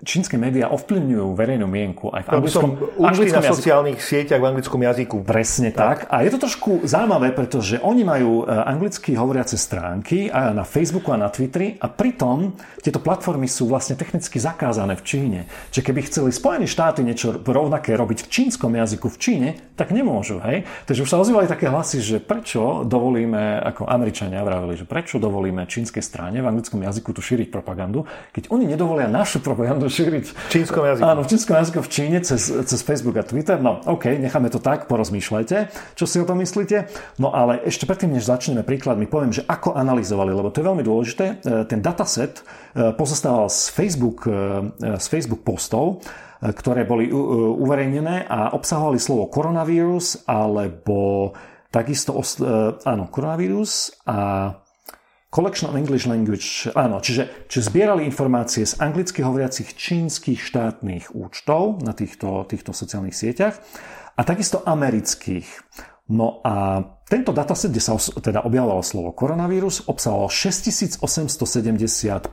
[0.00, 2.70] čínske médiá ovplyvňujú verejnú mienku aj v anglickom,
[3.00, 5.16] anglickom na sociálnych sieťach v anglickom jazyku.
[5.24, 6.08] Presne tak.
[6.08, 6.12] tak.
[6.12, 11.12] A je to trošku zaujímavé, pretože oni majú e, anglicky hovoriace stránky a na Facebooku
[11.12, 15.40] a na Twitteri a pritom tieto platformy sú vlastne technicky zakázané v Číne.
[15.68, 20.40] Čiže keby chceli Spojené štáty niečo rovnaké robiť v čínskom jazyku v Číne, tak nemôžu.
[20.40, 20.64] Hej?
[20.88, 25.68] Takže už sa ozývali také hlasy, že prečo dovolíme, ako Američania vravili, že prečo dovolíme
[25.68, 30.24] čínskej strane v anglickom jazyku tu šíriť propagandu, keď oni nedovolia našu propagandu šíriť.
[30.30, 31.04] V čínskom jazyku.
[31.04, 33.58] Áno, v čínskom jazyku v Číne cez, cez Facebook a Twitter.
[33.58, 35.56] No, OK, necháme to tak, porozmýšľajte,
[35.98, 36.86] čo si o tom myslíte.
[37.18, 40.84] No ale ešte predtým, než začneme príkladmi, poviem, že ako analyzovali, lebo to je veľmi
[40.86, 41.24] dôležité.
[41.26, 41.34] E,
[41.66, 46.06] ten dataset e, pozostával z Facebook, e, z Facebook postov,
[46.40, 51.36] ktoré boli uverejnené a obsahovali slovo koronavírus alebo
[51.68, 52.16] takisto,
[52.88, 54.48] áno, koronavírus a
[55.30, 61.86] Collection of English Language, áno, čiže, čiže zbierali informácie z anglicky hovoriacich čínskych štátnych účtov
[61.86, 63.62] na týchto, týchto sociálnych sieťach
[64.18, 65.46] a takisto amerických.
[66.10, 71.02] No a Tento dataset, kde sa teda objavovalo slovo koronavírus, obsahoval 6870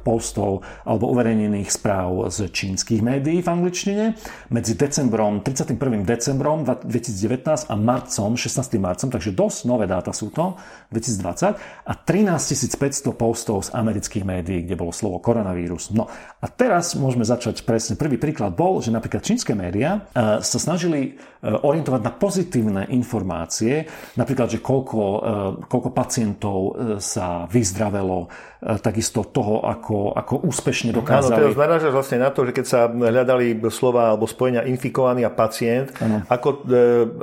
[0.06, 4.14] postov alebo uverejnených správ z čínskych médií v angličtine
[4.54, 6.06] medzi decembrom, 31.
[6.06, 8.78] decembrom 2019 a marcom, 16.
[8.78, 10.54] marcom, takže dosť nové dáta sú to,
[10.94, 15.90] 2020, a 13 500 postov z amerických médií, kde bolo slovo koronavírus.
[15.90, 16.06] No
[16.38, 17.98] a teraz môžeme začať presne.
[17.98, 23.90] Prvý príklad bol, že napríklad čínske médiá uh, sa snažili uh, orientovať na pozitívne informácie,
[24.14, 25.20] napríklad, že koľko, e,
[25.72, 31.32] koľko pacientov e, sa vyzdravelo, e, takisto toho, ako, ako úspešne dokázali.
[31.32, 35.32] Áno, teraz narážaš vlastne na to, že keď sa hľadali slova alebo spojenia infikovaný a
[35.32, 35.96] pacient,
[36.28, 36.68] ako,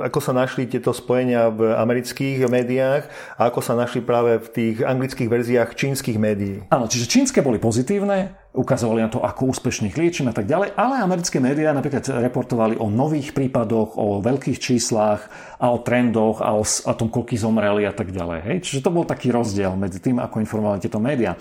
[0.01, 3.05] ako sa našli tieto spojenia v amerických médiách
[3.37, 6.65] a ako sa našli práve v tých anglických verziách čínskych médií.
[6.73, 11.03] Áno, čiže čínske boli pozitívne, ukazovali na to, ako úspešných liečím a tak ďalej, ale
[11.03, 15.27] americké médiá napríklad reportovali o nových prípadoch, o veľkých číslach
[15.59, 18.39] a o trendoch a o, o tom, koľko zomreli a tak ďalej.
[18.47, 18.57] Hej?
[18.63, 21.35] Čiže to bol taký rozdiel medzi tým, ako informovali tieto médiá.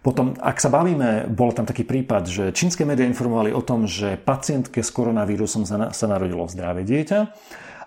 [0.00, 4.16] Potom, ak sa bavíme, bol tam taký prípad, že čínske médiá informovali o tom, že
[4.16, 7.20] pacientke s koronavírusom sa, narodilo zdravé dieťa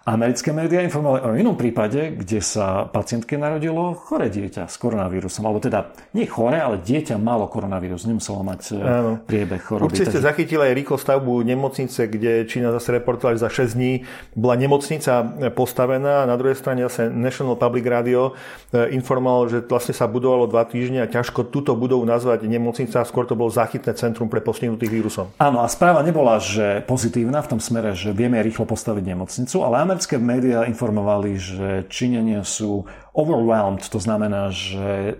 [0.03, 5.47] Americké médiá informovali o inom prípade, kde sa pacientke narodilo chore dieťa s koronavírusom.
[5.47, 9.11] Alebo teda nie chore, ale dieťa malo koronavírus, nemuselo mať e, Áno.
[9.23, 9.95] priebeh choroby.
[9.95, 14.03] Určite ste zachytili aj rýchlo stavbu nemocnice, kde Čína zase reportovala, že za 6 dní
[14.35, 15.23] bola nemocnica
[15.55, 16.27] postavená.
[16.27, 18.35] Na druhej strane zase National Public Radio
[18.75, 23.23] e, informovalo, že vlastne sa budovalo dva týždne a ťažko túto budovu nazvať nemocnica, skôr
[23.23, 25.31] to bolo záchytné centrum pre postihnutých vírusom.
[25.39, 29.92] Áno, a správa nebola, že pozitívna v tom smere, že vieme rýchlo postaviť nemocnicu, ale
[29.93, 32.83] americké médiá informovali, že Číňania sú
[33.13, 35.13] overwhelmed, to znamená, že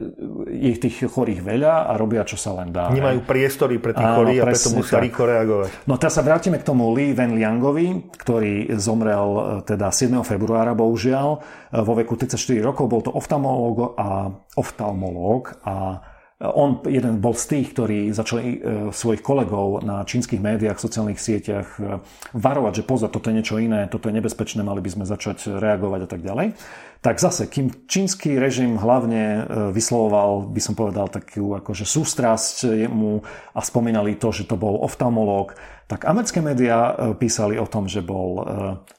[0.49, 2.89] je tých chorých veľa a robia, čo sa len dá.
[2.89, 5.69] Nemajú priestory pre tých chorých a preto musia rýchlo reagovať.
[5.86, 10.26] No teraz sa vrátime k tomu Li Wenliangovi, ktorý zomrel e, teda 7.
[10.26, 11.39] februára, bohužiaľ, e,
[11.86, 12.89] vo veku 34 rokov.
[12.89, 16.01] Bol to oftalmológ a, oftalmológ a
[16.44, 18.58] on jeden bol z tých, ktorí začali e,
[18.91, 22.04] svojich kolegov na čínskych médiách, sociálnych sieťach e,
[22.36, 26.04] varovať, že pozor, toto je niečo iné, toto je nebezpečné, mali by sme začať reagovať
[26.04, 26.60] a tak ďalej.
[27.00, 29.41] Tak zase, kým čínsky režim hlavne e,
[29.72, 33.24] vyslovoval, by som povedal, takú akože sústrasť mu
[33.56, 35.56] a spomínali to, že to bol oftalmológ,
[35.88, 38.43] tak americké médiá e, písali o tom, že bol e,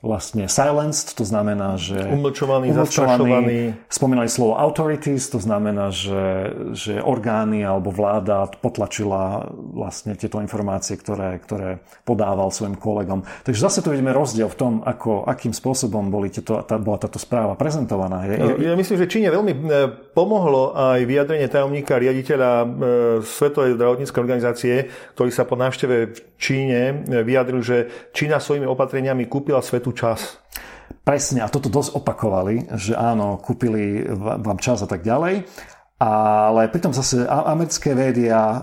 [0.05, 1.97] vlastne silenced, to znamená, že...
[1.97, 10.45] Umlčovaný, umlčovaný Spomínali slovo authorities, to znamená, že, že orgány alebo vláda potlačila vlastne tieto
[10.45, 13.24] informácie, ktoré, ktoré podával svojim kolegom.
[13.49, 17.16] Takže zase tu vidíme rozdiel v tom, ako, akým spôsobom boli tieto, tá, bola táto
[17.16, 18.28] správa prezentovaná.
[18.28, 19.61] Je, ja myslím, že Číne veľmi e,
[20.15, 22.51] pomohlo aj vyjadrenie tajomníka riaditeľa
[23.21, 24.75] Svetovej zdravotníckej organizácie,
[25.12, 27.77] ktorý sa po návšteve v Číne Číne vyjadril, že
[28.15, 30.39] Čína svojimi opatreniami kúpila svetu čas.
[31.03, 35.43] Presne, a toto dosť opakovali, že áno, kúpili vám čas a tak ďalej.
[35.99, 38.59] Ale pritom zase americké médiá, e,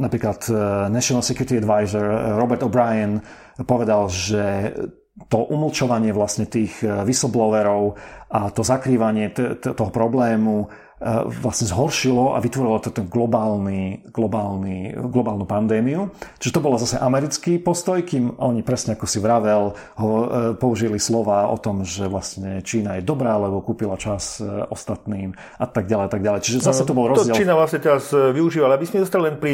[0.00, 0.52] napríklad e,
[0.88, 3.20] National Security Advisor e, Robert O'Brien
[3.66, 4.72] povedal, že
[5.14, 7.94] to umlčovanie vlastne tých whistleblowerov
[8.34, 10.66] a to zakrývanie t- t- toho problému
[11.04, 16.08] vlastne zhoršilo a vytvorilo to ten globálny, globálny, globálnu pandémiu.
[16.40, 20.26] Čiže to bolo zase americký postoj, kým oni presne ako si vravel, ho, e,
[20.56, 25.66] použili slova o tom, že vlastne Čína je dobrá, lebo kúpila čas e, ostatným a
[25.68, 26.40] tak ďalej, a tak ďalej.
[26.40, 27.36] Čiže zase to bol rozdiel.
[27.36, 29.52] To Čína vlastne teraz e, využíva, ale aby sme zostali len pri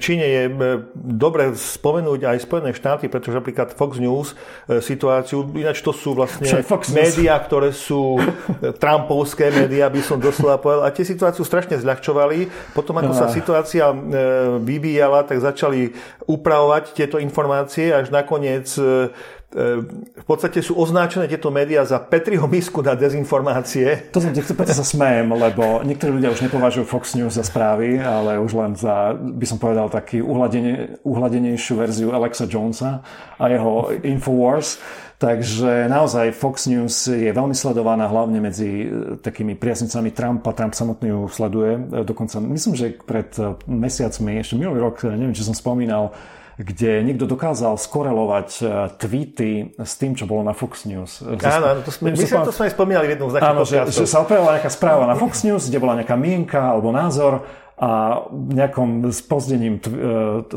[0.00, 0.42] Číne, je
[0.96, 4.32] dobre spomenúť aj Spojené štáty, pretože napríklad Fox News
[4.68, 6.46] situáciu, ináč to sú vlastne
[6.94, 8.16] médiá, ktoré sú
[8.82, 12.46] Trumpovské médiá, by som doslova povedal, a tie situáciu strašne zľahčovali.
[12.70, 13.96] Potom, ako sa situácia e,
[14.62, 15.90] vyvíjala, tak začali
[16.30, 19.10] upravovať tieto informácie, až nakoniec e,
[19.50, 19.82] e,
[20.16, 24.14] v podstate sú označené tieto médiá za Petriho misku na dezinformácie.
[24.14, 28.38] To som preto sa smejem, lebo niektorí ľudia už nepovažujú Fox News za správy, ale
[28.38, 33.02] už len za, by som povedal, taký uhladenie, uhladenejšiu verziu Alexa Jonesa
[33.36, 34.78] a jeho Infowars.
[35.16, 38.86] Takže naozaj Fox News je veľmi sledovaná hlavne medzi e,
[39.16, 40.52] takými priaznicami Trumpa.
[40.52, 41.72] Trump samotný ju sleduje.
[41.72, 46.12] E, dokonca myslím, že pred e, mesiacmi, ešte minulý rok, neviem, či som spomínal,
[46.60, 48.48] kde niekto dokázal skorelovať
[48.96, 51.20] tweety s tým, čo bolo na Fox News.
[51.20, 54.24] Áno, áno to sme, myslím, to sme spomínali v jednom z Áno, že, že sa
[54.24, 57.44] operovala nejaká správa na Fox News, kde bola nejaká mienka alebo názor
[57.76, 59.84] a nejakom spozdením e,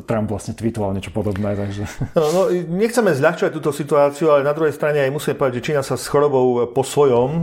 [0.07, 1.51] Trump vlastne tweetoval niečo podobné.
[1.51, 1.83] Takže...
[2.15, 5.83] No, no, nechceme zľahčovať túto situáciu, ale na druhej strane aj musíme povedať, že Čína
[5.83, 7.41] sa s chorobou po svojom e,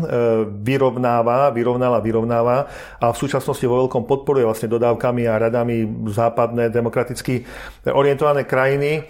[0.65, 2.57] vyrovnáva, vyrovnáva, vyrovnáva
[2.97, 7.45] a v súčasnosti vo veľkom podporuje vlastne dodávkami a radami západné demokraticky
[7.85, 9.05] orientované krajiny.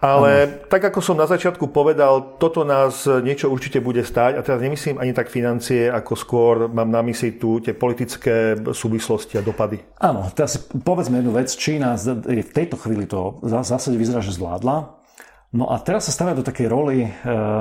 [0.00, 4.64] Ale tak ako som na začiatku povedal, toto nás niečo určite bude stáť a teraz
[4.64, 9.76] nemyslím ani tak financie, ako skôr mám na mysli tu tie politické súvislosti a dopady.
[10.00, 11.52] Áno, teraz povedzme jednu vec.
[11.52, 15.00] Čína v tejto chvíli to v zásade vyzerá, že zvládla.
[15.50, 17.10] No a teraz sa stavia do takej roli, eh,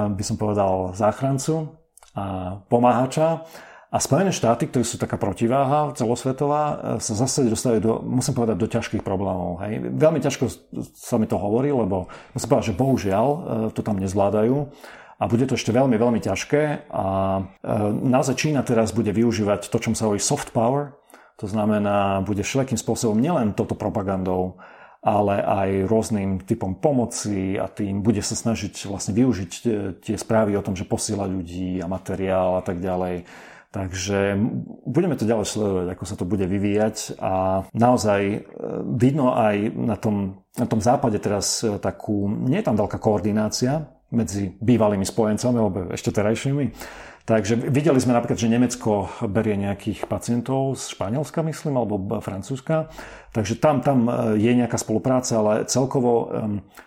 [0.07, 1.73] by som povedal, záchrancu
[2.13, 3.43] a pomáhača.
[3.89, 8.57] A Spojené štáty, ktoré sú taká protiváha celosvetová, e, sa zase dostávajú do, musím povedať,
[8.61, 9.65] do ťažkých problémov.
[9.65, 9.81] Hej.
[9.97, 10.45] Veľmi ťažko
[10.93, 12.05] sa mi to hovorí, lebo
[12.37, 13.37] musím povedať, že bohužiaľ e,
[13.73, 14.69] to tam nezvládajú.
[15.19, 16.93] A bude to ešte veľmi, veľmi ťažké.
[16.93, 17.05] A
[17.41, 17.41] e,
[18.05, 20.93] naozaj Čína teraz bude využívať to, čo sa hovorí soft power.
[21.41, 24.61] To znamená, bude všelijakým spôsobom nielen toto propagandou,
[25.01, 29.51] ale aj rôznym typom pomoci a tým bude sa snažiť vlastne využiť
[30.03, 33.23] tie správy o tom, že posiela ľudí a materiál a tak ďalej
[33.69, 34.33] Takže
[34.89, 38.37] budeme to ďalej sledovať, ako sa to bude vyvíjať a naozaj e,
[38.97, 43.85] vidno aj na tom, na tom západe teraz e, takú, nie je tam veľká koordinácia
[44.09, 46.65] medzi bývalými spojencami alebo ešte terajšími.
[47.29, 52.89] Takže videli sme napríklad, že Nemecko berie nejakých pacientov z Španielska, myslím, alebo Francúzska
[53.29, 56.33] Takže tam, tam e, je nejaká spolupráca, ale celkovo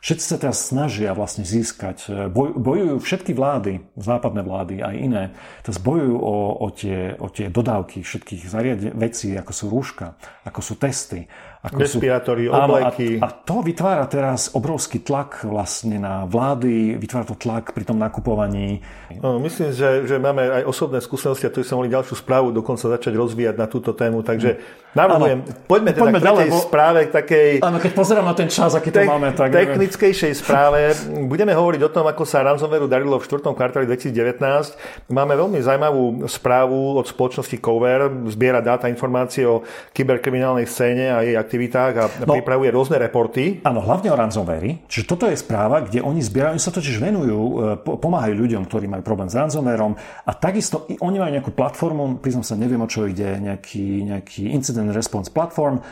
[0.03, 1.97] všetci sa teraz snažia vlastne získať.
[2.11, 5.25] E, boj, bojujú všetky vlády, západné vlády, aj iné,
[5.63, 10.61] teraz bojujú o, o, tie, o tie dodávky všetkých zariadení, vecí, ako sú rúška, ako
[10.61, 11.31] sú testy.
[11.63, 13.23] Ako Respirátory, obleky.
[13.23, 18.03] A, a to vytvára teraz obrovský tlak vlastne na vlády, vytvára to tlak pri tom
[18.03, 18.83] nakupovaní.
[19.23, 22.91] No, myslím, že, že máme aj osobné skúsenosti a tu som mohli ďalšiu správu dokonca
[22.91, 24.59] začať rozvíjať na túto tému, takže
[24.99, 26.59] navrhujem, poďme teda poďme ďalej, bo...
[26.65, 27.51] správe takej...
[27.61, 29.53] Áno, keď pozerám na ten čas, aký to máme, tak...
[29.53, 30.97] Technickejšej správe.
[31.29, 33.53] Budeme hovoriť o tom, ako sa ransomwareu darilo v 4.
[33.53, 35.13] kvartáli 2019.
[35.13, 38.09] Máme veľmi zaujímavú správu od spoločnosti Cover.
[38.33, 39.63] Zbiera dáta informácie o
[39.93, 43.61] kyberkriminálnej scéne a jej aktivitách a no, pripravuje rôzne reporty.
[43.63, 44.87] Áno, hlavne o ransomware.
[44.89, 48.87] Čiže toto je správa, kde oni zbierajú, oni sa totiž venujú, e, pomáhajú ľuďom, ktorí
[48.87, 49.93] majú problém s ransomwareom
[50.25, 54.95] a takisto oni majú nejakú platformu, priznám sa, neviem o čo ide, nejaký, nejaký incident
[54.95, 55.83] response platform,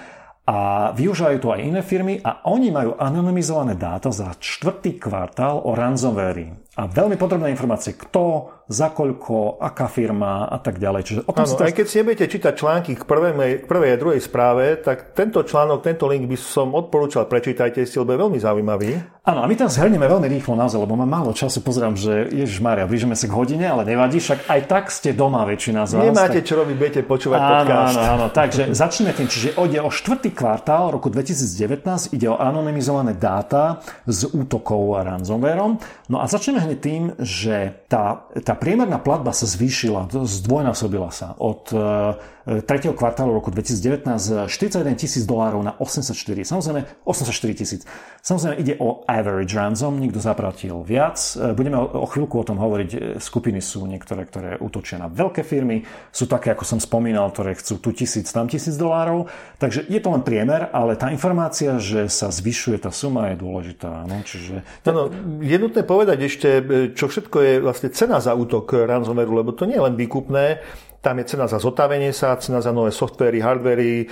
[0.50, 5.78] a využívajú to aj iné firmy a oni majú anonymizované dáta za čtvrtý kvartál o
[5.78, 6.74] ransomware.
[6.74, 11.02] A veľmi podrobné informácie, kto, za koľko, aká firma a tak ďalej.
[11.02, 13.96] Čiže o tom ano, si aj keď si nebudete čítať články k prvej, prvej a
[13.98, 18.38] druhej správe, tak tento článok, tento link by som odporúčal, prečítajte si, lebo je veľmi
[18.38, 18.90] zaujímavý.
[19.26, 22.62] Áno, a my tam zhrnieme veľmi rýchlo naozaj, lebo mám málo času, pozerám, že Ježiš
[22.62, 26.06] Maria, blížime sa k hodine, ale nevadí, však aj tak ste doma väčšina z vás.
[26.06, 26.46] Nemáte tak...
[26.46, 27.96] čo robiť, budete počúvať áno, podcast.
[27.98, 33.18] Áno, áno, takže začneme tým, čiže ide o štvrtý kvartál roku 2019, ide o anonymizované
[33.18, 35.82] dáta z útokov a ransomwareom.
[36.06, 41.72] No a začneme hneď tým, že tá, tá priemerná platba sa zvýšila, zdvojnásobila sa od
[42.46, 42.88] 3.
[42.88, 46.16] E, kvartálu roku 2019 z 41 tisíc dolárov na 84.
[46.44, 47.82] Samozrejme, 84 tisíc.
[48.24, 51.20] Samozrejme, ide o average ransom, nikto zaplatil viac.
[51.36, 52.90] E, budeme o, chvíľku o tom hovoriť.
[52.90, 55.84] E, skupiny sú niektoré, ktoré útočia na veľké firmy.
[56.08, 59.28] Sú také, ako som spomínal, ktoré chcú tu tisíc, tam tisíc dolárov.
[59.60, 64.08] Takže je to len priemer, ale tá informácia, že sa zvyšuje tá suma, je dôležitá.
[64.08, 64.24] No?
[64.24, 64.64] Čiže...
[64.88, 65.12] Ano,
[65.44, 66.48] je nutné povedať ešte,
[66.96, 70.64] čo všetko je vlastne cena za útok ransomwareu, lebo to nie je len výkupné,
[71.00, 74.06] tam je cena za zotavenie sa, cena za nové softvery, hardvery, e,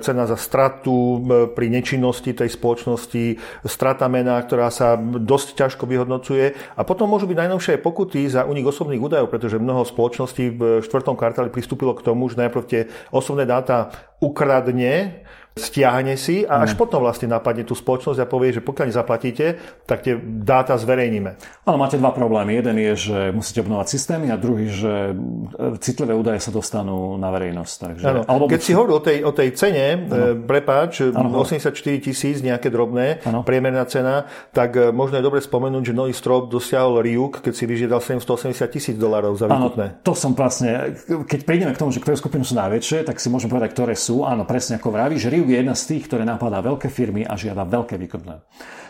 [0.00, 3.36] cena za stratu e, pri nečinnosti tej spoločnosti,
[3.68, 6.56] strata mena, ktorá sa dosť ťažko vyhodnocuje.
[6.76, 11.12] A potom môžu byť najnovšie pokuty za unik osobných údajov, pretože mnoho spoločností v štvrtom
[11.12, 15.24] kvartáli pristúpilo k tomu, že najprv tie osobné dáta ukradne,
[15.60, 16.78] stiahne si a až mm.
[16.80, 19.46] potom vlastne napadne tú spoločnosť a povie, že pokiaľ nezaplatíte,
[19.84, 21.30] tak tie dáta zverejníme.
[21.68, 22.56] Ale máte dva problémy.
[22.56, 27.28] Jeden je, že musíte obnovať systémy a druhý, že e, citlivé údaje sa dostanú na
[27.28, 27.74] verejnosť.
[27.76, 28.20] Takže, ano.
[28.24, 30.08] alebo Keď si hovoril o tej, o tej cene, ano.
[30.08, 31.44] E, prepáč, ano.
[31.44, 33.44] 84 tisíc nejaké drobné, ano.
[33.44, 34.24] priemerná cena,
[34.56, 38.66] tak e, možno je dobre spomenúť, že nový strop dosiahol Ryuk, keď si vyžiadal 780
[38.72, 40.00] tisíc dolárov za výkupné.
[40.00, 40.96] to som vlastne,
[41.28, 44.22] keď prídeme k tomu, že ktoré skupiny sú najväčšie, tak si môžeme povedať, ktoré sú.
[44.24, 47.34] Áno, presne ako vraví, že Ryuk je jedna z tých, ktoré napadá veľké firmy a
[47.34, 48.40] žiada veľké výkupné.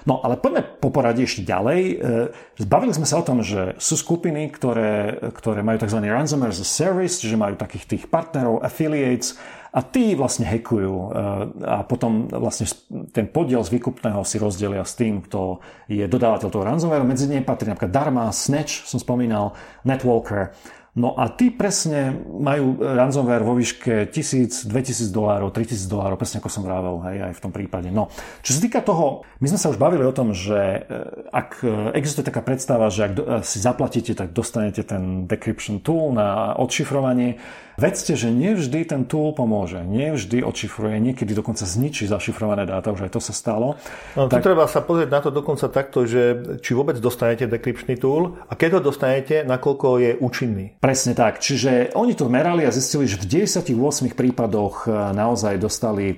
[0.08, 1.80] No ale poďme po poradí ešte ďalej.
[1.80, 1.94] E,
[2.56, 6.00] zbavili sme sa o tom, že sú skupiny, ktoré, ktoré majú tzv.
[6.00, 9.36] ransomware as a service, čiže majú takých tých partnerov, affiliates,
[9.70, 11.08] a tí vlastne hackujú e,
[11.62, 12.66] a potom vlastne
[13.14, 17.06] ten podiel z výkupného si rozdelia s tým, kto je dodávateľ toho ransomware.
[17.06, 19.54] Medzi ne patrí napríklad Dharma, Snatch, som spomínal,
[19.86, 20.58] Netwalker.
[20.98, 26.50] No a tí presne majú ransomware vo výške 1000, 2000 dolárov, 3000 dolárov, presne ako
[26.50, 27.94] som vravel, hej, aj v tom prípade.
[27.94, 28.10] No,
[28.42, 30.80] čo sa týka toho, my sme sa už bavili o tom, že e,
[31.30, 36.58] ak e, existuje taká predstava, že ak si zaplatíte, tak dostanete ten decryption tool na
[36.58, 37.38] odšifrovanie.
[37.80, 43.16] Vedzte, že nevždy ten tool pomôže, nevždy odšifruje, niekedy dokonca zničí zašifrované dáta, už aj
[43.16, 43.80] to sa stalo.
[44.12, 44.44] No, tak...
[44.44, 46.22] Tu treba sa pozrieť na to dokonca takto, že
[46.60, 50.76] či vôbec dostanete decryption tool a keď ho dostanete, nakoľko je účinný.
[50.76, 53.72] Presne tak, čiže oni to merali a zistili, že v 98
[54.12, 56.14] prípadoch e, naozaj dostali e,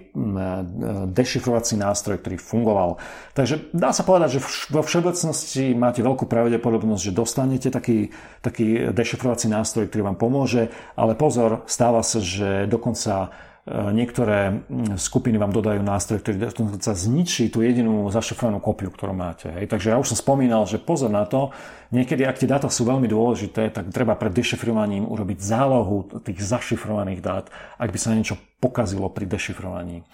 [1.14, 2.98] dešifrovací nástroj, ktorý fungoval.
[3.38, 8.10] Takže dá sa povedať, že vo všeobecnosti máte veľkú pravdepodobnosť, že dostanete taký,
[8.42, 13.28] taký dešifrovací nástroj, ktorý vám pomôže, ale pozor, stáva sa, že dokonca
[13.66, 14.64] e, niektoré
[14.96, 19.53] skupiny vám dodajú nástroj, ktorý dokonca zničí tú jedinú zašifrovanú kopiu, ktorú máte.
[19.53, 19.68] Hej.
[19.68, 21.53] Takže ja už som spomínal, že pozor na to,
[21.92, 27.20] niekedy ak tie dáta sú veľmi dôležité, tak treba pred dešifrovaním urobiť zálohu tých zašifrovaných
[27.20, 30.07] dát, ak by sa niečo pokazilo pri dešifrovaní.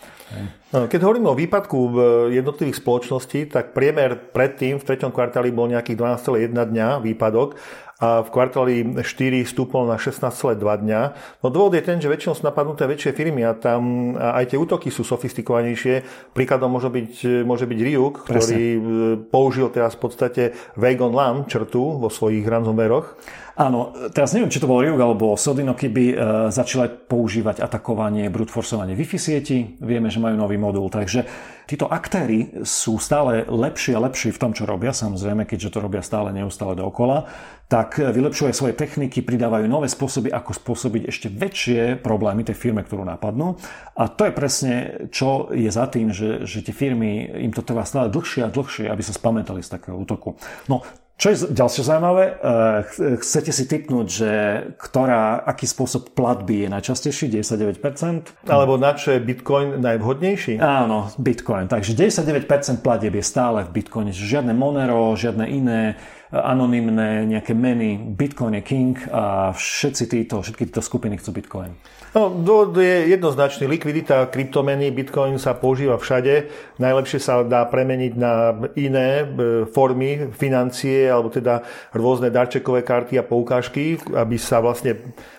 [0.73, 1.97] No, keď hovoríme o výpadku v
[2.33, 7.61] jednotlivých spoločností, tak priemer predtým v treťom kvartáli bol nejakých 12,1 dňa výpadok
[7.99, 11.01] a v kvartáli 4 stúpol na 16,2 dňa.
[11.43, 14.95] No dôvod je ten, že väčšinou sú napadnuté väčšie firmy a tam aj tie útoky
[14.95, 16.07] sú sofistikovanejšie.
[16.31, 19.27] Príkladom môže byť, môže byť Ryuk, ktorý Presne.
[19.35, 20.43] použil teraz v podstate
[20.79, 23.19] Wagon LAN črtu vo svojich ransomwareoch.
[23.59, 26.17] Áno, teraz neviem, či to bol Ryuk alebo Sodino, keby e,
[26.55, 29.75] začali používať atakovanie, brute forceovanie Wi-Fi sieti.
[29.83, 31.27] Vieme, že majú nový modul, takže
[31.67, 36.07] títo aktéry sú stále lepší a lepší v tom, čo robia, samozrejme, keďže to robia
[36.07, 37.27] stále neustále dookola,
[37.67, 43.03] tak vylepšujú svoje techniky, pridávajú nové spôsoby, ako spôsobiť ešte väčšie problémy tej firme, ktorú
[43.03, 43.59] napadnú.
[43.99, 44.75] A to je presne,
[45.11, 48.87] čo je za tým, že, že tie firmy, im to trvá stále dlhšie a dlhšie,
[48.87, 50.39] aby sa spamätali z takého útoku.
[50.71, 50.87] No,
[51.19, 54.33] čo je ďalšie zaujímavé, eh, chcete si typnúť, že
[54.79, 58.39] ktorá, aký spôsob platby je najčastejší, 99%?
[58.47, 60.63] Alebo na čo je Bitcoin najvhodnejší?
[60.63, 61.67] Áno, Bitcoin.
[61.67, 64.15] Takže 99% platieb je stále v Bitcoine.
[64.15, 65.99] Žiadne Monero, žiadne iné
[66.31, 67.99] anonymné nejaké meny.
[68.15, 71.75] Bitcoin je king a všetci títo, všetky tieto skupiny chcú Bitcoin.
[72.17, 73.69] No, dôvod je jednoznačný.
[73.69, 76.49] Likvidita kryptomeny, Bitcoin sa používa všade.
[76.81, 79.25] Najlepšie sa dá premeniť na iné e,
[79.69, 81.61] formy financie, alebo teda
[81.93, 84.97] rôzne darčekové karty a poukážky, aby sa vlastne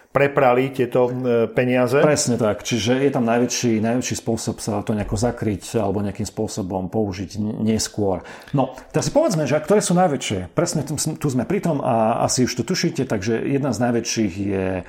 [0.09, 1.05] preprali tieto
[1.53, 2.01] peniaze.
[2.01, 6.89] Presne tak, čiže je tam najväčší, najväčší spôsob sa to nejako zakryť alebo nejakým spôsobom
[6.89, 8.25] použiť neskôr.
[8.57, 10.49] No, teraz si povedzme, že ktoré sú najväčšie.
[10.57, 14.65] Presne tu, sme pri tom a asi už to tušíte, takže jedna z najväčších je
[14.81, 14.83] e,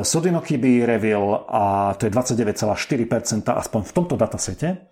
[0.00, 4.88] Sodinokiby Reveal a to je 29,4% aspoň v tomto datasete.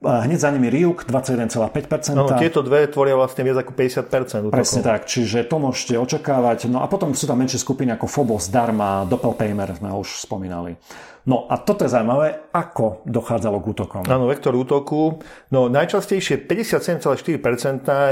[0.00, 2.16] Hneď za nimi Ryuk 21,5%.
[2.16, 4.48] No, tieto dve tvoria vlastne viac ako 50%.
[4.48, 6.72] Presne tak, čiže to môžete očakávať.
[6.72, 10.80] No a potom sú tam menšie skupiny ako Phobos, Dharma, Doppelpaymer, sme ho už spomínali.
[11.28, 14.02] No a toto je zaujímavé, ako dochádzalo k útokom.
[14.08, 15.20] Áno, vektor útoku.
[15.52, 17.36] No najčastejšie 57,4%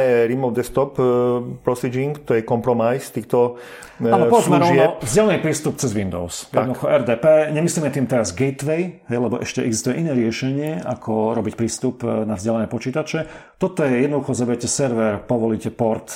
[0.05, 5.75] je remote desktop uh, proceding, to je compromise týchto uh, Áno, povedzme rovno, vzdielný prístup
[5.75, 6.47] cez Windows.
[6.55, 12.23] Jednoducho RDP, nemyslíme tým teraz gateway, lebo ešte existuje iné riešenie, ako robiť prístup e,
[12.23, 13.27] na vzdialené počítače.
[13.59, 16.15] Toto je jednoducho, zoberiete server, povolíte port,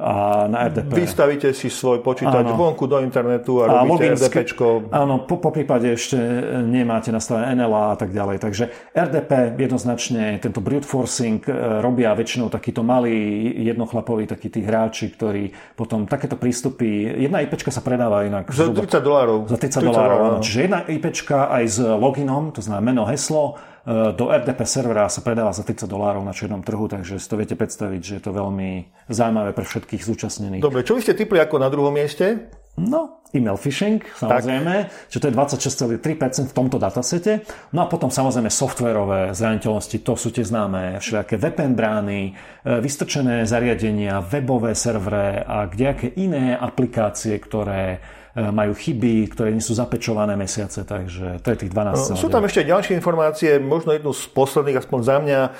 [0.00, 1.04] a na RDP.
[1.04, 2.56] Vystavíte si svoj počítač áno.
[2.56, 4.50] vonku do internetu a, a robíte RDP.
[4.88, 6.16] Áno, po, po prípade ešte
[6.64, 8.36] nemáte nastavené NLA a tak ďalej.
[8.40, 8.64] Takže
[8.96, 11.52] RDP jednoznačne, tento brute forcing e,
[11.84, 17.84] robia väčšinou takíto malí jednochlapoví takí tí hráči, ktorí potom takéto prístupy, jedna IPčka sa
[17.84, 18.48] predáva inak.
[18.50, 19.38] Za 30 dolárov.
[19.46, 24.30] Za 30, 30 dolárov, Čiže jedna IPčka aj s loginom, to znamená meno, heslo, do
[24.30, 28.00] RDP servera sa predáva za 30 dolárov na čiernom trhu, takže si to viete predstaviť,
[28.00, 30.62] že je to veľmi zaujímavé pre všetkých zúčastnených.
[30.62, 32.46] Dobre, čo by ste typli ako na druhom mieste?
[32.72, 35.12] No, email phishing, samozrejme, tak.
[35.12, 37.44] že to je 26,3% v tomto datasete.
[37.76, 42.32] No a potom samozrejme softverové zraniteľnosti, to sú tie známe všelijaké VPN brány, e,
[42.80, 48.00] vystrčené zariadenia, webové servere a kdejaké iné aplikácie, ktoré
[48.32, 52.48] majú chyby, ktoré nie sú zapečované mesiace, takže to je tých 12 no, Sú tam
[52.48, 55.50] ešte ďalšie informácie, možno jednu z posledných, aspoň za mňa, e,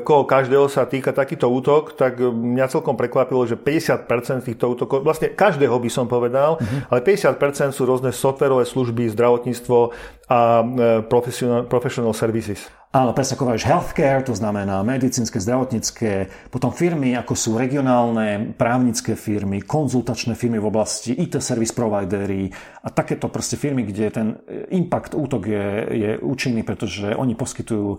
[0.00, 5.36] koho každého sa týka takýto útok, tak mňa celkom prekvapilo, že 50% týchto útokov, vlastne
[5.36, 6.88] každého by som povedal, uh-huh.
[6.88, 9.92] ale 50% sú rôzne softverové služby, zdravotníctvo
[10.32, 10.64] a e,
[11.04, 12.72] professional, professional services.
[12.94, 19.66] Áno, presne ako healthcare, to znamená medicínske, zdravotnícke, potom firmy ako sú regionálne, právnické firmy,
[19.66, 22.54] konzultačné firmy v oblasti IT service providery
[22.86, 24.28] a takéto proste firmy, kde ten
[24.70, 27.98] impact, útok je, je účinný, pretože oni poskytujú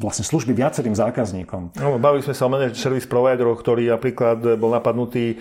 [0.00, 1.76] vlastne služby viacerým zákazníkom.
[1.76, 5.36] No, bavili sme sa o managed service providerov, ktorý napríklad bol napadnutý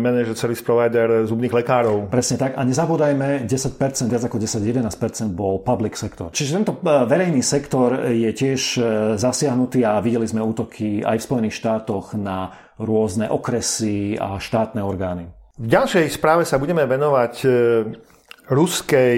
[0.00, 2.08] manager service provider zubných lekárov.
[2.08, 2.56] Presne tak.
[2.56, 6.32] A nezabúdajme, 10%, viac ako 10-11% bol public sektor.
[6.32, 8.60] Čiže tento e, verejný sektor je tiež
[9.20, 15.28] zasiahnutý a videli sme útoky aj v Spojených štátoch na rôzne okresy a štátne orgány.
[15.60, 17.44] V ďalšej správe sa budeme venovať
[18.48, 19.16] ruskej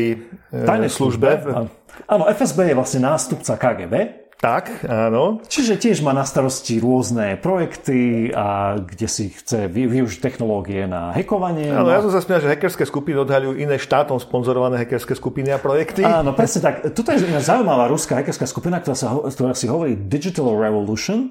[0.51, 1.29] Tajnej službe.
[1.39, 1.83] službe.
[2.09, 5.39] Áno, FSB je vlastne nástupca KGB, tak, áno.
[5.47, 11.71] Čiže tiež má na starosti rôzne projekty a kde si chce využiť technológie na hekovanie.
[11.71, 11.95] Áno, no.
[11.95, 16.03] ja som sa spýtal, že hackerské skupiny odhaľujú iné štátom sponzorované hackerské skupiny a projekty.
[16.03, 16.91] Áno, presne tak.
[16.91, 21.31] Tuto je zaujímavá ruská hackerská skupina, ktorá, sa, ktorá si hovorí Digital Revolution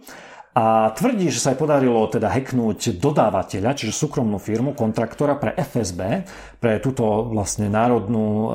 [0.51, 6.28] a tvrdí, že sa aj podarilo teda hacknúť dodávateľa, čiže súkromnú firmu, kontraktora pre FSB,
[6.59, 8.49] pre túto vlastne národnú um,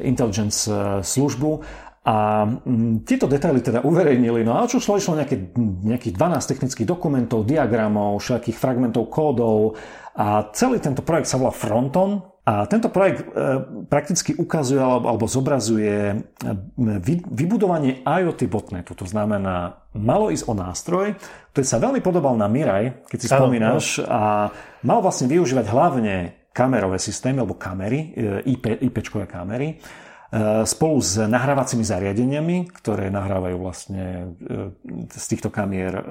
[0.00, 1.60] intelligence uh, službu
[2.08, 5.52] a mm, tieto detaily teda uverejnili, no a čo šlo, išlo nejaké,
[5.84, 9.76] nejakých 12 technických dokumentov, diagramov, všetkých fragmentov kódov.
[10.16, 12.24] A celý tento projekt sa volá Fronton.
[12.48, 13.60] A tento projekt e,
[13.92, 16.16] prakticky ukazuje alebo, alebo zobrazuje e,
[16.80, 18.96] vy, vybudovanie IoT botnetu.
[18.96, 21.12] To znamená, malo ísť o nástroj,
[21.52, 24.48] ktorý sa veľmi podobal na Mirai, keď si spomínaš, a
[24.80, 26.14] mal vlastne využívať hlavne
[26.56, 29.76] kamerové systémy alebo kamery, e, IP, IPčkové kamery,
[30.68, 36.02] spolu s nahrávacími zariadeniami, ktoré nahrávajú vlastne e, z týchto kamier e,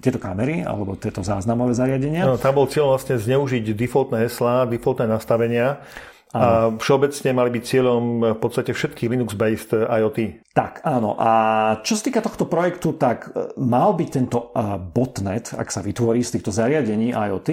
[0.00, 2.24] tieto kamery alebo tieto záznamové zariadenia.
[2.24, 5.84] No, tam bol cieľ vlastne zneužiť defaultné heslá, defaultné nastavenia
[6.36, 8.04] a všeobecne mali byť cieľom
[8.36, 10.46] v podstate všetky Linux-based IoT.
[10.56, 11.20] Tak, áno.
[11.20, 11.30] A
[11.84, 16.24] čo sa týka tohto projektu, tak e, mal byť tento e, botnet, ak sa vytvorí
[16.24, 17.48] z týchto zariadení IoT,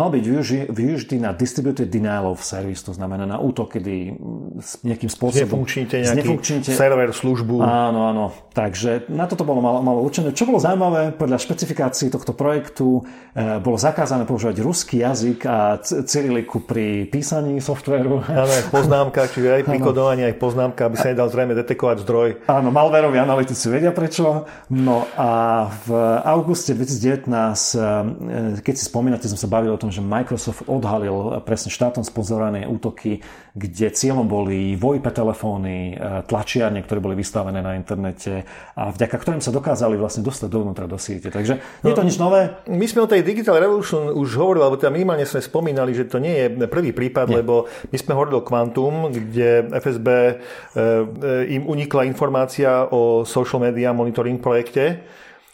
[0.00, 4.16] mal byť využi- využitý na distributed denial of service, to znamená na útok, kedy
[4.88, 5.68] nejakým spôsobom...
[5.68, 6.70] Znefunkčníte nejaký znefunkčníte...
[6.72, 7.60] server, službu.
[7.60, 8.32] Áno, áno.
[8.56, 10.32] Takže na toto bolo malo, malo určené.
[10.32, 13.04] Čo bolo zaujímavé, podľa špecifikácií tohto projektu
[13.36, 19.48] e, bolo zakázané používať ruský jazyk a cyriliku pri písaní softvéru Áno, aj poznámka, čiže
[19.60, 22.28] aj pri kodovaní, aj poznámka, aby sa nedal zrejme detekovať zdroj.
[22.50, 24.46] Áno, malveroví analytici vedia prečo.
[24.70, 25.30] No a
[25.86, 25.88] v
[26.26, 27.30] auguste 2019,
[27.78, 32.66] eh, keď si spomínate, sme sa bavili o tom, že Microsoft odhalil presne štátom sponzorované
[32.66, 33.22] útoky,
[33.56, 38.42] kde cieľom boli VoIP telefóny, eh, tlačiarne, ktoré boli vystavené na internete
[38.76, 41.30] a vďaka ktorým sa dokázali vlastne dostať dovnútra do siete.
[41.30, 42.52] Takže nie je to no, nič nové.
[42.68, 46.20] My sme o tej Digital Revolution už hovorili, alebo teda minimálne sme spomínali, že to
[46.20, 47.42] nie je prvý prípad, nie.
[47.42, 53.60] lebo my sme hovorili o Quantum, kde FSB e, e, im unikla informácia o social
[53.62, 55.00] media monitoring projekte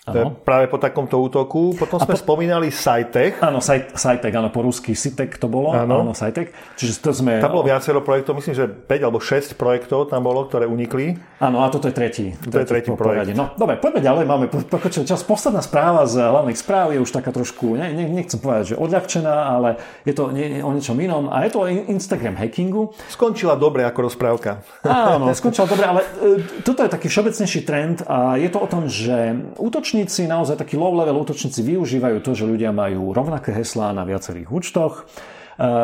[0.02, 0.34] Ano.
[0.34, 1.78] Práve po takomto útoku.
[1.78, 2.34] Potom sme po...
[2.34, 3.38] spomínali Sajtech.
[3.38, 5.70] Áno, Sajtech, áno, po rusky Sitek to bolo.
[5.70, 6.50] Áno, áno Sajtech.
[6.74, 7.38] Čiže to sme...
[7.38, 11.22] Tam bolo viacero projektov, myslím, že 5 alebo 6 projektov tam bolo, ktoré unikli.
[11.38, 12.34] Áno, a toto je tretí.
[12.50, 13.30] To je tretí projekt.
[13.38, 14.24] No, dobre, poďme ďalej.
[14.26, 15.22] Máme pokočil čas.
[15.22, 19.54] Posledná správa z hlavných správ je už taká trošku, ne, ne, nechcem povedať, že odľahčená,
[19.54, 21.30] ale je to nie, o niečom inom.
[21.30, 22.90] A je to o Instagram hackingu.
[23.06, 24.66] Skončila dobre ako rozprávka.
[24.82, 28.90] Áno, skončila dobre, ale e, toto je taký všeobecnejší trend a je to o tom,
[28.90, 34.02] že útoč útočníci, naozaj takí low-level útočníci využívajú to, že ľudia majú rovnaké heslá na
[34.02, 35.06] viacerých účtoch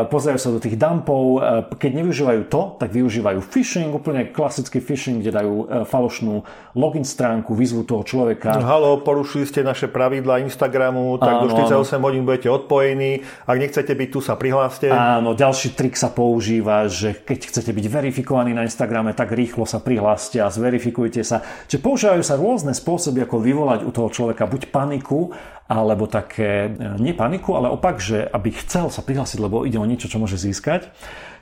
[0.08, 1.22] pozerajú sa do tých dumpov.
[1.38, 6.40] Eh, keď nevyužívajú to, tak využívajú phishing, úplne klasický phishing, kde dajú eh, falošnú
[6.78, 8.56] login stránku, vyzvu toho človeka.
[8.64, 12.04] Halo, porušili ste naše pravidla Instagramu, tak áno, do 48 áno.
[12.08, 13.26] hodín budete odpojení.
[13.44, 14.88] Ak nechcete byť tu, sa prihláste.
[14.88, 19.82] Áno, ďalší trik sa používa, že keď chcete byť verifikovaní na Instagrame, tak rýchlo sa
[19.82, 21.44] prihláste a zverifikujte sa.
[21.66, 25.34] Čiže používajú sa rôzne spôsoby, ako vyvolať u toho človeka buď paniku,
[25.68, 29.84] alebo také, e, nie paniku, ale opak, že aby chcel sa prihlásiť, lebo ide o
[29.84, 30.88] niečo, čo môže získať.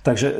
[0.02, 0.34] Takže e,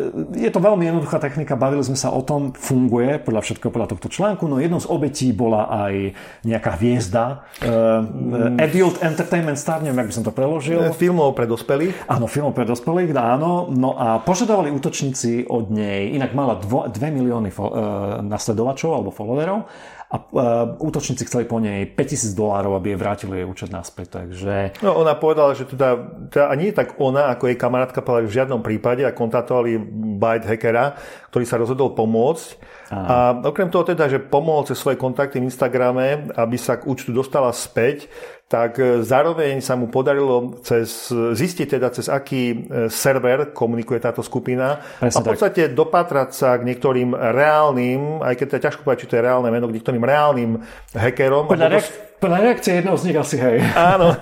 [0.46, 4.10] je to veľmi jednoduchá technika, bavili sme sa o tom, funguje podľa všetkého podľa tohto
[4.10, 7.46] článku, no jednou z obetí bola aj nejaká hviezda.
[7.62, 10.94] Uh, Adult Entertainment Star, neviem, ak by som to preložil.
[10.94, 12.10] Filmov pre dospelých.
[12.10, 13.70] Áno, filmov pre dospelých, áno.
[13.70, 19.66] No a požadovali útočníci od nej, inak mala 2 milióny uh, nasledovačov alebo followerov
[20.06, 24.22] a uh, útočníci chceli po nej 5000 dolárov, aby jej vrátili jej účet naspäť.
[24.22, 24.78] Takže...
[24.78, 25.98] No, ona povedala, že teda,
[26.30, 29.74] teda a nie tak ona, ako jej kamarátka povedala v žiadnom prípade a kontaktovali
[30.22, 30.94] Byte hackera,
[31.34, 32.46] ktorý sa rozhodol pomôcť.
[32.94, 33.02] Aha.
[33.02, 33.14] A
[33.50, 37.50] okrem toho teda, že pomohol cez svoje kontakty v Instagrame, aby sa k účtu dostala
[37.50, 38.06] späť,
[38.46, 44.22] tak e, zároveň sa mu podarilo cez, zistiť teda, cez aký e, server komunikuje táto
[44.22, 45.74] skupina Presne a v podstate tak.
[45.74, 49.50] dopatrať sa k niektorým reálnym, aj keď to je ťažko povedať, či to je reálne
[49.50, 50.50] meno, k niektorým reálnym
[50.94, 51.50] hackerom.
[51.50, 53.60] Podľa, reak- podľa reakcie jedného z nich asi hej.
[53.76, 54.16] Áno.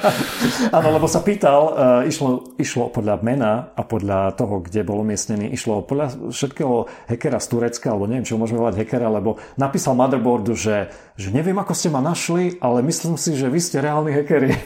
[0.76, 5.52] Áno, lebo sa pýtal, uh, išlo, išlo podľa mena a podľa toho, kde bol umiestnený,
[5.52, 10.56] išlo podľa všetkého hackera z Turecka, alebo neviem, čo môžeme volať hackera, lebo napísal motherboardu,
[10.56, 10.88] že,
[11.20, 14.56] že neviem, ako ste ma našli, ale myslím si, že vy ste reálni hackeri.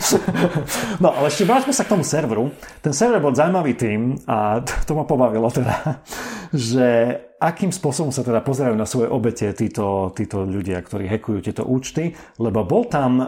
[1.02, 2.54] no ale ešte vráťme sa k tomu serveru.
[2.78, 6.06] Ten server bol zaujímavý tým a to ma pobavilo teda,
[6.54, 11.64] že akým spôsobom sa teda pozerajú na svoje obete títo, títo ľudia, ktorí hackujú tieto
[11.64, 13.26] účty, lebo bol tam um,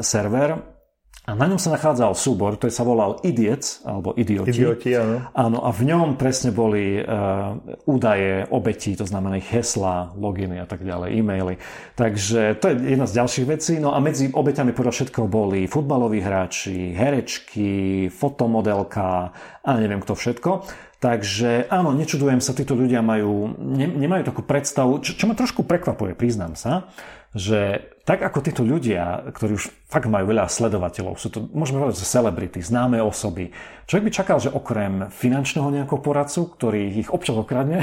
[0.00, 0.76] server,
[1.26, 4.62] A na ňom sa nachádzal súbor, ktorý sa volal Idiots, alebo Idioti.
[4.62, 5.26] Idioti, áno.
[5.34, 10.70] Áno, a v ňom presne boli uh, údaje obetí, to znamená ich hesla, loginy a
[10.70, 11.58] tak ďalej, e-maily.
[11.98, 13.82] Takže to je jedna z ďalších vecí.
[13.82, 19.34] No a medzi obeťami podľa všetko boli futbaloví hráči, herečky, fotomodelka
[19.66, 20.50] a neviem kto všetko.
[20.96, 25.68] Takže áno, nečudujem sa, títo ľudia majú, ne, nemajú takú predstavu, čo, čo ma trošku
[25.68, 26.88] prekvapuje, priznám sa,
[27.36, 32.00] že tak ako títo ľudia, ktorí už fakt majú veľa sledovateľov, sú to, môžeme povedať,
[32.00, 33.50] že celebrity, známe osoby.
[33.90, 37.82] Človek by čakal, že okrem finančného nejakého poradcu, ktorý ich občas okradne,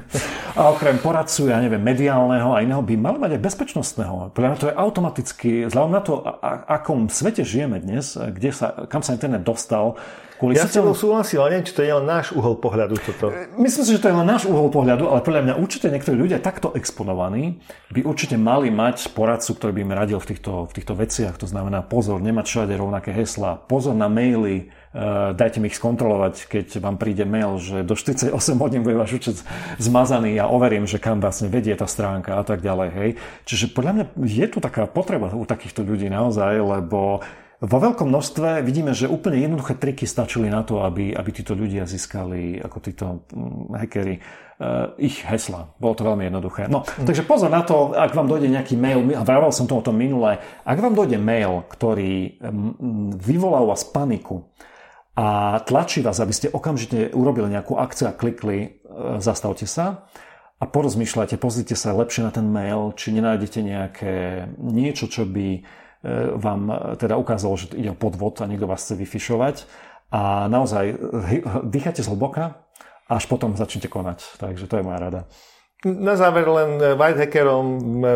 [0.58, 4.14] a okrem poradcu, ja neviem, mediálneho a iného, by mali mať aj bezpečnostného.
[4.34, 8.84] Podľa mňa to je automaticky, vzhľadom na to, a, akom svete žijeme dnes, kde sa,
[8.90, 9.96] kam sa internet dostal,
[10.40, 13.28] Kvôli ja s tebou súhlasím, ale neviem, či to je len náš uhol pohľadu toto.
[13.60, 16.40] Myslím si, že to je len náš uhol pohľadu, ale podľa mňa určite niektorí ľudia
[16.40, 17.60] takto exponovaní
[17.92, 21.38] by určite mali mať poradcu, ktorý by im radil v týchto, v týchto veciach.
[21.38, 26.50] To znamená pozor, nemať všade rovnaké hesla, pozor na maily, uh, dajte mi ich skontrolovať,
[26.50, 29.36] keď vám príde mail, že do 48 hodín bude váš účet
[29.78, 32.88] zmazaný a overím, že kam vlastne vedie tá stránka a tak ďalej.
[32.90, 33.10] Hej.
[33.46, 37.22] Čiže podľa mňa je tu taká potreba u takýchto ľudí naozaj, lebo
[37.60, 41.84] vo veľkom množstve vidíme, že úplne jednoduché triky stačili na to, aby, aby títo ľudia
[41.84, 43.06] získali, ako títo
[43.76, 44.49] hackery, uh,
[45.00, 45.72] ich hesla.
[45.80, 46.68] Bolo to veľmi jednoduché.
[46.68, 47.08] No, mm.
[47.08, 49.96] takže pozor na to, ak vám dojde nejaký mail, a vravel som to o tom
[49.96, 50.36] minulé,
[50.68, 54.52] ak vám dojde mail, ktorý mm, vyvolá u vás paniku
[55.16, 60.06] a tlačí vás, aby ste okamžite urobili nejakú akciu a klikli, uh, zastavte sa
[60.60, 64.14] a porozmýšľajte, pozrite sa lepšie na ten mail, či nenájdete nejaké
[64.60, 65.64] niečo, čo by
[66.00, 69.56] E, vám teda ukázalo, že ide o podvod a niekto vás chce vyfišovať.
[70.10, 70.96] A naozaj
[71.68, 72.66] dýchate zhlboka
[73.10, 74.38] až potom začnete konať.
[74.38, 75.20] Takže to je moja rada.
[75.80, 77.66] Na záver len e, white hackerom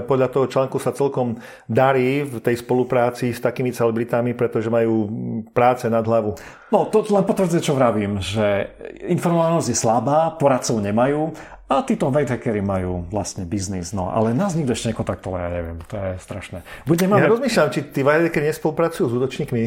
[0.05, 5.09] podľa toho článku sa celkom darí v tej spolupráci s takými celebritami, pretože majú
[5.57, 6.37] práce nad hlavu.
[6.69, 8.69] No, to len potvrdzuje, čo vravím, že
[9.09, 11.33] informovanosť je slabá, poradcov nemajú
[11.65, 15.97] a títo white majú vlastne biznis, no ale nás nikto ešte nekontaktoval, ja neviem, to
[15.97, 16.61] je strašné.
[16.85, 17.33] Budem ja mať...
[17.33, 19.63] rozmýšľam, či tí white nespolupracujú s útočníkmi.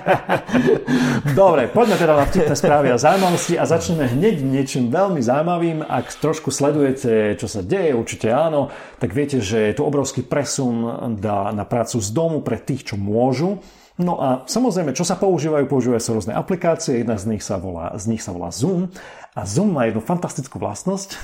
[1.38, 5.86] Dobre, poďme teda na vtipné správy a zaujímavosti a začneme hneď niečím veľmi zaujímavým.
[5.86, 11.06] Ak trošku sledujete, čo sa deje, určite áno, tak viete, že je tu obrovský presun
[11.54, 13.62] na prácu z domu pre tých, čo môžu.
[14.00, 15.68] No a samozrejme, čo sa používajú?
[15.68, 18.88] Používajú sa rôzne aplikácie, jedna z nich sa volá, z nich sa volá Zoom
[19.36, 21.20] a Zoom má jednu fantastickú vlastnosť.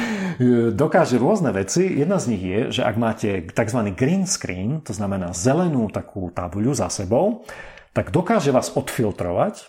[0.80, 1.84] Dokáže rôzne veci.
[1.84, 3.80] Jedna z nich je, že ak máte tzv.
[3.92, 7.44] green screen, to znamená zelenú takú tabuľu za sebou,
[7.92, 9.68] tak dokáže vás odfiltrovať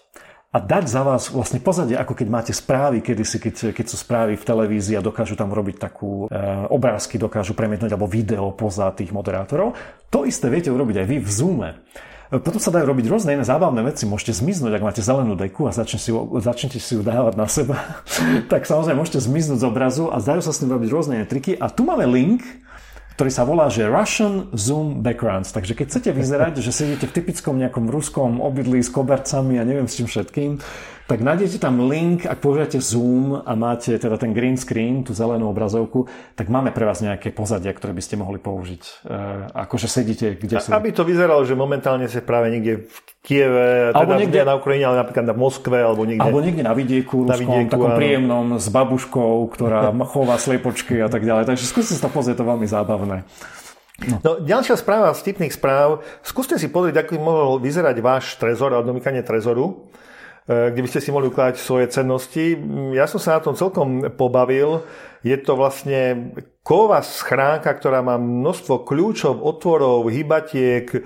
[0.55, 4.39] a dať za vás vlastne pozadie, ako keď máte správy, kedysi, keď, keď sú správy
[4.39, 6.39] v televízii a dokážu tam robiť takú e,
[6.71, 9.75] obrázky, dokážu premietnúť alebo video poza tých moderátorov.
[10.07, 11.69] To isté viete urobiť aj vy v Zoome.
[12.27, 14.03] Potom sa dajú robiť rôzne iné zábavné veci.
[14.03, 16.11] Môžete zmiznúť, ak máte zelenú deku a začnete si,
[16.43, 18.03] začnete si ju dávať na seba,
[18.51, 21.55] tak samozrejme môžete zmiznúť z obrazu a zdajú sa s tým robiť rôzne iné triky.
[21.55, 22.43] A tu máme link,
[23.15, 25.55] ktorý sa volá, že Russian Zoom Backgrounds.
[25.55, 29.87] Takže keď chcete vyzerať, že sedíte v typickom nejakom ruskom obydlí s kobercami a neviem
[29.87, 30.61] s čím všetkým,
[31.07, 35.47] tak nájdete tam link, ak použijete Zoom a máte teda ten green screen, tú zelenú
[35.47, 39.07] obrazovku, tak máme pre vás nejaké pozadia, ktoré by ste mohli použiť.
[39.07, 39.17] E,
[39.55, 40.75] akože sedíte, kde sú.
[40.75, 44.85] Aby to vyzeralo, že momentálne ste práve niekde v Kieve, teda alebo niekde na Ukrajine,
[44.91, 46.27] ale napríklad na Moskve, alebo niekde.
[46.27, 47.99] Alebo niekde na vidieku, na vidieku, takom áno.
[47.99, 51.47] príjemnom, s babuškou, ktorá chová slepočky a tak ďalej.
[51.47, 53.23] Takže skúste sa to pozrieť, to veľmi zábavné.
[53.97, 54.21] No.
[54.21, 56.05] no, ďalšia správa z vtipných správ.
[56.21, 59.89] Skúste si pozrieť, ako by mohol vyzerať váš trezor alebo domykanie trezoru.
[60.47, 62.55] Eh, kde by ste si mohli ukladať svoje cennosti.
[62.95, 64.79] Ja som sa na tom celkom pobavil.
[65.19, 66.31] Je to vlastne
[66.67, 70.99] ková schránka, ktorá má množstvo kľúčov, otvorov, hybatiek, e,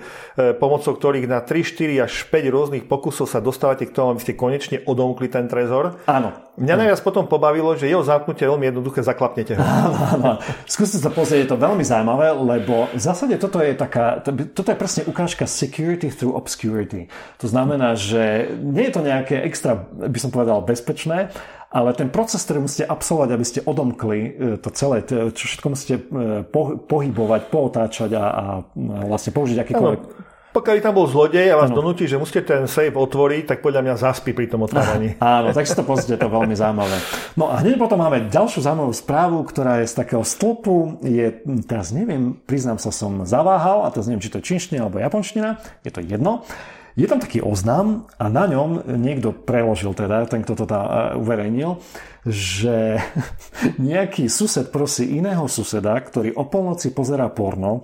[0.58, 4.34] pomocou ktorých na 3, 4 až 5 rôznych pokusov sa dostávate k tomu, aby ste
[4.34, 6.02] konečne odomkli ten trezor.
[6.10, 6.34] Áno.
[6.58, 9.62] Mňa najviac potom pobavilo, že jeho zamknutie veľmi jednoduché, zaklapnete ho.
[9.62, 10.30] Áno, áno.
[10.66, 14.76] Skúste sa pozrieť, je to veľmi zaujímavé, lebo v zásade toto je taká, toto je
[14.76, 17.06] presne ukážka security through obscurity.
[17.38, 21.30] To znamená, že nie je to nejaké extra, by som povedal, bezpečné,
[21.72, 24.30] ale ten proces, ktorý musíte absolvovať, aby ste odomkli e,
[24.60, 26.02] to celé, čo všetko musíte e,
[26.84, 28.44] pohybovať, pootáčať a, a
[29.08, 30.00] vlastne použiť akýkoľvek...
[30.52, 31.80] Pokiaľ tam bol zlodej a vás ano.
[31.80, 35.16] donúti, že musíte ten safe otvoriť, tak podľa mňa zaspí pri tom otváraní.
[35.24, 36.92] Áno, tak si to pozrite, to veľmi zaujímavé.
[37.40, 41.00] No a hneď potom máme ďalšiu zaujímavú správu, ktorá je z takého stĺpu.
[41.08, 45.00] Je, teraz neviem, priznám sa, som zaváhal, a teraz neviem, či to je čínština alebo
[45.00, 45.56] japonština,
[45.88, 46.44] je to jedno.
[46.92, 51.80] Je tam taký oznam a na ňom niekto preložil teda, ten, kto to tam uverejnil,
[52.28, 53.00] že
[53.80, 57.82] nejaký sused prosí iného suseda, ktorý o polnoci pozerá porno,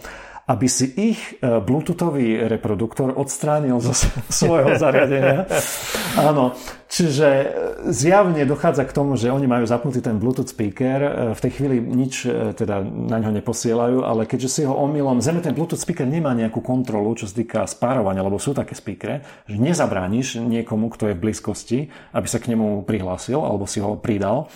[0.49, 3.93] aby si ich e, bluetoothový reproduktor odstránil zo
[4.33, 5.45] svojho zariadenia.
[6.29, 6.57] Áno,
[6.89, 7.47] čiže e,
[7.93, 11.77] zjavne dochádza k tomu, že oni majú zapnutý ten bluetooth speaker, e, v tej chvíli
[11.85, 12.25] nič
[12.57, 16.65] teda na ňo neposielajú, ale keďže si ho omylom, zeme ten bluetooth speaker nemá nejakú
[16.65, 21.23] kontrolu, čo sa týka spárovania, lebo sú také speakery, že nezabrániš niekomu, kto je v
[21.29, 21.79] blízkosti,
[22.17, 24.49] aby sa k nemu prihlásil alebo si ho pridal,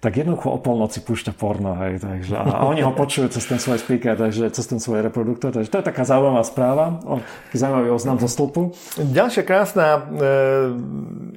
[0.00, 3.84] tak jednoducho o polnoci púšťa porno, hej, takže, a, oni ho počujú cez ten svoj
[3.84, 7.20] speaker, takže cez ten svoj reproduktor, takže to je taká zaujímavá správa, o,
[7.52, 8.72] zaujímavý oznam zo stĺpu.
[8.96, 10.00] Ďalšia krásna e,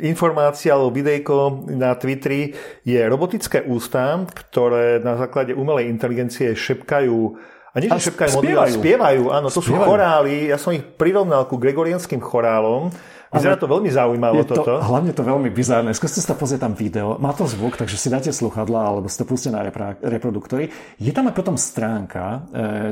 [0.08, 2.56] informácia alebo videjko na Twitteri
[2.88, 7.36] je robotické ústa, ktoré na základe umelej inteligencie šepkajú
[7.74, 8.74] a nie, že šepkajú spievajú.
[8.80, 9.82] spievajú, áno, to spievajú.
[9.82, 12.94] sú chorály, ja som ich prirovnal ku gregorianským chorálom,
[13.34, 14.78] Vyzerá to veľmi zaujímavé to, toto.
[14.80, 15.92] Hlavne to veľmi bizárne.
[15.92, 17.18] Skúste sa pozrieť tam video.
[17.18, 19.66] Má to zvuk, takže si dáte sluchadla alebo ste pustite na
[20.00, 20.70] reproduktory.
[21.02, 22.48] Je tam aj potom stránka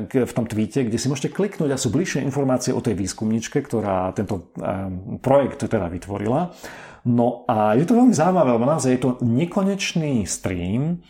[0.10, 3.62] e, v tom tweete, kde si môžete kliknúť a sú bližšie informácie o tej výskumničke,
[3.62, 6.52] ktorá tento e, projekt teda vytvorila.
[7.06, 11.02] No a je to veľmi zaujímavé, lebo naozaj je to nekonečný stream,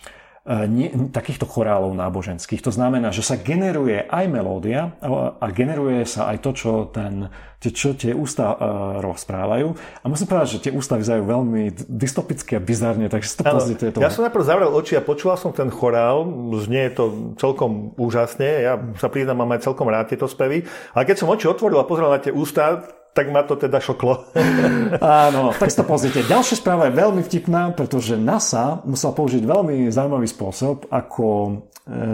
[0.41, 2.65] E, nie, takýchto chorálov náboženských.
[2.65, 4.97] To znamená, že sa generuje aj melódia
[5.37, 7.29] a generuje sa aj to, čo, ten,
[7.69, 8.57] čo tie ústa uh,
[9.05, 9.67] rozprávajú.
[10.01, 13.85] A musím povedať, že tie ústa vyzerajú veľmi dystopicky a bizarne, takže si to pozrite.
[14.01, 16.25] Ja som najprv zavrel oči a počúval som ten chorál,
[16.57, 20.65] znie to celkom úžasne, ja sa priznám, mám aj celkom rád tieto spevy,
[20.97, 22.81] ale keď som oči otvoril a pozrel na tie ústa,
[23.11, 24.31] tak ma to teda šoklo.
[25.27, 26.23] Áno, tak si to pozrite.
[26.23, 31.51] Ďalšia správa je veľmi vtipná, pretože NASA musela použiť veľmi zaujímavý spôsob, ako e,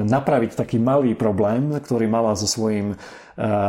[0.09, 2.97] napraviť taký malý problém, ktorý mala so svojím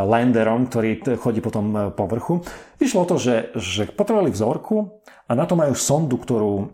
[0.08, 2.40] landerom, ktorý chodí po tom e, povrchu.
[2.80, 6.72] Išlo o to, že, že potrebovali vzorku a na to majú sondu, ktorú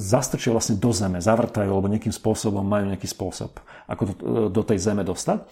[0.00, 4.14] zastrčia vlastne do zeme, zavrtajú alebo nejakým spôsobom majú nejaký spôsob, ako do,
[4.48, 5.44] do tej zeme dostať.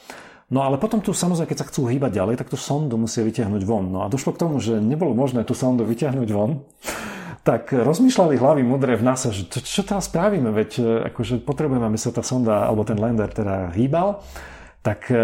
[0.48, 3.62] No ale potom tu samozrejme, keď sa chcú hýbať ďalej, tak tú sondu musia vyťahnuť
[3.64, 3.88] von.
[3.88, 6.64] No a došlo k tomu, že nebolo možné tú sondu vyťahnuť von,
[7.44, 12.00] tak rozmýšľali hlavy mudré v NASA, že čo, čo teraz spravíme, veď akože potrebujeme, aby
[12.00, 14.24] sa tá sonda alebo ten lander teda hýbal.
[14.84, 15.16] Tak e,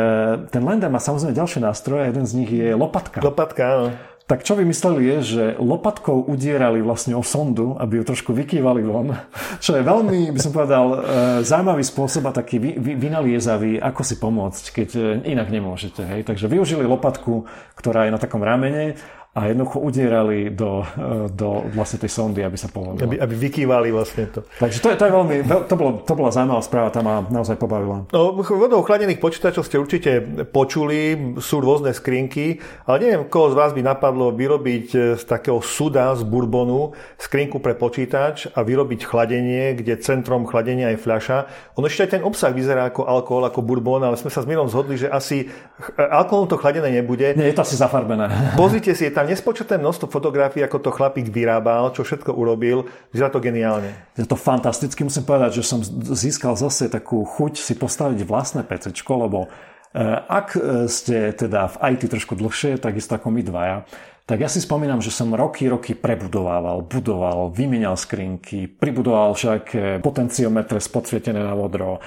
[0.49, 3.21] ten lander má samozrejme ďalšie nástroje, jeden z nich je lopatka.
[3.21, 3.89] Lopatka, áno
[4.31, 9.11] tak čo vymysleli je, že lopatkou udierali vlastne o sondu, aby ju trošku vykývali von,
[9.65, 10.97] čo je veľmi, by som povedal, e,
[11.43, 15.01] zaujímavý spôsob a taký vynaliezavý, ako si pomôcť, keď e,
[15.35, 16.07] inak nemôžete.
[16.07, 16.31] Hej?
[16.31, 18.95] Takže využili lopatku, ktorá je na takom ramene
[19.31, 22.99] a jednoducho udierali do, e, do vlastne tej sondy, aby sa povolilo.
[22.99, 24.43] Aby, aby vykývali vlastne to.
[24.59, 25.35] Takže to je, to je veľmi,
[25.71, 28.11] to, bolo, to bola zaujímavá správa, tá ma naozaj pobavila.
[28.11, 30.19] No, vodou chladených počítačov ste určite
[30.51, 32.59] počuli, sú rôzne skrinky,
[32.91, 37.63] ale neviem, koho z vás by napadlo vyrobiť e, z takého suda z bourbonu skrinku
[37.63, 41.39] pre počítač a vyrobiť chladenie, kde centrom chladenia je fľaša.
[41.79, 44.67] On ešte aj ten obsah vyzerá ako alkohol, ako bourbon, ale sme sa s Mirom
[44.67, 47.39] zhodli, že asi e, alkoholom to chladené nebude.
[47.39, 48.59] Nie, je to asi zafarbené.
[48.59, 52.89] Pozrite si, je tam nespočetné množstvo fotografií, ako to chlapík vyrábal, čo všetko urobil.
[53.13, 53.93] Vyzerá to geniálne.
[54.17, 55.05] Je to fantasticky.
[55.05, 55.85] Musím povedať, že som
[56.17, 59.53] získal zase takú chuť si postaviť vlastné PC, lebo
[59.93, 63.77] eh, ak eh, ste teda v IT trošku dlhšie, takisto ako my dvaja,
[64.25, 70.81] tak ja si spomínam, že som roky, roky prebudovával, budoval, vymenal skrinky, pribudoval všaké potenciometre
[70.81, 72.01] spodsvietené na modro,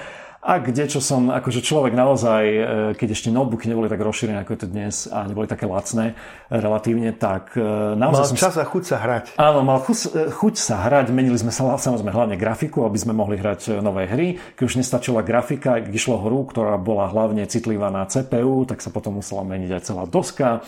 [0.44, 2.60] a kde čo som, akože človek naozaj, e,
[3.00, 6.12] keď ešte notebooky neboli tak rozšírené ako je to dnes a neboli také lacné
[6.52, 7.64] relatívne, tak e,
[7.96, 8.36] naozaj mal som...
[8.36, 9.24] čas a chuť sa hrať.
[9.40, 13.16] Áno, mal chuť, e, chuť sa hrať, menili sme sa samozrejme hlavne grafiku, aby sme
[13.16, 14.36] mohli hrať nové hry.
[14.52, 18.92] Keď už nestačila grafika, keď išlo hru, ktorá bola hlavne citlivá na CPU, tak sa
[18.92, 20.60] potom musela meniť aj celá doska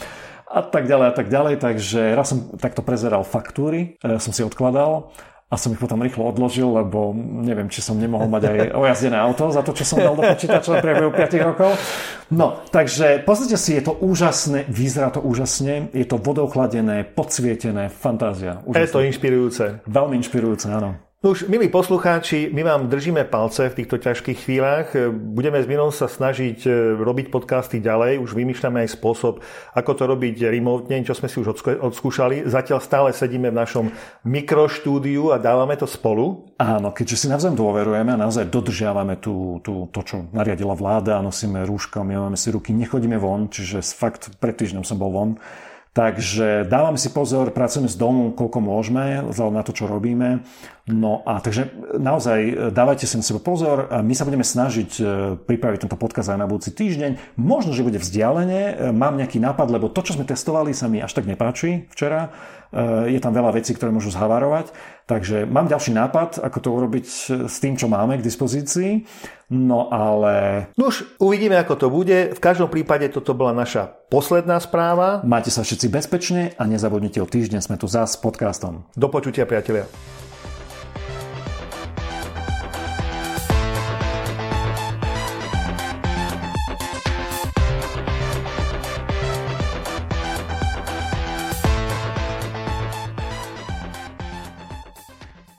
[0.49, 1.55] a tak ďalej a tak ďalej.
[1.61, 5.13] Takže raz som takto prezeral faktúry, som si odkladal
[5.47, 9.47] a som ich potom rýchlo odložil, lebo neviem, či som nemohol mať aj ojazdené auto
[9.55, 11.71] za to, čo som dal do počítača v priebehu 5 rokov.
[12.35, 18.67] No, takže pozrite si, je to úžasné, vyzerá to úžasne, je to vodochladené, podsvietené, fantázia.
[18.67, 18.83] Úžasné.
[18.83, 19.65] Je to inšpirujúce.
[19.87, 21.06] Veľmi inšpirujúce, áno.
[21.27, 24.95] No už, milí poslucháči, my vám držíme palce v týchto ťažkých chvíľach.
[25.11, 26.71] Budeme s Minom sa snažiť e,
[27.03, 28.23] robiť podcasty ďalej.
[28.23, 29.43] Už vymýšľame aj spôsob,
[29.75, 32.47] ako to robiť remotne, čo sme si už odskúšali.
[32.47, 33.91] Zatiaľ stále sedíme v našom
[34.23, 36.47] mikroštúdiu a dávame to spolu.
[36.63, 41.67] Áno, keďže si navzájom dôverujeme a naozaj dodržiavame tú, tú, to, čo nariadila vláda, nosíme
[41.67, 45.43] rúška, máme si ruky, nechodíme von, čiže fakt pred týždňom som bol von.
[45.91, 50.45] Takže dávame si pozor, pracujeme z domu, koľko môžeme, vzhľadom na to, čo robíme
[50.87, 53.91] No a takže naozaj dávajte si na seba pozor.
[53.91, 55.03] My sa budeme snažiť e,
[55.35, 57.35] pripraviť tento podcast aj na budúci týždeň.
[57.35, 58.95] Možno, že bude vzdialene.
[58.95, 62.31] Mám nejaký nápad, lebo to, čo sme testovali, sa mi až tak nepáči včera.
[62.71, 64.71] E, je tam veľa vecí, ktoré môžu zhavarovať.
[65.11, 67.07] Takže mám ďalší nápad, ako to urobiť
[67.51, 69.03] s tým, čo máme k dispozícii.
[69.51, 70.71] No ale...
[70.79, 72.31] No už uvidíme, ako to bude.
[72.31, 75.19] V každom prípade toto bola naša posledná správa.
[75.27, 78.87] Máte sa všetci bezpečne a nezabudnite o týždeň sme tu zás s podcastom.
[78.95, 79.91] Do počutia, priatelia.